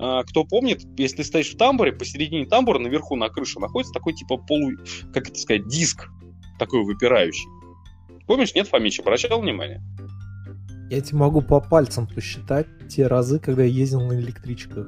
[0.00, 4.14] Э, кто помнит, если ты стоишь в тамбуре, посередине тамбура наверху на крыше находится такой
[4.14, 4.72] типа полу...
[5.12, 6.08] как это сказать, диск
[6.58, 7.46] такой выпирающий.
[8.26, 9.82] Помнишь, нет, Фомич, обращал внимание?
[10.90, 14.86] Я тебе могу по пальцам посчитать те разы, когда я ездил на электричках.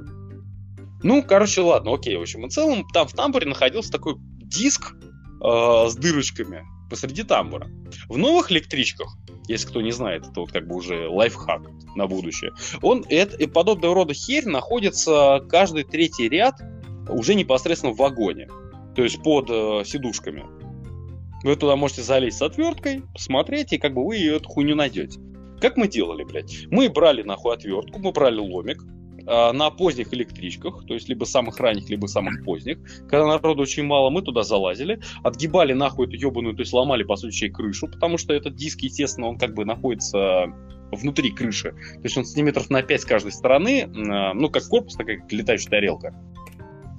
[1.02, 2.16] Ну, короче, ладно, окей.
[2.16, 7.68] В общем, в целом там в тамбуре находился такой диск э, с дырочками посреди тамбура.
[8.08, 9.16] В новых электричках,
[9.48, 11.62] если кто не знает, это вот как бы уже лайфхак
[11.94, 12.52] на будущее,
[12.82, 16.60] он, это, и подобного рода херь находится каждый третий ряд
[17.08, 18.48] уже непосредственно в вагоне,
[18.94, 20.44] то есть под э, сидушками.
[21.42, 25.20] Вы туда можете залезть с отверткой, посмотреть, и как бы вы эту хуйню найдете.
[25.60, 26.66] Как мы делали, блядь?
[26.70, 28.82] Мы брали нахуй отвертку, мы брали ломик,
[29.26, 32.78] на поздних электричках, то есть либо самых ранних, либо самых поздних,
[33.08, 37.16] когда народу очень мало, мы туда залазили, отгибали нахуй эту ебаную, то есть ломали, по
[37.16, 40.46] сути, крышу, потому что этот диск, естественно, он как бы находится
[40.92, 41.72] внутри крыши.
[41.72, 45.32] То есть он сантиметров на 5 с каждой стороны, а, ну, как корпус, такая как
[45.32, 46.14] летающая тарелка.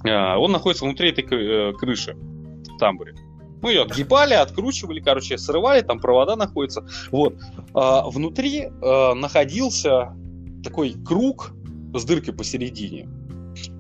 [0.08, 3.16] А, он находится внутри этой э, крыши в тамбуре.
[3.62, 6.88] Мы ее отгибали, откручивали, короче, срывали, там провода находятся.
[7.12, 7.36] Вот.
[7.74, 10.16] А, внутри находился
[10.64, 11.54] такой круг
[12.00, 13.08] с дыркой посередине.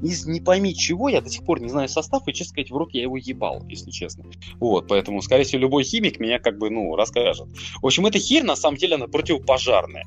[0.01, 2.77] Из не пойми чего, я до сих пор не знаю состав, и, честно сказать, в
[2.77, 4.25] руки я его ебал, если честно.
[4.59, 7.47] Вот, поэтому, скорее всего, любой химик меня как бы, ну, расскажет.
[7.81, 10.05] В общем, эта херь, на самом деле, она противопожарная.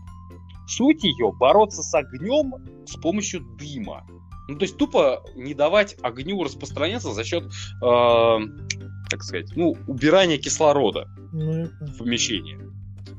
[0.67, 2.55] Суть ее бороться с огнем
[2.87, 4.07] с помощью дыма.
[4.49, 8.39] Ну, то есть тупо не давать огню распространяться за счет, э,
[9.09, 12.59] как сказать, ну, убирания кислорода ну, в помещении.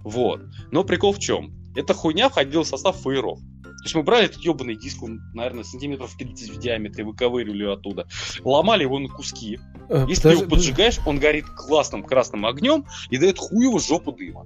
[0.04, 0.42] Вот.
[0.72, 1.54] Но прикол в чем?
[1.76, 3.40] Эта хуйня входила в состав фаеров.
[3.82, 8.06] То есть мы брали этот ебаный диск, он, наверное, сантиметров 30 в диаметре, выковыривали оттуда,
[8.44, 9.60] ломали его на куски.
[9.90, 14.12] Э, Если подожди, ты его поджигаешь, он горит классным красным огнем и дает хуево жопу
[14.12, 14.46] дыма.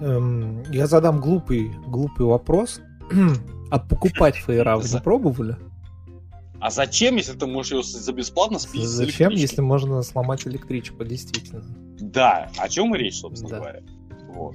[0.00, 2.80] Эм, я задам глупый, глупый вопрос.
[3.70, 5.56] А покупать фейера вы не пробовали?
[6.60, 10.46] А зачем, если ты можешь его с- за бесплатно спиздить с Зачем, если можно сломать
[10.46, 11.64] электричку, действительно?
[11.98, 13.56] Да, о чем и речь, собственно Да.
[13.58, 13.80] говоря.
[14.34, 14.54] Вот.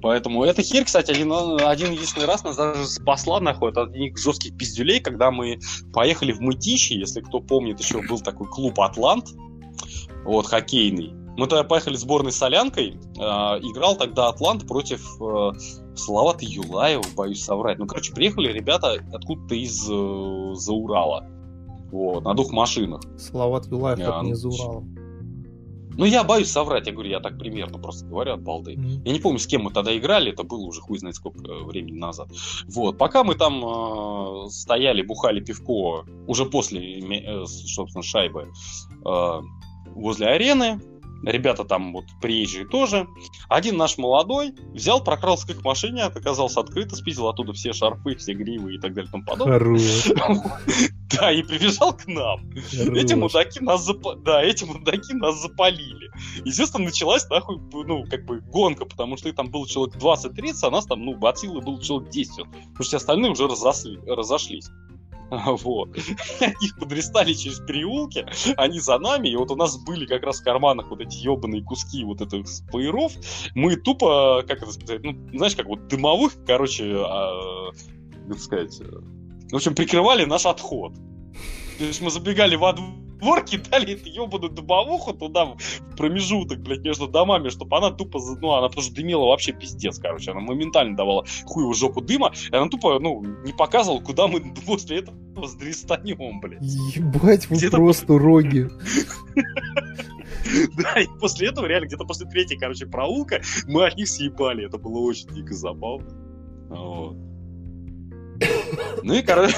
[0.00, 4.56] Поэтому эта херь, кстати, один, один единственный раз нас даже спасла нахуй от одних жестких
[4.56, 5.58] пиздюлей, когда мы
[5.92, 9.26] поехали в Мытищи, если кто помнит, еще был такой клуб «Атлант»,
[10.24, 11.12] вот, хоккейный.
[11.36, 15.52] Мы тогда поехали с сборной Солянкой, э, играл тогда «Атлант» против э,
[15.94, 17.78] Салавата Юлаева, боюсь соврать.
[17.78, 21.26] Ну, короче, приехали ребята откуда-то из э, за Урала.
[21.90, 23.00] Вот, на двух машинах.
[23.16, 24.84] Салават Юлаев, это не из Урала.
[25.98, 28.74] Ну, я боюсь соврать, я говорю, я так примерно просто говорю от балды.
[28.74, 29.02] М.
[29.04, 31.64] Я не помню, с кем мы тогда играли, это было уже хуй знает сколько э,
[31.64, 32.28] времени назад.
[32.68, 38.52] Вот, пока мы там э, стояли, бухали пивко, уже после, э, собственно, шайбы,
[39.04, 39.40] э,
[39.96, 40.80] возле арены,
[41.22, 43.06] ребята там вот приезжие тоже,
[43.48, 48.34] один наш молодой взял, прокрался к их машине, оказался открыто, спиздил оттуда все шарфы, все
[48.34, 49.58] гривы и так далее и тому подобное.
[51.18, 52.50] Да, и прибежал к нам.
[52.52, 56.10] Эти мудаки нас запа- да, эти мудаки нас запалили.
[56.44, 60.70] Естественно, началась нахуй, ну, как бы гонка, потому что их там было человек 20-30, а
[60.70, 62.36] нас там, ну, от силы было человек 10.
[62.36, 64.68] Потому что все остальные уже разосли- разошлись.
[65.62, 65.96] Вот.
[65.96, 68.26] Их подрестали через переулки,
[68.56, 71.62] они за нами, и вот у нас были как раз в карманах вот эти ебаные
[71.62, 73.12] куски вот этих споеров.
[73.54, 77.70] Мы тупо, как это сказать, ну, знаешь, как вот дымовых, короче, а,
[78.28, 78.84] как сказать, э,
[79.50, 80.92] в общем, прикрывали наш отход.
[81.78, 87.06] То есть мы забегали во двор, кидали эту ебаную дымовуху туда, в промежуток, блядь, между
[87.06, 90.32] домами, чтобы она тупо, ну, она тоже дымила вообще пиздец, короче.
[90.32, 94.98] Она моментально давала хуеву жопу дыма, и она тупо, ну, не показывала, куда мы после
[94.98, 96.62] этого сдристанем, блядь.
[96.62, 98.68] Ебать, вы Где-то просто роги.
[100.76, 104.66] Да, и после этого, реально, где-то после третьей, короче, проулка, мы от них съебали.
[104.66, 106.08] Это было очень дико забавно.
[106.70, 107.16] Вот.
[109.02, 109.54] Ну и, короче,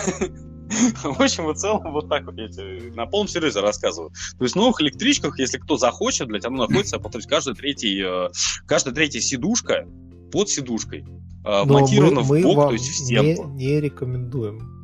[1.03, 4.13] в общем и целом, вот так вот я тебе на полном серьезе рассказываю.
[4.39, 8.31] То есть в новых электричках, если кто захочет, блядь, оно находится, повторюсь, каждая третья, э,
[8.67, 9.87] каждая третья сидушка
[10.31, 11.05] под сидушкой э,
[11.45, 13.49] Но монтирована мы, в бок, то есть в не, стенку.
[13.49, 14.81] не рекомендуем.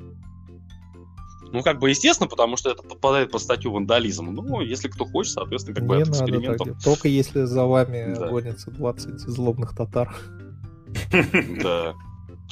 [1.53, 4.31] Ну, как бы, естественно, потому что это подпадает под статью вандализм.
[4.31, 6.83] Ну, если кто хочет, соответственно, как бы не от надо так.
[6.83, 8.29] Только если за вами Да.
[8.29, 10.15] гонятся 20 злобных татар.
[11.63, 11.95] Да.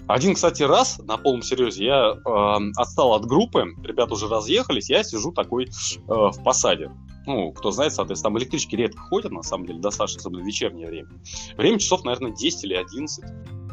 [0.06, 5.02] Один, кстати, раз, на полном серьезе, я э, отстал от группы, ребята уже разъехались, я
[5.02, 5.68] сижу такой э,
[6.06, 6.90] в посаде.
[7.26, 10.88] Ну, кто знает, соответственно, там электрички редко ходят, на самом деле, достаточно, особенно в вечернее
[10.88, 11.08] время.
[11.56, 13.24] Время часов, наверное, 10 или 11.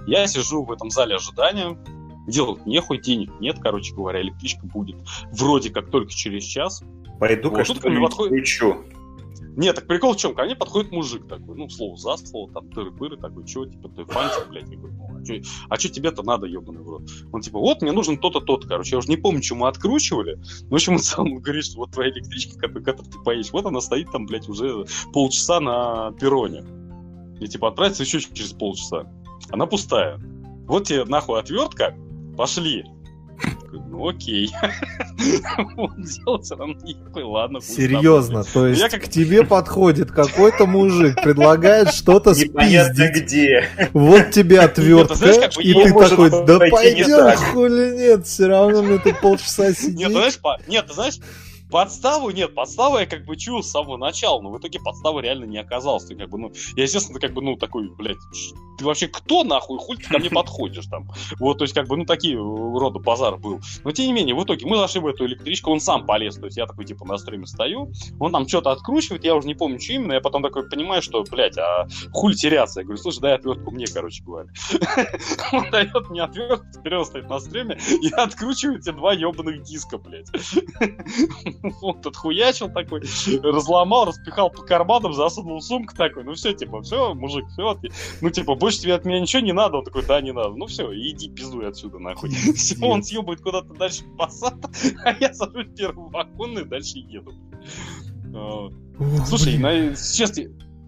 [0.07, 1.77] Я сижу в этом зале ожидания,
[2.27, 4.95] делать нехуй, денег нет, короче говоря, электричка будет
[5.33, 6.81] вроде как только через час.
[7.19, 8.77] Пойду-ка Вот что-нибудь подходит- включу.
[9.57, 10.33] Нет, так прикол в чем?
[10.33, 14.05] Ко мне подходит мужик такой, ну, слово за слово, там, тыры-пыры, такой, чё, типа, ты
[14.05, 17.03] фантик, блядь, я говорю, ну, а чё, а тебе-то надо, ебаный в рот?
[17.33, 20.41] Он, типа, вот, мне нужен то-то, то-то, короче, я уже не помню, что мы откручивали,
[20.69, 23.81] в общем, он сам говорит, что вот твоя электричка, которой, которой ты поедешь, вот она
[23.81, 26.63] стоит там, блядь, уже полчаса на перроне,
[27.41, 29.11] и, типа, отправится еще через полчаса,
[29.49, 30.17] она пустая.
[30.67, 31.97] Вот тебе, нахуй, отвертка,
[32.37, 32.85] пошли.
[33.89, 34.49] Ну, окей.
[35.77, 37.61] Он делал все равно никакой, ладно.
[37.61, 42.55] Серьезно, то есть Я как- к тебе подходит какой-то мужик, предлагает что-то спиздить.
[43.13, 43.65] где.
[43.93, 44.71] Вот тебе Нет,
[45.11, 47.37] отвертка, и ты такой, да пойдем, так».
[47.39, 50.07] хули нет, все равно мне тут полчаса сидеть.
[50.67, 51.15] нет, ты знаешь,
[51.71, 55.45] подставу нет, подставу я как бы чуял с самого начала, но в итоге подставы реально
[55.45, 56.05] не оказалось.
[56.05, 58.17] Ты как бы, ну, я, естественно, как бы, ну, такой, блядь,
[58.77, 61.09] ты вообще кто нахуй, хуй ты ко мне подходишь там?
[61.39, 63.61] Вот, то есть, как бы, ну, такие э, рода базар был.
[63.83, 66.45] Но, тем не менее, в итоге мы зашли в эту электричку, он сам полез, то
[66.45, 69.79] есть, я такой, типа, на стриме стою, он там что-то откручивает, я уже не помню,
[69.79, 72.81] что именно, я потом такой понимаю, что, блядь, а хуй теряться?
[72.81, 74.49] Я говорю, слушай, дай отвертку мне, короче говоря.
[75.53, 80.27] Он дает мне отвертку, он стоит на стриме, и откручивает эти два ебаных диска, блядь.
[81.81, 83.01] Вот тут хуячил такой,
[83.43, 87.79] разломал, распихал по карманам, засунул в сумку такой, ну все, типа, все, мужик, все,
[88.21, 90.65] ну типа, больше тебе от меня ничего не надо, он такой, да, не надо, ну
[90.67, 92.29] все, иди пиздуй отсюда нахуй.
[92.55, 94.57] Все, он съебает куда-то дальше в посад,
[95.05, 97.33] а я сажусь в первый вагон и дальше еду.
[98.33, 98.69] А,
[99.25, 99.59] Слушай,
[99.95, 100.43] честно,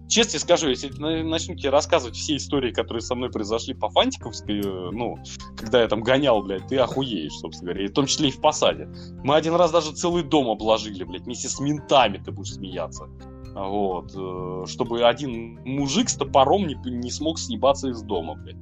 [0.08, 4.90] честно скажу, если на- начну рассказывать все истории, которые со мной произошли по Фантиковской, э,
[4.92, 5.18] ну,
[5.56, 8.40] когда я там гонял, блядь, ты охуеешь, собственно говоря, и в том числе и в
[8.40, 8.88] посаде.
[9.22, 13.08] Мы один раз даже целый дом обложили, блядь, вместе с ментами, ты будешь смеяться.
[13.54, 18.56] Вот, э, чтобы один мужик с топором не, не смог съебаться из дома, блядь.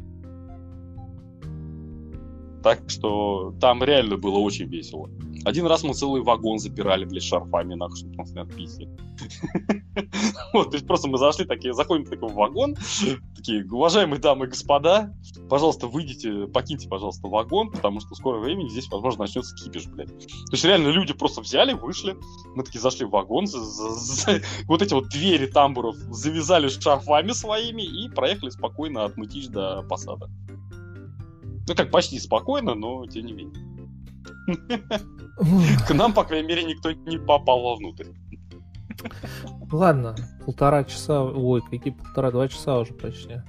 [2.62, 5.10] Так что там реально было очень весело.
[5.44, 8.89] Один раз мы целый вагон запирали, блядь, шарфами, нахуй, чтобы нас не отписали.
[10.52, 12.76] Вот, то есть просто мы зашли, такие, заходим в такой вагон,
[13.36, 15.12] такие, уважаемые дамы и господа,
[15.51, 20.09] пожалуйста, выйдите, покиньте, пожалуйста, вагон, потому что в скором времени здесь, возможно, начнется кипиш, блядь.
[20.09, 22.16] То есть реально люди просто взяли, вышли,
[22.55, 23.47] мы такие зашли в вагон,
[24.66, 30.30] вот эти вот двери тамбуров завязали шарфами своими и проехали спокойно от Мытищ до Посада.
[31.68, 33.72] Ну, как почти спокойно, но тем не менее.
[35.86, 38.09] К нам, по крайней мере, никто не попал вовнутрь.
[39.70, 40.14] Ладно,
[40.44, 43.40] полтора часа, ой, какие полтора-два часа уже почти.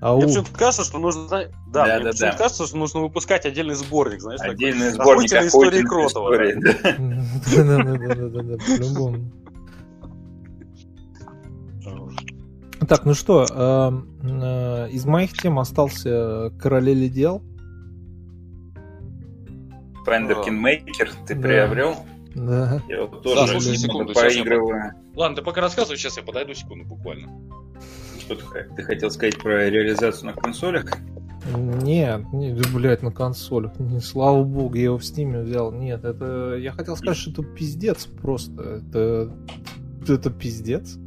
[0.00, 0.18] Ау.
[0.18, 1.26] Мне почему-то кажется, что нужно...
[1.28, 2.36] Да, да мне да, почему-то да.
[2.36, 6.36] кажется, что нужно выпускать отдельный сборник, знаешь, Отдельный такой, сборник истории Кротова.
[7.56, 9.30] Да-да-да, по-любому.
[12.88, 13.92] Так, ну что, э,
[14.22, 17.42] э, из моих тем остался Королели дел.
[20.06, 21.96] Finder Kingmaker ты приобрел?
[22.34, 22.82] Да.
[22.88, 24.92] Я вот тоже да, слушай, секунду, поигрываю.
[25.14, 27.30] Ладно, ты пока рассказывай, сейчас я подойду секунду буквально.
[28.18, 30.86] Что ты, ты хотел сказать про реализацию на консолях?
[31.56, 33.78] Нет, не, блядь, на консолях.
[33.78, 35.70] Не, слава богу, я его в стиме взял.
[35.72, 36.56] Нет, это.
[36.58, 38.82] Я хотел сказать, что это пиздец просто.
[38.82, 39.30] Это.
[40.08, 40.98] Это пиздец.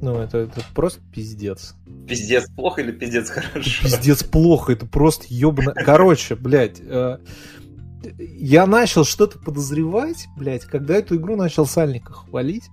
[0.00, 1.74] Ну, это, это просто пиздец.
[2.08, 3.82] Пиздец плохо или пиздец хорошо?
[3.82, 5.74] Пиздец плохо, это просто ебано.
[5.74, 7.18] Короче, блядь, э,
[8.18, 12.64] я начал что-то подозревать, блядь, когда эту игру начал Сальника хвалить.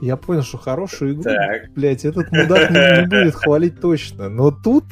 [0.00, 1.70] Я понял, что хорошую игру, так.
[1.74, 4.28] блядь, этот мудак не, не будет хвалить точно.
[4.28, 4.84] Но тут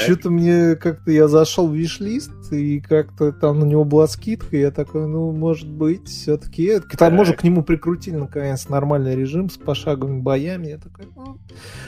[0.00, 4.60] что-то мне как-то я зашел в виш-лист, и как-то там на него была скидка, и
[4.60, 6.80] я такой, ну, может быть, все-таки...
[6.80, 10.68] К тому же к нему прикрутили, наконец, нормальный режим с пошаговыми боями.
[10.68, 11.38] Я такой, ну,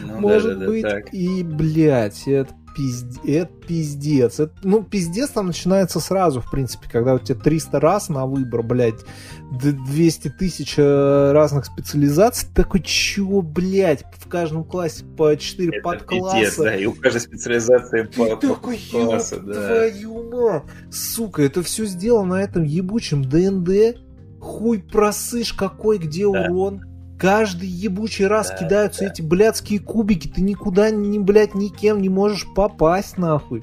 [0.03, 0.83] ну может да, да, быть.
[0.83, 4.41] Да, и, блядь, это пиздец, это пиздец.
[4.41, 8.63] Это, ну, пиздец там начинается сразу, в принципе, когда у тебя 300 раз на выбор,
[8.63, 9.01] блядь,
[9.53, 16.37] 200 тысяч э, разных специализаций, такой, чё, блядь, в каждом классе по 4 это подкласса.
[16.37, 19.67] Пиздец, да, и у каждой специализации по, по такой, классу, да.
[19.67, 23.99] твою мать, сука, это все сделано на этом ебучем ДНД,
[24.41, 26.47] хуй просышь какой, где да.
[26.49, 26.83] урон,
[27.21, 29.11] Каждый ебучий раз да, кидаются да.
[29.11, 33.63] эти блядские кубики, ты никуда, ни, блядь, никем не можешь попасть, нахуй.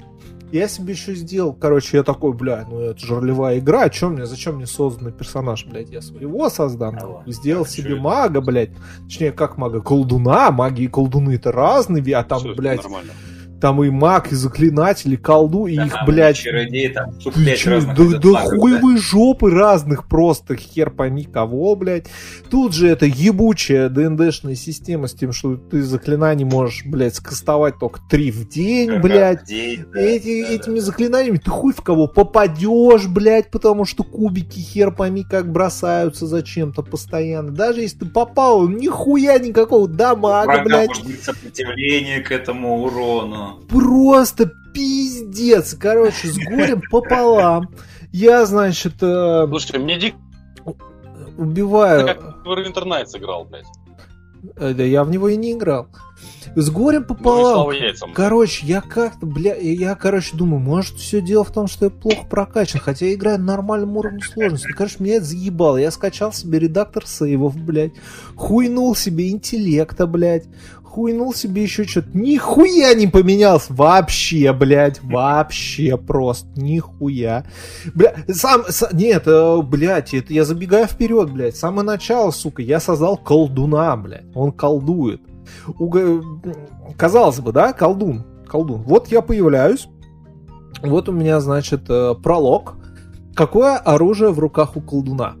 [0.52, 4.12] Я себе еще сделал, короче, я такой, блядь, ну это же ролевая игра, о чем
[4.12, 8.70] мне, зачем мне созданный персонаж, блядь, я своего создам, а сделал а себе мага, блядь,
[9.04, 13.12] точнее, как мага, колдуна, маги и колдуны это разные, а там, Все, блядь, нормально
[13.60, 16.36] там и маг, и заклинатель, и колду, и да, их, блядь...
[16.36, 19.02] Чародей, там, ты че, да, да хуевые да.
[19.02, 22.06] жопы разных просто, хер пойми кого, блядь.
[22.50, 28.00] Тут же это ебучая ДНДшная система с тем, что ты заклинаний можешь, блядь, скастовать только
[28.08, 29.42] три в день, как блядь.
[29.42, 30.84] В день, да, Эти, да, этими да.
[30.84, 36.82] заклинаниями ты хуй в кого попадешь, блядь, потому что кубики хер пойми как бросаются зачем-то
[36.82, 37.50] постоянно.
[37.50, 40.88] Даже если ты попал, нихуя никакого дамага, блядь.
[40.88, 43.47] может быть сопротивление к этому урону.
[43.68, 45.74] Просто пиздец.
[45.74, 47.68] Короче, с горем пополам.
[48.12, 49.02] Я, значит...
[49.02, 50.14] Э, Слушай, мне дик...
[51.36, 52.06] Убиваю...
[52.06, 53.66] Ты как в Internet сыграл, блядь.
[54.56, 55.88] Э, да я в него и не играл.
[56.54, 57.70] С горем ну, пополам.
[57.70, 61.90] Ну, короче, я как-то, бля, я, короче, думаю, может, все дело в том, что я
[61.90, 64.72] плохо прокачан, хотя я играю на нормальном уровне сложности.
[64.72, 65.76] Короче, меня это заебало.
[65.76, 67.92] Я скачал себе редактор сейвов, блядь,
[68.34, 70.46] хуйнул себе интеллекта, блядь,
[70.88, 72.08] хуйнул себе еще что-то.
[72.14, 73.72] Нихуя не поменялся.
[73.72, 75.02] Вообще, блядь.
[75.02, 76.48] Вообще просто.
[76.56, 77.44] Нихуя.
[77.94, 78.64] Бля, сам...
[78.68, 81.56] С, нет, э, блядь, это я забегаю вперед, блядь.
[81.56, 84.24] С самого начала, сука, я создал колдуна, блядь.
[84.34, 85.20] Он колдует.
[85.78, 86.22] Уга...
[86.96, 88.24] Казалось бы, да, колдун.
[88.46, 88.82] Колдун.
[88.82, 89.88] Вот я появляюсь.
[90.82, 92.76] Вот у меня, значит, э, пролог.
[93.34, 95.36] Какое оружие в руках у колдуна?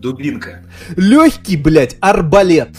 [0.00, 0.64] Дубинка.
[0.96, 2.70] Легкий, блядь, арбалет.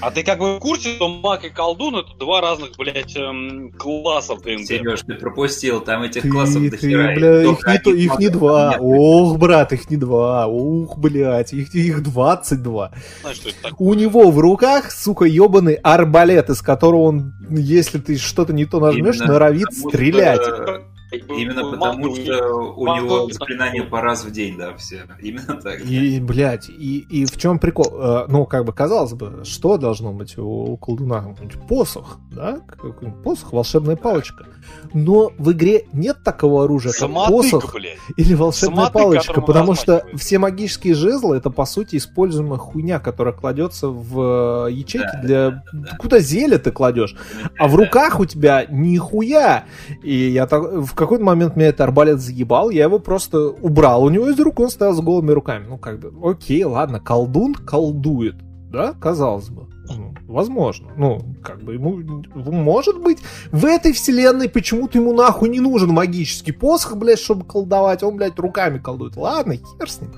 [0.00, 3.72] А ты как бы в курсе, что маг и колдун это два разных, блядь, эм,
[3.72, 4.66] классов ДНД?
[4.66, 7.14] Сереж, ты пропустил, там этих ты, классов до хера.
[7.14, 8.70] Бля, их, не, то, их не два.
[8.72, 10.46] Нет, Ох, брат, их не два.
[10.46, 12.92] Ух, блядь, их, их 22.
[13.20, 13.88] Знаешь, что это такое?
[13.88, 18.80] У него в руках, сука, ебаный арбалет, из которого он, если ты что-то не то
[18.80, 20.40] нажмешь, Именно норовит стрелять.
[21.12, 25.06] Именно потому, что у него заклинания по раз в день, да, все.
[25.20, 25.80] Именно так.
[25.80, 27.86] И, блядь, и, и в чем прикол?
[27.92, 31.34] Э, ну, как бы, казалось бы, что должно быть у, у колдуна?
[31.68, 32.60] Посох, да?
[33.22, 34.46] Посох, волшебная палочка.
[34.94, 37.98] Но в игре нет такого оружия, как посох блядь.
[38.16, 43.34] или волшебная Самотык, палочка, потому что все магические жезлы это, по сути, используемая хуйня, которая
[43.34, 45.50] кладется в э, ячейки да, для...
[45.50, 45.96] Да, да.
[45.98, 47.16] Куда зелье ты кладешь?
[47.58, 49.64] А в руках у тебя нихуя!
[50.02, 50.62] И я так...
[50.62, 54.60] в какой-то момент меня это арбалет заебал, я его просто убрал у него из рук,
[54.60, 55.66] он стоял с голыми руками.
[55.68, 58.36] Ну, как бы, окей, ладно, колдун колдует,
[58.70, 59.66] да, казалось бы.
[59.88, 60.88] Ну, возможно.
[60.96, 61.98] Ну, как бы ему...
[62.34, 63.18] Может быть,
[63.50, 68.02] в этой вселенной почему-то ему нахуй не нужен магический посох, блядь, чтобы колдовать.
[68.02, 69.16] Он, блядь, руками колдует.
[69.16, 70.12] Ладно, хер с ним.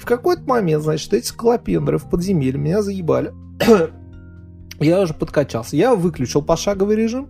[0.00, 3.32] В какой-то момент, значит, эти скалопендры в подземелье меня заебали.
[4.80, 5.76] я уже подкачался.
[5.76, 7.28] Я выключил пошаговый режим.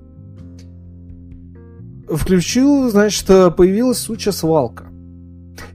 [2.16, 4.92] Включил, значит, появилась сучья свалка.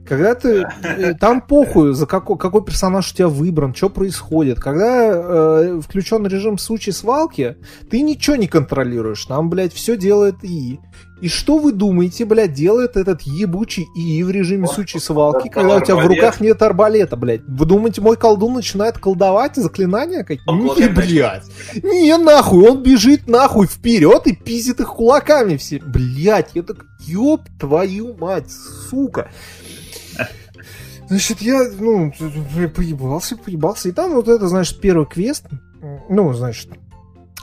[0.06, 0.66] Когда ты...
[0.82, 4.58] Э, там похуй, за какой, какой персонаж у тебя выбран, что происходит.
[4.58, 7.56] Когда э, включен режим сучьей свалки,
[7.90, 9.24] ты ничего не контролируешь.
[9.26, 10.80] Там, блядь, все делает и.
[11.20, 15.80] И что вы думаете, блядь, делает этот ебучий ИИ в режиме сучьей свалки, когда у
[15.80, 17.42] тебя в руках нет арбалета, блядь?
[17.46, 20.52] Вы думаете, мой колдун начинает колдовать заклинания какие-то?
[20.52, 21.44] Не, блядь.
[21.82, 25.80] Не, нахуй, он бежит нахуй вперед и пиздит их кулаками все.
[25.80, 29.30] Блядь, я так, ёб твою мать, сука.
[31.08, 32.12] Значит, я, ну,
[32.76, 33.88] поебался, поебался.
[33.88, 35.46] И там вот это, значит, первый квест.
[36.10, 36.68] Ну, значит,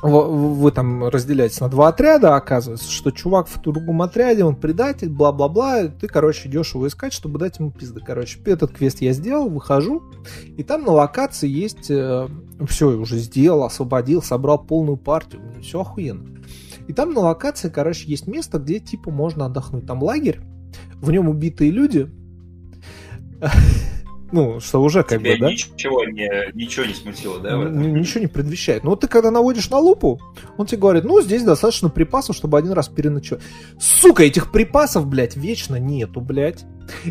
[0.06, 5.88] вы, там разделяетесь на два отряда, оказывается, что чувак в другом отряде, он предатель, бла-бла-бла,
[5.88, 8.02] ты, короче, идешь его искать, чтобы дать ему пизды.
[8.06, 10.04] Короче, этот квест я сделал, выхожу,
[10.58, 12.28] и там на локации есть, э,
[12.68, 16.40] все, уже сделал, освободил, собрал полную партию, все охуенно.
[16.88, 19.88] И там на локации, короче, есть место, где, типа, можно отдохнуть.
[19.88, 20.42] Там лагерь,
[21.02, 22.12] в нем убитые люди,
[24.36, 25.52] ну, что уже как Тебя бы, да?
[25.52, 27.56] Ничего не, ничего не смутило, да?
[27.56, 28.84] Ничего не предвещает.
[28.84, 30.20] Но вот ты когда наводишь на лупу,
[30.58, 33.42] он тебе говорит, ну, здесь достаточно припасов, чтобы один раз переночевать.
[33.80, 36.66] Сука, этих припасов, блядь, вечно нету, блядь.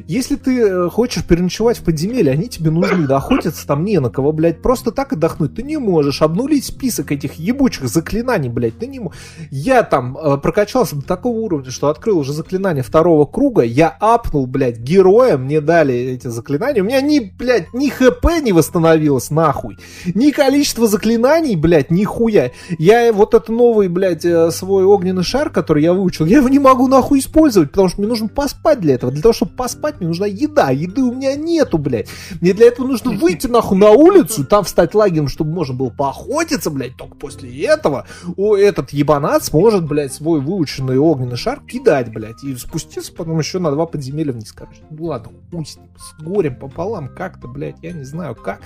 [0.07, 4.11] Если ты э, хочешь переночевать в подземелье, они тебе нужны, да охотиться там не на
[4.11, 4.63] кого, блядь.
[4.63, 6.23] Просто так отдохнуть ты не можешь.
[6.23, 9.19] Обнулить список этих ебучих заклинаний, блядь, ты не можешь.
[9.51, 14.47] Я там э, прокачался до такого уровня, что открыл уже заклинание второго круга, я апнул,
[14.47, 16.83] блядь, героя, мне дали эти заклинания.
[16.83, 19.79] У меня ни, блядь, ни хп не восстановилось, нахуй.
[20.15, 22.53] Ни количество заклинаний, блядь, нихуя.
[22.79, 26.59] Я вот это новый, блядь, э, свой огненный шар, который я выучил, я его не
[26.59, 29.13] могу нахуй использовать, потому что мне нужно поспать для этого.
[29.13, 30.71] Для того, чтобы поспать, мне нужна еда.
[30.71, 32.09] Еды у меня нету, блядь.
[32.43, 36.71] Мне для этого нужно выйти нахуй на улицу, там встать лагерем, чтобы можно было поохотиться,
[36.71, 36.99] блядь.
[36.99, 42.45] Только после этого о, этот ебанат сможет, блядь, свой выученный огненный шар кидать, блядь.
[42.45, 44.83] И спуститься потом еще на два подземелья вниз, короче.
[44.91, 48.61] Ну ладно, хуй с с горем пополам, как-то, блядь, я не знаю как.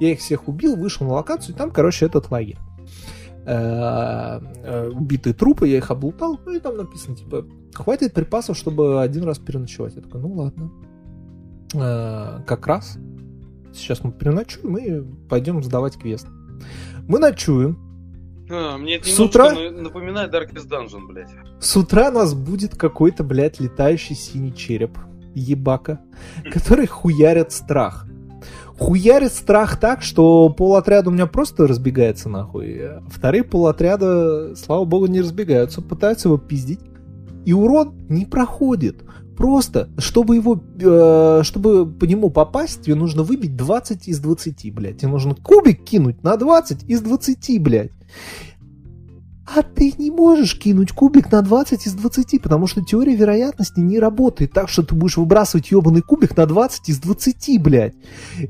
[0.00, 2.58] Я их всех убил, вышел на локацию, и там, короче, этот лагерь
[3.44, 7.44] убитые трупы, я их облутал, ну и там написано, типа,
[7.74, 9.94] хватит припасов, чтобы один раз переночевать.
[9.96, 10.70] Я такой, ну ладно.
[11.74, 12.98] Э, как раз
[13.72, 16.26] сейчас мы переночуем и пойдем сдавать квест.
[17.08, 17.78] Мы ночуем.
[18.50, 21.30] А, мне это с утра напоминает Darkest Dungeon, блядь.
[21.60, 24.98] С утра нас будет какой-то, блядь, летающий синий череп,
[25.34, 26.00] ебака,
[26.52, 28.06] который хуярит страх
[28.82, 32.82] хуярит страх так, что пол отряда у меня просто разбегается нахуй.
[33.08, 36.80] Вторые пол отряда, слава богу, не разбегаются, пытаются его пиздить.
[37.44, 39.02] И урон не проходит.
[39.36, 44.98] Просто, чтобы его, э, чтобы по нему попасть, тебе нужно выбить 20 из 20, блядь.
[44.98, 47.92] Тебе нужно кубик кинуть на 20 из 20, блядь.
[49.44, 53.98] А ты не можешь кинуть кубик на 20 из 20, потому что теория вероятности не
[53.98, 57.94] работает так, что ты будешь выбрасывать ебаный кубик на 20 из 20, блядь.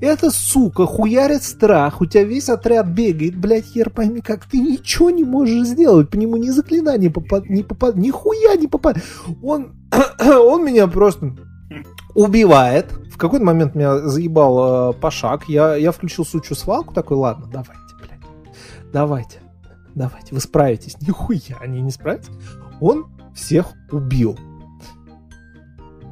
[0.02, 5.08] Это, сука, хуярит страх, у тебя весь отряд бегает, блядь, хер пойми как, ты ничего
[5.08, 8.98] не можешь сделать, по нему ни заклинание попад, не попад, ни хуя не попад.
[9.42, 9.72] Он,
[10.20, 11.34] он меня просто
[12.14, 12.92] убивает.
[13.10, 17.94] В какой-то момент меня заебал э, пошаг, я, я включил сучью свалку, такой, ладно, давайте,
[17.98, 18.20] блядь,
[18.92, 19.42] давайте
[19.94, 20.96] давайте, вы справитесь.
[21.00, 22.32] Нихуя они не справятся.
[22.80, 24.38] Он всех убил.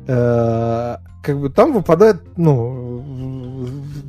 [0.07, 3.03] Э, как бы там выпадает, ну,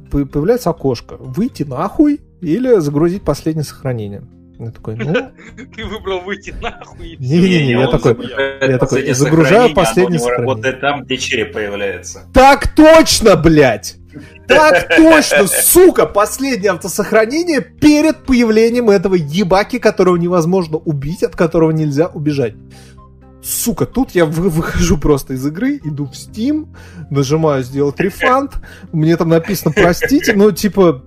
[0.09, 1.15] появляется окошко.
[1.17, 4.23] Выйти нахуй или загрузить последнее сохранение.
[4.59, 5.13] Я такой, ну...
[5.75, 7.17] Ты выбрал выйти нахуй.
[7.17, 8.15] Не-не-не, я такой,
[8.61, 10.71] я такой, загружаю последнее сохранение.
[10.71, 12.27] Вот там, где череп появляется.
[12.33, 13.97] Так точно, блядь!
[14.47, 22.07] Так точно, сука, последнее автосохранение перед появлением этого ебаки, которого невозможно убить, от которого нельзя
[22.07, 22.55] убежать.
[23.43, 26.67] сука, тут я вы, выхожу просто из игры, иду в Steam,
[27.09, 28.53] нажимаю сделать рефанд,
[28.91, 31.03] мне там написано простите, но типа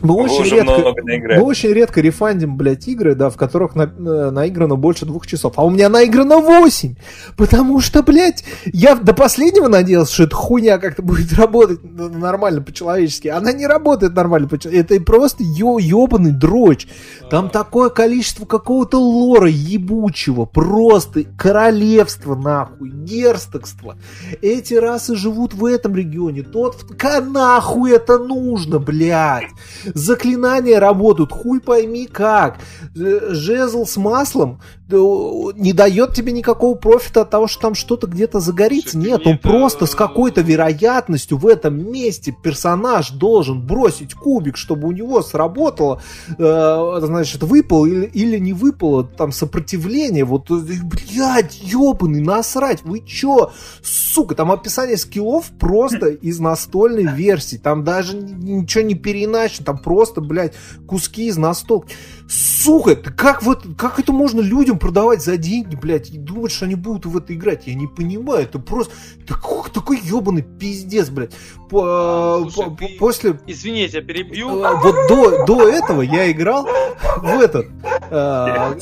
[0.00, 0.94] мы очень, редко,
[1.36, 5.54] мы очень редко рефандим, блядь, игры, да, в которых на, на, наиграно больше двух часов.
[5.56, 6.94] А у меня наиграно 8.
[7.36, 13.28] Потому что, блядь, я до последнего надеялся, что эта хуйня как-то будет работать нормально по-человечески.
[13.28, 14.94] Она не работает нормально по-человечески.
[14.94, 16.86] Это просто ё ёбаный дрочь.
[17.30, 20.44] Там такое количество какого-то лора ебучего.
[20.44, 23.96] Просто королевство, нахуй, герстокство.
[24.42, 26.42] Эти расы живут в этом регионе.
[26.42, 26.84] Тот...
[27.28, 29.48] Нахуй это нужно, блядь?
[29.94, 32.58] Заклинания работают, хуй пойми как.
[32.94, 34.60] Жезл с маслом
[34.90, 38.96] не дает тебе никакого профита от того, что там что-то где-то загорится.
[38.96, 44.92] Нет, он просто с какой-то вероятностью в этом месте персонаж должен бросить кубик, чтобы у
[44.92, 46.00] него сработало,
[46.38, 50.24] э, значит, выпало или, или не выпало там сопротивление.
[50.24, 53.52] Вот, блядь, ебаный, насрать, вы чё?
[53.82, 57.56] Сука, там описание скиллов просто из настольной версии.
[57.56, 60.54] Там даже ничего не переиначено, там просто, блядь,
[60.86, 61.94] куски из настолки.
[62.28, 66.74] Сука, как, вот, как это можно людям продавать за деньги, блядь, и думать, что они
[66.74, 67.66] будут в это играть?
[67.66, 68.92] Я не понимаю, это просто
[69.26, 71.32] такой, такой ебаный пиздец, блядь.
[71.70, 72.96] По, Слушай, по, ты...
[72.98, 73.40] После...
[73.46, 74.62] Извини, я тебя перебью.
[74.62, 76.68] А, вот до, до этого я играл
[77.16, 77.68] в этот,
[78.10, 78.74] а,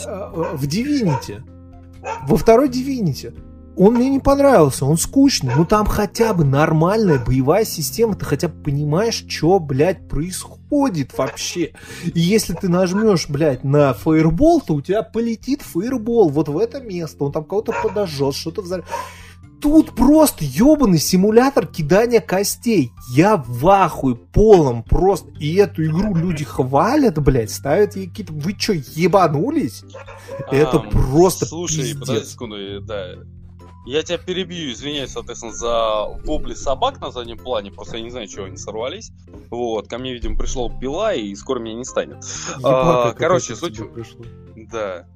[0.52, 1.40] в Divinity.
[2.27, 3.32] Во второй Divinity
[3.77, 5.55] он мне не понравился, он скучный.
[5.55, 10.56] Ну там хотя бы нормальная боевая система, ты хотя бы понимаешь, что, блядь, происходит
[11.16, 11.72] вообще.
[12.05, 16.80] И если ты нажмешь, блядь, на фаербол, то у тебя полетит фаербол вот в это
[16.80, 18.86] место, он там кого-то подожжет, что-то взорвет.
[19.60, 22.93] Тут просто ебаный симулятор кидания костей.
[23.10, 25.30] Я в ахуе полном просто.
[25.40, 28.34] И эту игру люди хвалят, блядь, ставят ей какие-то...
[28.34, 29.82] Вы что, ебанулись?
[30.51, 32.01] Это просто Слушай, пиздец.
[32.01, 33.14] подожди секунду, да.
[33.86, 37.70] Я тебя перебью, извиняюсь, соответственно, за вопли собак на заднем плане.
[37.70, 39.12] Просто я не знаю, чего они сорвались.
[39.48, 42.16] Вот, ко мне, видимо, пришла пила, и скоро меня не станет.
[42.64, 43.80] а, короче, суть...
[44.56, 45.06] Да.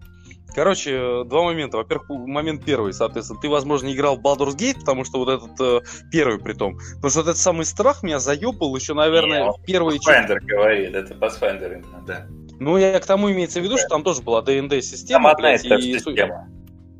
[0.54, 1.78] Короче, два момента.
[1.78, 5.80] Во-первых, момент первый, соответственно, ты, возможно, играл в Baldur's Gate, потому что вот этот э,
[6.10, 6.78] первый при том.
[6.96, 9.98] Потому что вот этот самый страх меня заебал еще, наверное, Не, первые...
[9.98, 12.26] Pathfinder говорит, это Pathfinder именно, да.
[12.58, 13.80] Ну, я к тому имеется в виду, да.
[13.80, 15.22] что там тоже была D&D-система.
[15.22, 15.58] Там одна и...
[15.58, 16.48] система.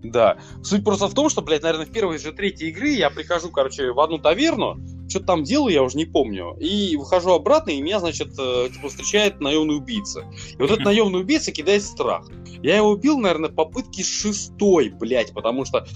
[0.03, 0.39] Да.
[0.63, 3.93] Суть просто в том, что, блядь, наверное, в первой же третьей игры я прихожу, короче,
[3.93, 4.79] в одну таверну,
[5.09, 8.89] что-то там делаю, я уже не помню, и выхожу обратно, и меня, значит, э, типа,
[8.89, 10.25] встречает наемный убийца.
[10.53, 12.29] И вот этот наемный убийца кидает страх.
[12.63, 15.87] Я его убил, наверное, попытки шестой, блядь, потому что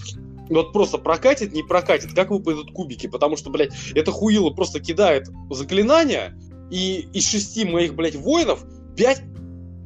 [0.49, 5.27] вот просто прокатит, не прокатит, как выпадут кубики, потому что, блядь, это хуило просто кидает
[5.49, 6.37] заклинания,
[6.69, 8.63] и из шести моих, блядь, воинов
[8.95, 9.23] пять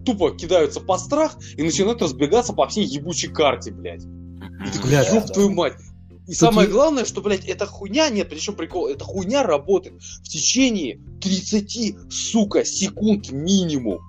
[0.10, 4.04] тупо кидаются по страх и начинают разбегаться по всей ебучей карте, блядь.
[4.04, 5.74] И такой, блядь, ёб твою мать.
[6.28, 6.74] И Тут самое я...
[6.74, 12.64] главное, что, блядь, эта хуйня, нет, причем прикол, эта хуйня работает в течение 30, сука,
[12.66, 14.00] секунд минимум.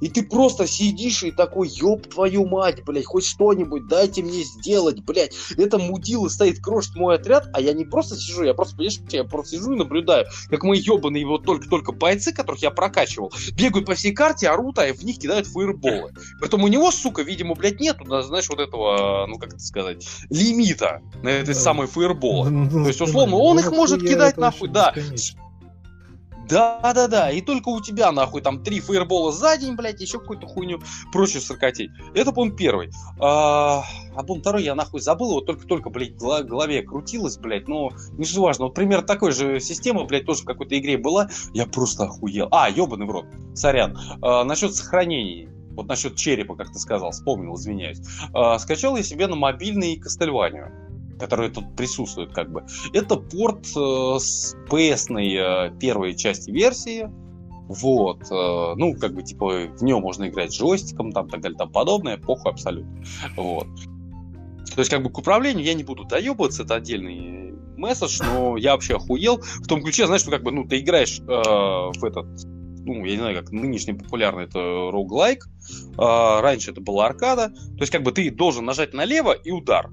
[0.00, 5.02] И ты просто сидишь и такой, ёб твою мать, блядь, хоть что-нибудь дайте мне сделать,
[5.04, 5.32] блядь.
[5.56, 9.24] Это мудила стоит, крошит мой отряд, а я не просто сижу, я просто, понимаешь, я
[9.24, 13.94] просто сижу и наблюдаю, как мои ёбаные вот только-только бойцы, которых я прокачивал, бегают по
[13.94, 16.12] всей карте, орут, а в них кидают фаерболы.
[16.40, 21.02] Притом у него, сука, видимо, блядь, нету, знаешь, вот этого, ну, как это сказать, лимита
[21.22, 22.50] на этой самой фаерболы.
[22.50, 24.94] Ну, То есть, условно, он их может кидать нахуй, да.
[26.48, 30.80] Да-да-да, и только у тебя, нахуй, там три фейербола за день, блядь, еще какую-то хуйню,
[31.12, 31.90] прочую саркотей.
[32.14, 32.90] Это, по первый.
[33.20, 33.84] А,
[34.16, 38.24] а по второй я, нахуй, забыл, его только-только, блядь, в голове крутилось, блядь, но не
[38.24, 38.66] же важно.
[38.66, 42.48] Вот пример такой же системы, блядь, тоже в какой-то игре была, я просто охуел.
[42.50, 43.98] А, ебаный в рот, сорян.
[44.22, 45.48] А, насчет сохранений
[45.78, 48.00] вот насчет черепа, как ты сказал, вспомнил, извиняюсь.
[48.32, 50.72] А, скачал я себе на мобильный Кастельванию
[51.18, 52.64] которые тут присутствуют как бы.
[52.92, 57.08] Это порт э, с PS э, первой части версии.
[57.68, 61.70] Вот, э, ну, как бы, типа, в нем можно играть джойстиком, там, так далее, там
[61.70, 63.04] подобное, похуй абсолютно.
[63.36, 63.66] Вот.
[64.74, 68.72] То есть, как бы, к управлению я не буду доебываться, это отдельный месседж, но я
[68.72, 69.38] вообще охуел.
[69.38, 72.26] В том ключе, знаешь, что, как бы, ну, ты играешь э, в этот
[72.88, 75.46] ну, я не знаю, как нынешний популярный это роуглайк.
[75.98, 77.48] А, раньше это была аркада.
[77.50, 79.90] То есть, как бы ты должен нажать налево и удар.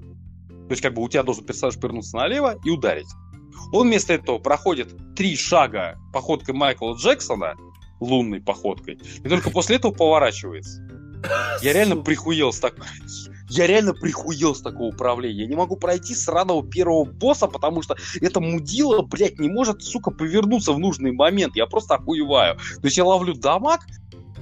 [0.68, 3.08] То есть, как бы у тебя должен персонаж повернуться налево и ударить.
[3.72, 7.54] Он вместо этого проходит три шага походкой Майкла Джексона,
[8.00, 10.82] лунной походкой, и только после этого поворачивается.
[11.62, 12.74] Я реально прихуел с так...
[13.48, 15.42] Я реально прихуел с такого управления.
[15.42, 20.10] Я не могу пройти сраного первого босса, потому что это мудила, блядь, не может, сука,
[20.10, 21.54] повернуться в нужный момент.
[21.54, 22.56] Я просто охуеваю.
[22.56, 23.86] То есть я ловлю дамаг,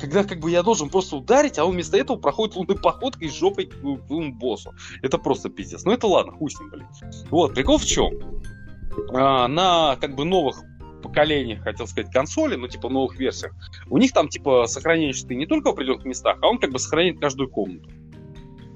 [0.01, 3.35] когда как бы я должен просто ударить, а он вместо этого проходит лунной походкой с
[3.35, 4.73] жопой к твоему боссу.
[5.03, 5.85] Это просто пиздец.
[5.85, 6.87] Ну это ладно, хуй с ним, блин.
[7.31, 8.13] Вот, прикол в чем?
[9.13, 10.63] А, на как бы новых
[11.03, 13.53] поколениях, хотел сказать, консоли, ну, типа, новых версиях,
[13.91, 16.79] у них там, типа, сохранение частоты не только в определенных местах, а он как бы
[16.79, 17.91] сохраняет каждую комнату.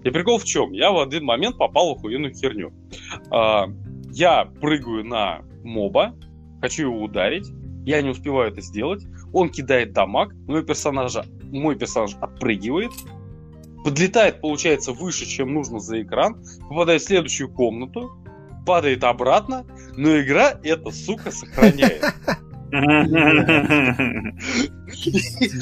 [0.05, 0.73] И прикол в чем?
[0.73, 2.73] Я в один момент попал в охуенную херню.
[3.31, 3.67] А,
[4.13, 6.15] я прыгаю на моба,
[6.61, 7.49] хочу его ударить,
[7.87, 12.93] я не успеваю это сделать, он кидает дамаг, мой персонаж, мой персонаж отпрыгивает,
[13.85, 18.11] подлетает, получается, выше, чем нужно за экран, попадает в следующую комнату,
[18.67, 19.65] падает обратно,
[19.97, 22.05] но игра это, сука, сохраняет.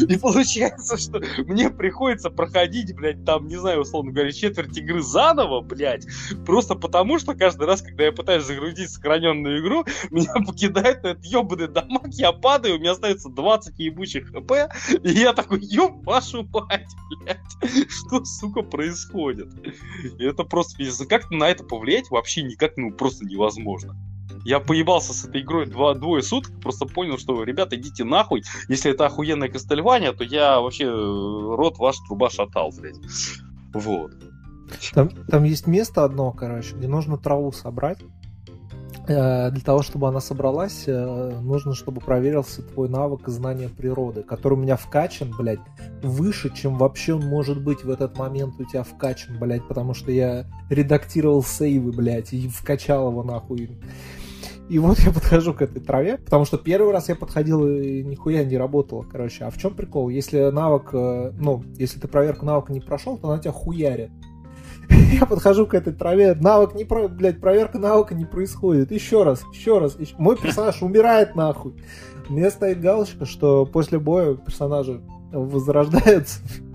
[0.09, 5.61] И получается, что мне приходится проходить, блядь, там, не знаю, условно говоря, четверть игры заново,
[5.61, 6.07] блядь,
[6.45, 11.69] просто потому, что каждый раз, когда я пытаюсь загрузить сохраненную игру, меня покидает этот ебаный
[11.69, 14.53] дамаг, я падаю, у меня остается 20 ебучих хп,
[15.03, 19.49] и я такой, ёб вашу мать, блядь, что, сука, происходит?
[20.19, 20.77] И это просто,
[21.09, 23.97] как на это повлиять вообще никак, ну, просто невозможно.
[24.47, 28.45] Я поебался с этой игрой два, двое суток, просто понял, что, ребята, идите нахуй.
[28.69, 32.95] Если это охуенная Кастельвания, то я вообще э, рот ваш труба шатал, блядь.
[33.75, 34.13] Вот.
[34.95, 37.99] Там, там есть место одно, короче, где нужно траву собрать.
[39.09, 44.55] Э, для того, чтобы она собралась, э, нужно, чтобы проверился твой навык знания природы, который
[44.55, 45.59] у меня вкачан, блядь,
[46.05, 50.13] выше, чем вообще он может быть в этот момент у тебя вкачан, блядь, потому что
[50.13, 53.77] я редактировал сейвы, блядь, и вкачал его нахуй.
[54.69, 58.45] И вот я подхожу к этой траве, потому что первый раз я подходил и нихуя
[58.45, 59.45] не работало, короче.
[59.45, 60.09] А в чем прикол?
[60.09, 64.11] Если навык, э, ну, если ты проверку навыка не прошел, то она тебя хуярит.
[64.89, 67.09] Я подхожу к этой траве, навык не про...
[67.09, 68.93] блядь, проверка навыка не происходит.
[68.93, 69.99] Еще раз, еще раз.
[69.99, 70.15] Еще...
[70.19, 71.75] Мой персонаж умирает нахуй.
[72.29, 75.01] У меня стоит галочка, что после боя персонажи
[75.33, 76.41] возрождаются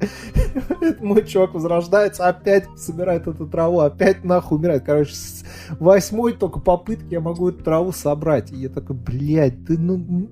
[1.00, 4.84] мой чувак возрождается, опять собирает эту траву, опять нахуй умирает.
[4.84, 5.44] Короче, с
[5.78, 8.52] восьмой только попытки я могу эту траву собрать.
[8.52, 10.28] И я такой, блядь, ты ну...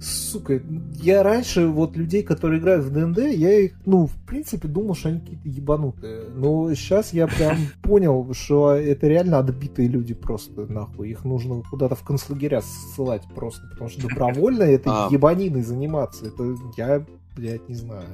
[0.00, 0.62] Сука,
[0.94, 5.08] я раньше вот людей, которые играют в ДНД, я их, ну, в принципе, думал, что
[5.08, 6.22] они какие-то ебанутые.
[6.34, 11.10] Но сейчас я прям понял, что это реально отбитые люди просто, нахуй.
[11.10, 15.08] Их нужно куда-то в концлагеря ссылать просто, потому что добровольно этой а.
[15.10, 17.04] ебаниной заниматься, это я,
[17.34, 18.06] блядь, не знаю.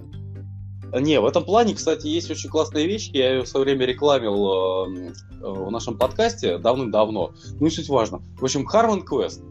[1.01, 3.11] Не, в этом плане, кстати, есть очень классная вещь.
[3.13, 7.33] Я ее в свое время рекламил э, э, в нашем подкасте давным-давно.
[7.59, 8.23] Ну и суть важно.
[8.39, 9.43] В общем, Harman Quest.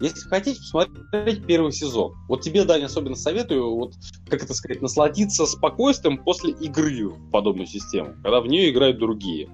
[0.00, 2.14] Если хотите, посмотреть первый сезон.
[2.28, 3.94] Вот тебе, Даня, особенно советую, вот,
[4.28, 9.48] как это сказать, насладиться спокойствием после игры в подобную систему, когда в нее играют другие.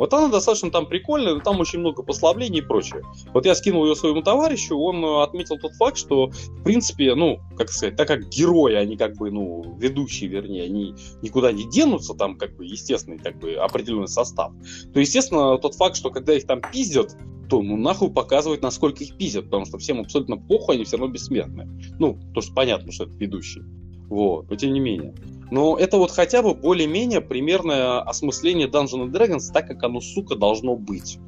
[0.00, 3.02] Вот она достаточно там прикольная, но там очень много послаблений и прочее.
[3.34, 7.38] Вот я скинул ее своему товарищу, он э, отметил тот факт, что, в принципе, ну,
[7.54, 12.14] как сказать, так как герои, они как бы, ну, ведущие, вернее, они никуда не денутся,
[12.14, 14.54] там, как бы, естественный, как бы, определенный состав,
[14.94, 17.14] то, естественно, тот факт, что когда их там пиздят,
[17.50, 21.12] то ну нахуй показывать, насколько их пиздят, потому что всем абсолютно похуй, они все равно
[21.12, 21.68] бессмертные.
[21.98, 23.64] Ну, то что понятно, что это ведущий.
[24.08, 25.14] Вот, но тем не менее.
[25.50, 30.76] Но это вот хотя бы более-менее примерное осмысление Dungeons Dragons так, как оно, сука, должно
[30.76, 31.18] быть.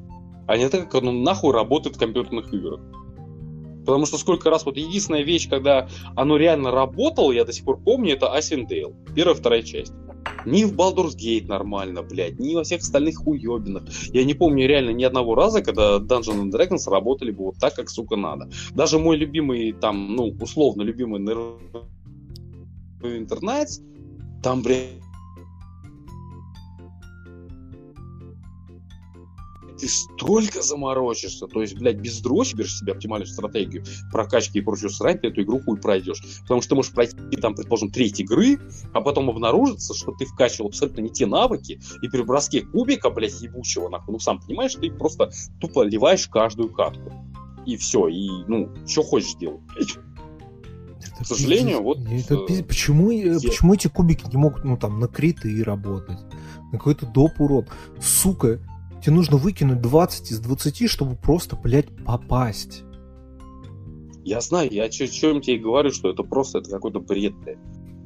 [0.47, 2.81] А не так, как оно нахуй работает в компьютерных играх.
[3.85, 7.81] Потому что сколько раз, вот единственная вещь, когда оно реально работало, я до сих пор
[7.81, 8.95] помню, это Асиндейл.
[9.15, 9.93] Первая, вторая часть.
[10.47, 13.83] Ни в Baldur's Gate нормально, блядь, ни во всех остальных хуёбинах.
[14.13, 17.75] Я не помню реально ни одного раза, когда Dungeons and Dragons работали бы вот так,
[17.75, 18.49] как, сука, надо.
[18.73, 23.41] Даже мой любимый, там, ну, условно любимый Neverwinter
[24.43, 25.03] там, блядь,
[29.83, 31.49] ты столько заморочишься.
[31.49, 35.77] То есть, блядь, берешь себе оптимальную стратегию прокачки и прочую срать, ты эту игру хуй
[35.77, 36.23] пройдешь.
[36.43, 38.61] Потому что ты можешь пройти, там, предположим, треть игры,
[38.93, 43.41] а потом обнаружится, что ты вкачивал абсолютно не те навыки, и при броске кубика, блядь,
[43.41, 47.13] ебучего, нахуй, ну, сам понимаешь, ты просто тупо ливаешь каждую катку.
[47.67, 49.63] И все, и, ну, что хочешь делать,
[51.21, 51.99] к сожалению, вот...
[51.99, 53.35] Это, э, почему, я...
[53.35, 56.19] почему эти кубики не могут, ну, там, на криты и работать?
[56.73, 57.69] На какой-то доп урод.
[58.01, 58.61] Сука,
[59.03, 62.83] тебе нужно выкинуть 20 из 20, чтобы просто, блядь, попасть.
[64.25, 67.59] Я знаю, я чем тебе говорю, что это просто это какой-то бред, блядь.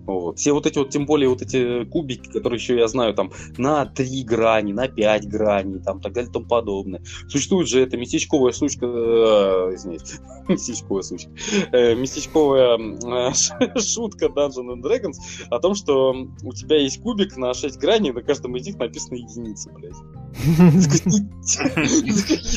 [0.07, 0.39] Вот.
[0.39, 3.85] Все вот эти вот, тем более вот эти кубики, которые еще я знаю, там, на
[3.87, 7.03] три грани, на пять граней, там, так далее, и тому подобное.
[7.29, 10.19] Существует же эта местечковая сучка, э, извините,
[10.49, 11.31] местечковая сучка,
[11.73, 13.33] э, местечковая э,
[13.81, 15.17] шутка Dungeons and Dragons
[15.51, 19.17] о том, что у тебя есть кубик на 6 граней, на каждом из них написано
[19.17, 19.97] единица, блядь.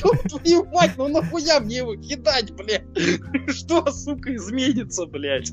[0.03, 2.83] Ёб твою мать, ну нахуя мне его кидать, блядь?
[3.47, 5.51] Что, сука, изменится, блядь?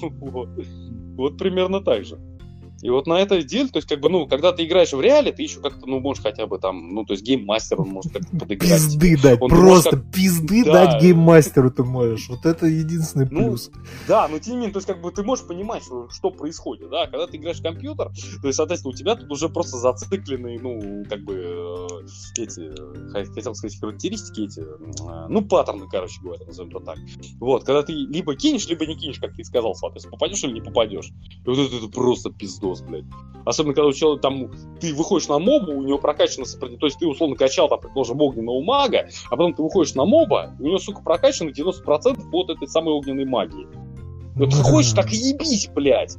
[0.00, 1.38] Вот.
[1.38, 2.18] Примерно так же.
[2.84, 5.32] И вот на это деле, то есть, как бы, ну, когда ты играешь в реале,
[5.32, 8.36] ты еще как-то, ну, можешь хотя бы там, ну, то есть, гейммастер он может как-то
[8.36, 8.72] подыграть.
[8.72, 10.72] Пизды дать, Он просто может пизды Да.
[10.72, 12.28] дать гейммастеру ты можешь.
[12.28, 13.70] Вот это единственный Ну, плюс.
[14.06, 16.90] Да, но тем не менее, то есть, как бы, ты можешь понимать, что, что происходит,
[16.90, 18.10] да, когда ты играешь в компьютер,
[18.42, 22.70] то есть, соответственно, у тебя тут уже просто зацикленные, ну, как бы, э, эти,
[23.34, 24.62] хотел сказать, характеристики эти,
[25.30, 26.98] ну, паттерны, короче говоря, назовем это так.
[27.40, 30.60] Вот, когда ты либо кинешь, либо не кинешь, как ты сказал, соответственно, попадешь или не
[30.60, 31.06] попадешь.
[31.08, 33.04] И вот это, это просто пиздос, блядь.
[33.44, 36.98] Особенно, когда у человека там, ты выходишь на мобу, у него прокачано сопротивление, то есть
[36.98, 40.66] ты условно качал, там, предположим, огненного мага, а потом ты выходишь на моба, и у
[40.66, 43.66] него, сука, прокачано 90% от этой самой огненной магии.
[44.34, 46.16] Вот ты хочешь, так и ебись, блядь.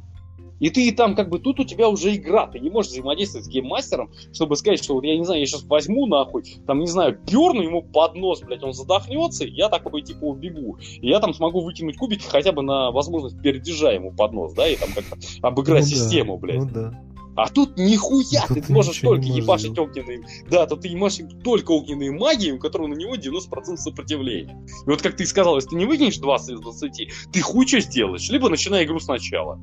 [0.60, 3.48] И ты там как бы тут у тебя уже игра, ты не можешь взаимодействовать с
[3.48, 7.18] гейммастером, чтобы сказать, что вот я не знаю, я сейчас возьму нахуй, там, не знаю,
[7.26, 10.78] перну ему под нос, блядь, он задохнется, и я такой типа убегу.
[11.00, 14.68] И я там смогу выкинуть кубики хотя бы на возможность пердежа ему под нос, да,
[14.68, 16.58] и там как-то обыграть Ну да, систему, блядь.
[16.58, 17.02] Ну да.
[17.36, 20.22] А тут нихуя, Тут ты можешь только ебашить огненные...
[20.48, 24.58] Да, тут ты ебашь только огненные магии, у которого на него 90% сопротивления.
[24.86, 27.66] И вот как ты и сказал, если ты не выкинешь 20 из 20, ты хуй
[27.66, 29.60] что сделаешь, либо начинай игру сначала.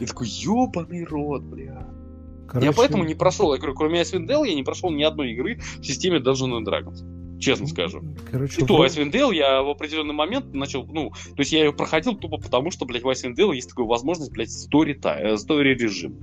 [0.00, 1.64] И такой, ёбаный рот, бля.
[1.64, 5.32] Я Короче, поэтому не прошел, я говорю, кроме Icewind Dale, я не прошел ни одной
[5.32, 7.38] игры в системе Dungeons and Dragons.
[7.40, 8.02] Честно скажу.
[8.30, 11.72] Короче, И то Icewind Dale я в определенный момент начал, ну, то есть я ее
[11.72, 14.98] проходил тупо потому, что, блядь, в Icewind Dale есть такая возможность, блядь, стори,
[15.36, 16.20] стори режим.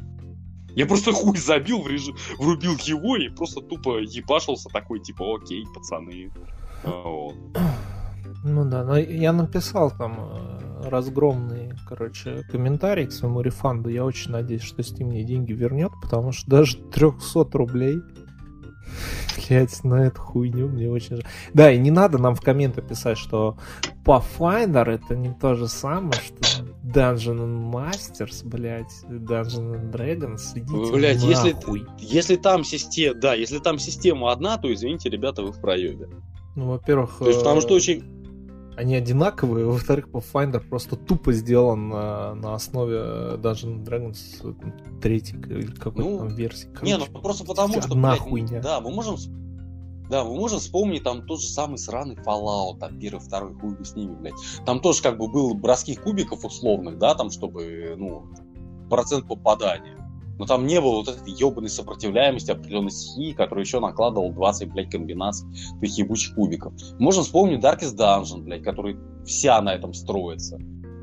[0.75, 5.65] Я просто хуй забил в режим, врубил его и просто тупо ебашился такой, типа, окей,
[5.73, 6.31] пацаны.
[6.83, 7.35] Вот.
[8.43, 13.89] Ну да, но я написал там э, разгромный, короче, комментарий к своему рефанду.
[13.89, 18.01] Я очень надеюсь, что Steam мне деньги вернет, потому что даже 300 рублей,
[19.47, 21.25] блять, на эту хуйню мне очень жаль.
[21.53, 23.57] Да, и не надо нам в комменты писать, что
[24.05, 30.41] Pathfinder это не то же самое, что Dungeon and Masters, блять, Dungeon and Dragons.
[30.55, 31.55] Идите Блядь, если-.
[31.99, 36.09] Если там система, да, если там система одна, то, извините, ребята, вы в проебе.
[36.55, 38.20] Ну, во-первых, То есть, потому э, что очень...
[38.81, 42.95] Они одинаковые, во-вторых, Pathfinder просто тупо сделан на, на основе
[43.37, 46.67] Dungeons and Dragons э, третьей или какой-то Ну, там версии.
[46.81, 48.59] Не, ну Короче, просто потому, что, блядь, хуйня.
[48.59, 49.17] да, мы можем,
[50.09, 53.95] да, мы можем вспомнить там тот же самый сраный Fallout, там первый, второй, хуй с
[53.95, 54.33] ними, блядь.
[54.65, 58.25] Там тоже как бы был броски кубиков условных, да, там, чтобы, ну,
[58.89, 60.00] процент попадания.
[60.41, 64.89] Но там не было вот этой ебаной сопротивляемости определенной стихии, которая еще накладывал 20, блядь,
[64.89, 65.47] комбинаций
[65.83, 66.73] этих ебучих кубиков.
[66.97, 70.57] Можем вспомнить Darkest Dungeon, блядь, который вся на этом строится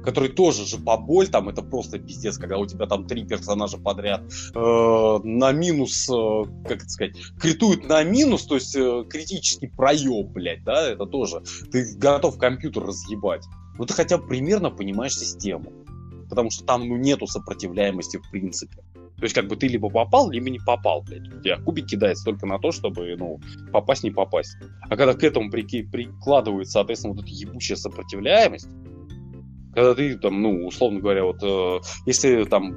[0.05, 3.77] который тоже же по боль, там это просто пиздец, когда у тебя там три персонажа
[3.79, 4.23] подряд
[4.55, 10.29] э, на минус, э, как это сказать, критуют на минус, то есть э, критический проеб,
[10.29, 13.45] блядь, да, это тоже, ты готов компьютер разъебать.
[13.79, 15.73] Ну ты хотя бы примерно понимаешь систему,
[16.31, 18.79] потому что там ну, нету сопротивляемости в принципе.
[19.19, 21.29] То есть, как бы ты либо попал, либо не попал, блядь.
[21.29, 23.41] У тебя кубик кидается только на то, чтобы, ну,
[23.73, 24.57] попасть, не попасть.
[24.89, 28.69] А когда к этому прики- прикладывается, соответственно, вот эта ебучая сопротивляемость,
[29.75, 32.75] когда ты там, ну, условно говоря, вот э, если там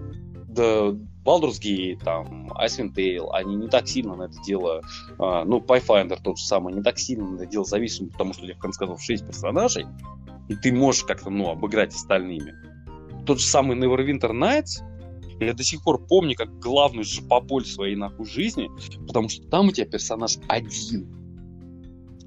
[0.48, 0.90] да,
[1.24, 4.82] Baldur's Gate, там, Icewind Dale, они не так сильно на это дело,
[5.20, 8.46] а, ну, Pathfinder тот же самый, не так сильно на это дело зависим, потому что,
[8.46, 9.86] я в конце концов, 6 персонажей,
[10.50, 12.54] и ты можешь как-то, ну, обыграть остальными.
[13.26, 14.84] Тот же самый Neverwinter Nights,
[15.46, 18.70] я до сих пор помню, как главную жопоболь своей нахуй жизни,
[19.08, 21.22] потому что там у тебя персонаж один.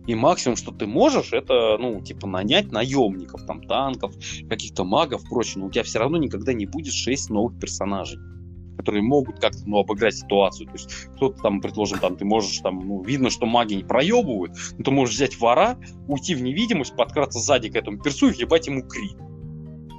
[0.07, 4.15] И максимум, что ты можешь, это, ну, типа, нанять наемников, там, танков,
[4.51, 5.61] каких-то магов, прочее.
[5.61, 8.19] Но у тебя все равно никогда не будет 6 новых персонажей
[8.77, 10.67] которые могут как-то, ну, обыграть ситуацию.
[10.67, 14.53] То есть кто-то там, предположим, там, ты можешь, там, ну, видно, что маги не проебывают,
[14.77, 15.79] но ты можешь взять вора,
[16.09, 19.17] уйти в невидимость, подкраться сзади к этому персу и ебать ему крит.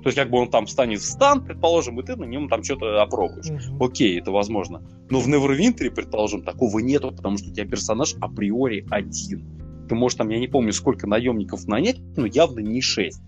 [0.06, 2.62] То есть, как бы он там встанет в стан, предположим, и ты на нем там
[2.64, 3.50] что-то опробуешь.
[3.50, 3.82] Мгм.
[3.82, 4.84] Окей, это возможно.
[5.10, 9.88] Но в Neverwinter, предположим, такого нету, потому что у тебя персонаж априори один.
[9.90, 13.24] Ты можешь там, я не помню, сколько наемников нанять, но явно не шесть.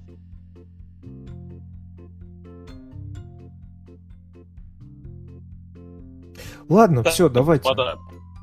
[6.69, 7.67] Ладно, Да, все, давайте.
[7.73, 7.97] Да.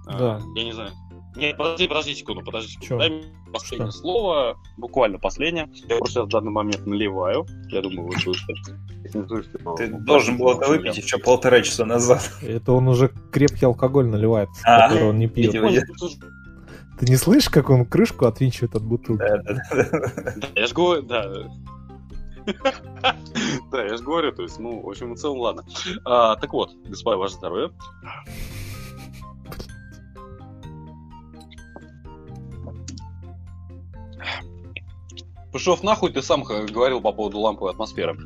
[0.09, 0.91] А, Я не знаю.
[1.37, 2.87] Не, подожди, подожди секунду, подожди секунду.
[2.87, 2.99] Чё?
[2.99, 4.01] Дай мне последнее Что?
[4.01, 5.69] слово, буквально последнее.
[5.89, 7.47] Я просто сейчас в данный момент наливаю.
[7.71, 8.55] Я думаю, вы слышите.
[9.77, 12.31] Ты должен был это выпить еще полтора часа назад.
[12.43, 15.53] Это он уже крепкий алкоголь наливает, А, который он не пьет.
[15.55, 15.71] видимо.
[16.99, 19.19] Ты не слышишь, как он крышку отвинчивает от бутылки?
[19.19, 20.33] Да, да, да.
[20.37, 21.33] Да, я же говорю, да.
[23.73, 25.65] Да, я же говорю, то есть, ну, в общем, в целом, ладно.
[26.05, 27.71] А, так вот, господа, ваше здоровье.
[35.55, 38.19] Пошел нахуй, ты сам говорил по поводу ламповой атмосферы.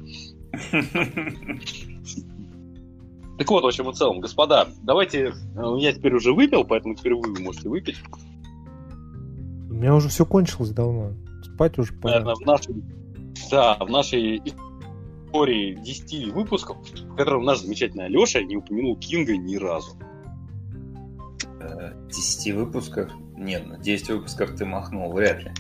[3.36, 5.32] Так вот, в общем и целом, господа, давайте, э,
[5.78, 7.98] я теперь уже выпил, поэтому теперь вы можете выпить.
[9.68, 11.12] У меня уже все кончилось давно.
[11.44, 12.14] Спать уже пора.
[12.14, 12.82] Наверное, в нашей,
[13.50, 14.42] да, в нашей
[15.26, 19.92] истории 10 выпусков, в котором наш замечательный Алеша не упомянул Кинга ни разу.
[22.08, 23.12] 10 э, выпусках?
[23.36, 25.52] Нет, на 10 выпусках ты махнул, вряд ли.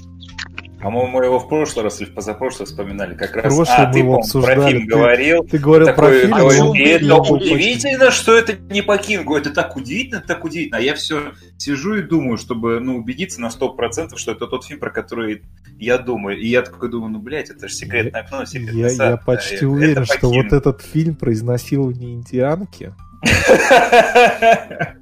[0.80, 3.44] По-моему, мы его в прошлый раз или в позапрошлый вспоминали как раз.
[3.54, 4.54] Прошлый а, ты, его обсуждали.
[4.54, 5.44] про фильм ты, говорил.
[5.44, 6.74] Ты говорил такой, про фильм.
[6.74, 9.36] и это удивительно, что это не по Кингу.
[9.36, 10.78] Это так удивительно, так удивительно.
[10.78, 14.78] А я все сижу и думаю, чтобы ну, убедиться на 100%, что это тот фильм,
[14.78, 15.42] про который
[15.80, 16.38] я думаю.
[16.38, 19.10] И я такой думаю, ну, блядь, это же секретное окно, секретный я, сад.
[19.10, 22.94] Я почти да, уверен, что вот этот фильм произносил не индианки.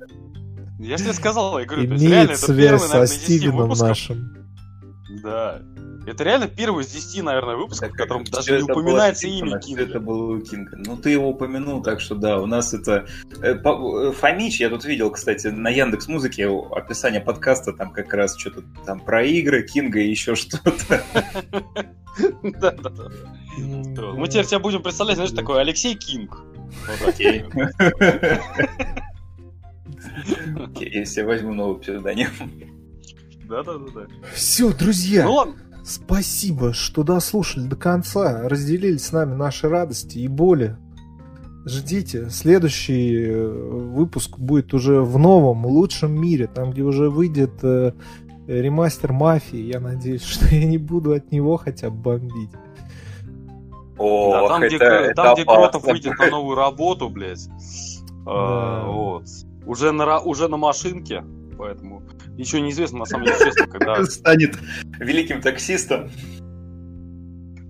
[0.78, 4.35] Я же сказал, я говорю, Имеет связь со Стивеном нашим.
[5.26, 5.60] Да.
[6.06, 9.82] Это реально первый из десяти, наверное, выпусков, в котором даже не упоминается имя Кинга.
[9.82, 10.76] Это был у Кинга.
[10.76, 13.06] Ну, ты его упомянул, так что да, у нас это...
[13.42, 18.38] Э, э, Фомич, я тут видел, кстати, на Яндекс Музыке описание подкаста, там как раз
[18.38, 21.02] что-то там про игры, Кинга и еще что-то.
[22.42, 23.10] Да-да-да.
[23.58, 26.40] Мы теперь тебя будем представлять, знаешь, такой Алексей Кинг.
[27.04, 27.46] Окей.
[30.56, 32.28] Окей, я возьму новый псевдоним.
[33.48, 34.06] Да-да-да.
[34.34, 35.24] Все, друзья.
[35.24, 35.54] Ну ладно.
[35.84, 40.76] Спасибо, что дослушали до конца, разделили с нами наши радости и боли.
[41.64, 47.92] Ждите, следующий э, выпуск будет уже в новом, лучшем мире, там, где уже выйдет э,
[48.48, 49.58] ремастер мафии.
[49.58, 52.50] Я надеюсь, что я не буду от него хотя бы бомбить.
[53.98, 57.48] О, да, там, это, где, это там, где Кротов выйдет на новую работу, блядь.
[58.26, 58.32] Да.
[58.32, 59.24] А, вот.
[59.66, 61.24] Уже на, уже на машинке,
[61.56, 62.02] поэтому
[62.36, 64.04] Ничего не известно, на самом деле, честно, когда...
[64.04, 64.56] Станет
[64.98, 66.10] великим таксистом.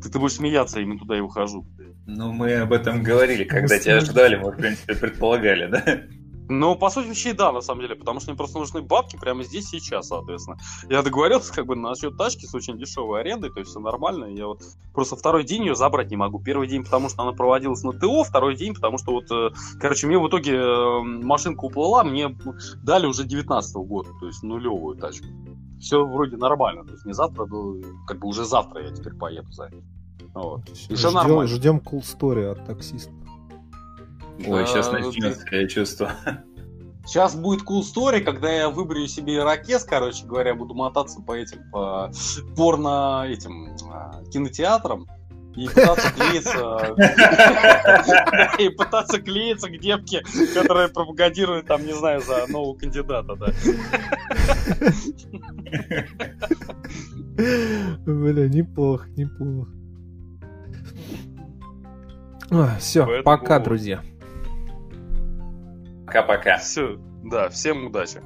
[0.02, 1.66] Ты, ты будешь смеяться, именно туда и ухожу.
[2.06, 6.02] Ну, мы об этом говорили, когда тебя ждали, мы, в принципе, предполагали, да?
[6.48, 9.42] Ну, по сути вещей, да, на самом деле, потому что мне просто нужны бабки прямо
[9.42, 10.58] здесь сейчас, соответственно.
[10.88, 14.26] Я договорился как бы насчет тачки с очень дешевой арендой, то есть все нормально.
[14.26, 14.62] Я вот
[14.92, 16.38] просто второй день ее забрать не могу.
[16.38, 19.50] Первый день, потому что она проводилась на ТО, второй день, потому что вот, э,
[19.80, 22.36] короче, мне в итоге э, машинка уплыла, мне
[22.82, 25.26] дали уже 19 -го года, то есть нулевую тачку.
[25.80, 27.46] Все вроде нормально, то есть не завтра,
[28.06, 29.82] как бы уже завтра я теперь поеду за ней.
[30.34, 30.68] Вот.
[30.88, 31.46] И все нормально.
[31.46, 33.12] Ждем cool story от таксиста.
[34.44, 36.10] Ой, сейчас начнется, я чувствую.
[37.06, 41.70] Сейчас будет cool story, когда я выберу себе ирокез, короче говоря, буду мотаться по этим,
[41.70, 42.10] по
[42.56, 45.06] порно этим а, кинотеатрам
[45.54, 46.96] и пытаться клеиться
[48.58, 53.52] и пытаться клеиться к девке, которая пропагандирует там, не знаю, за нового кандидата, да.
[58.04, 59.70] Бля, неплохо, неплохо.
[62.78, 64.02] Все, пока, друзья.
[66.06, 66.58] Пока-пока.
[66.58, 68.22] Все, да, всем удачи.